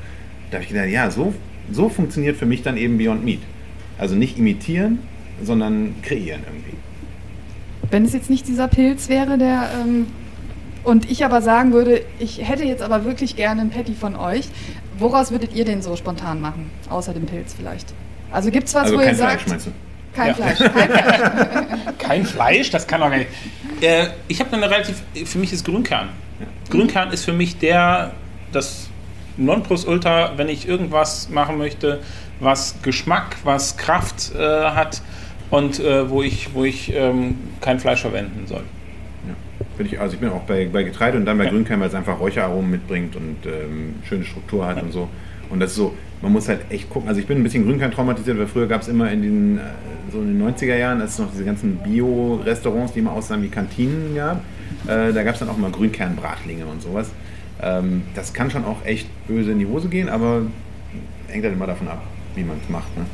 da 0.49 0.55
habe 0.55 0.63
ich 0.63 0.69
gedacht, 0.69 0.87
ja, 0.87 1.11
so 1.11 1.33
so 1.71 1.89
funktioniert 1.89 2.37
für 2.37 2.45
mich 2.45 2.61
dann 2.61 2.77
eben 2.77 2.97
Beyond 2.97 3.23
Meat. 3.23 3.39
Also 3.97 4.15
nicht 4.15 4.37
imitieren, 4.37 4.99
sondern 5.41 5.95
kreieren 6.01 6.41
irgendwie. 6.45 6.77
Wenn 7.91 8.05
es 8.05 8.13
jetzt 8.13 8.29
nicht 8.29 8.47
dieser 8.47 8.67
Pilz 8.67 9.09
wäre, 9.09 9.37
der 9.37 9.69
ähm, 9.81 10.07
und 10.83 11.09
ich 11.09 11.23
aber 11.23 11.41
sagen 11.41 11.73
würde, 11.73 12.01
ich 12.19 12.47
hätte 12.47 12.63
jetzt 12.63 12.81
aber 12.81 13.05
wirklich 13.05 13.35
gerne 13.35 13.61
ein 13.61 13.69
Patty 13.69 13.93
von 13.93 14.15
euch, 14.15 14.47
woraus 14.97 15.31
würdet 15.31 15.55
ihr 15.55 15.65
den 15.65 15.81
so 15.81 15.95
spontan 15.95 16.41
machen? 16.41 16.69
Außer 16.89 17.13
dem 17.13 17.25
Pilz 17.25 17.53
vielleicht. 17.53 17.93
Also 18.31 18.49
gibt 18.49 18.67
es 18.67 18.73
was, 18.73 18.83
also 18.83 18.95
wo 18.95 18.99
kein 18.99 19.09
ihr 19.09 19.15
Fleisch, 19.15 19.31
sagt. 19.31 19.49
Meinst 19.49 19.67
du? 19.67 19.71
Kein 20.13 20.27
Ja. 20.27 20.33
Fleisch, 20.33 20.59
kein 20.59 20.89
Fleisch. 20.89 21.97
Kein 21.97 22.25
Fleisch, 22.25 22.69
das 22.71 22.87
kann 22.87 23.01
doch 23.01 23.09
gar 23.09 23.17
nicht. 23.17 23.29
Äh, 23.83 24.07
ich 24.29 24.39
habe 24.39 24.53
eine 24.53 24.69
relativ, 24.69 25.03
für 25.25 25.37
mich 25.37 25.51
ist 25.51 25.65
Grünkern. 25.65 26.09
Grünkern 26.69 27.11
ist 27.11 27.25
für 27.25 27.33
mich 27.33 27.57
der, 27.57 28.13
das 28.53 28.89
Nonplusultra, 29.35 30.33
wenn 30.37 30.47
ich 30.47 30.67
irgendwas 30.67 31.29
machen 31.29 31.57
möchte, 31.57 31.99
was 32.39 32.81
Geschmack, 32.81 33.35
was 33.43 33.75
Kraft 33.75 34.33
äh, 34.35 34.39
hat 34.39 35.01
und 35.49 35.79
äh, 35.79 36.09
wo 36.09 36.23
ich, 36.23 36.53
wo 36.53 36.63
ich 36.63 36.93
ähm, 36.95 37.37
kein 37.59 37.79
Fleisch 37.79 38.01
verwenden 38.01 38.47
soll. 38.47 38.63
Ja. 39.27 39.65
Bin 39.77 39.85
ich, 39.85 39.99
also 39.99 40.13
ich 40.13 40.19
bin 40.19 40.29
auch 40.29 40.41
bei, 40.43 40.67
bei 40.71 40.83
Getreide 40.83 41.17
und 41.17 41.25
dann 41.25 41.37
bei 41.37 41.45
Ja. 41.45 41.49
Grünkern, 41.49 41.81
weil 41.81 41.89
es 41.89 41.95
einfach 41.95 42.19
Räucheraromen 42.19 42.71
mitbringt 42.71 43.15
und 43.17 43.37
ähm, 43.45 43.95
schöne 44.07 44.23
Struktur 44.23 44.65
hat 44.65 44.81
und 44.81 44.93
so. 44.93 45.09
Und 45.53 45.59
das 45.59 45.69
ist 45.71 45.77
so, 45.77 45.93
man 46.23 46.31
muss 46.31 46.49
halt 46.49 46.61
echt 46.71 46.89
gucken. 46.89 47.07
Also 47.07 47.21
ich 47.21 47.27
bin 47.27 47.37
ein 47.37 47.43
bisschen 47.43 47.63
Grünkern 47.63 47.91
traumatisiert, 47.91 48.39
weil 48.39 48.47
früher 48.47 48.67
gab 48.67 48.81
es 48.81 48.87
immer 48.87 49.11
in 49.11 49.21
den, 49.21 49.57
äh, 49.59 49.61
so 50.11 50.19
in 50.19 50.39
den 50.39 50.55
90er 50.55 50.75
Jahren, 50.75 50.99
als 50.99 51.13
es 51.13 51.19
noch 51.19 51.31
diese 51.31 51.45
ganzen 51.45 51.77
Bio-Restaurants, 51.77 52.93
die 52.93 52.99
immer 52.99 53.11
aussahen 53.11 53.43
wie 53.43 53.49
Kantinen 53.49 54.15
gab, 54.15 54.37
äh, 54.87 55.13
da 55.13 55.23
gab 55.23 55.35
es 55.35 55.39
dann 55.39 55.49
auch 55.49 55.57
mal 55.57 55.69
Grünkernbratlinge 55.69 56.65
und 56.65 56.81
sowas. 56.81 57.11
Ähm, 57.61 58.01
das 58.15 58.33
kann 58.33 58.49
schon 58.49 58.65
auch 58.65 58.83
echt 58.83 59.07
böse 59.27 59.51
in 59.51 59.59
die 59.59 59.67
Hose 59.67 59.89
gehen, 59.89 60.09
aber 60.09 60.41
hängt 61.27 61.43
halt 61.43 61.53
immer 61.53 61.67
davon 61.67 61.87
ab, 61.87 62.01
wie 62.33 62.43
man 62.43 62.57
es 62.61 62.67
macht. 62.67 62.97
Ne? 62.97 63.05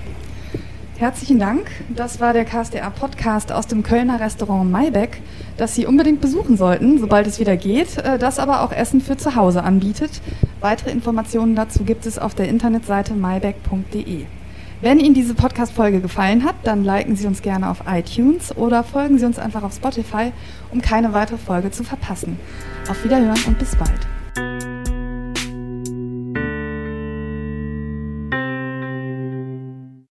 Herzlichen 0.99 1.39
Dank. 1.39 1.71
Das 1.87 2.19
war 2.19 2.33
der 2.33 2.43
KSDA-Podcast 2.43 3.53
aus 3.53 3.67
dem 3.67 3.83
Kölner 3.83 4.19
Restaurant 4.19 4.69
Maybeck, 4.69 5.21
das 5.55 5.73
Sie 5.73 5.85
unbedingt 5.85 6.19
besuchen 6.19 6.57
sollten, 6.57 6.99
sobald 6.99 7.25
es 7.25 7.39
wieder 7.39 7.55
geht, 7.55 7.97
äh, 7.99 8.19
das 8.19 8.37
aber 8.37 8.63
auch 8.63 8.73
Essen 8.73 8.99
für 8.99 9.15
zu 9.15 9.37
Hause 9.37 9.63
anbietet. 9.63 10.11
Weitere 10.59 10.91
Informationen 10.91 11.55
dazu 11.55 11.85
gibt 11.85 12.05
es 12.05 12.19
auf 12.19 12.35
der 12.35 12.49
Internetseite 12.49 13.13
mybeck.de. 13.13 14.25
Wenn 14.81 14.99
Ihnen 14.99 15.13
diese 15.13 15.35
Podcast-Folge 15.35 16.01
gefallen 16.01 16.43
hat, 16.43 16.55
dann 16.65 16.83
liken 16.83 17.15
Sie 17.15 17.27
uns 17.27 17.41
gerne 17.41 17.69
auf 17.69 17.83
iTunes 17.89 18.57
oder 18.57 18.83
folgen 18.83 19.19
Sie 19.19 19.25
uns 19.25 19.39
einfach 19.39 19.63
auf 19.63 19.73
Spotify, 19.73 20.33
um 20.69 20.81
keine 20.81 21.13
weitere 21.13 21.37
Folge 21.37 21.71
zu 21.71 21.85
verpassen. 21.85 22.37
Auf 22.89 23.05
Wiederhören 23.05 23.39
und 23.47 23.57
bis 23.57 23.73
bald. 23.77 24.18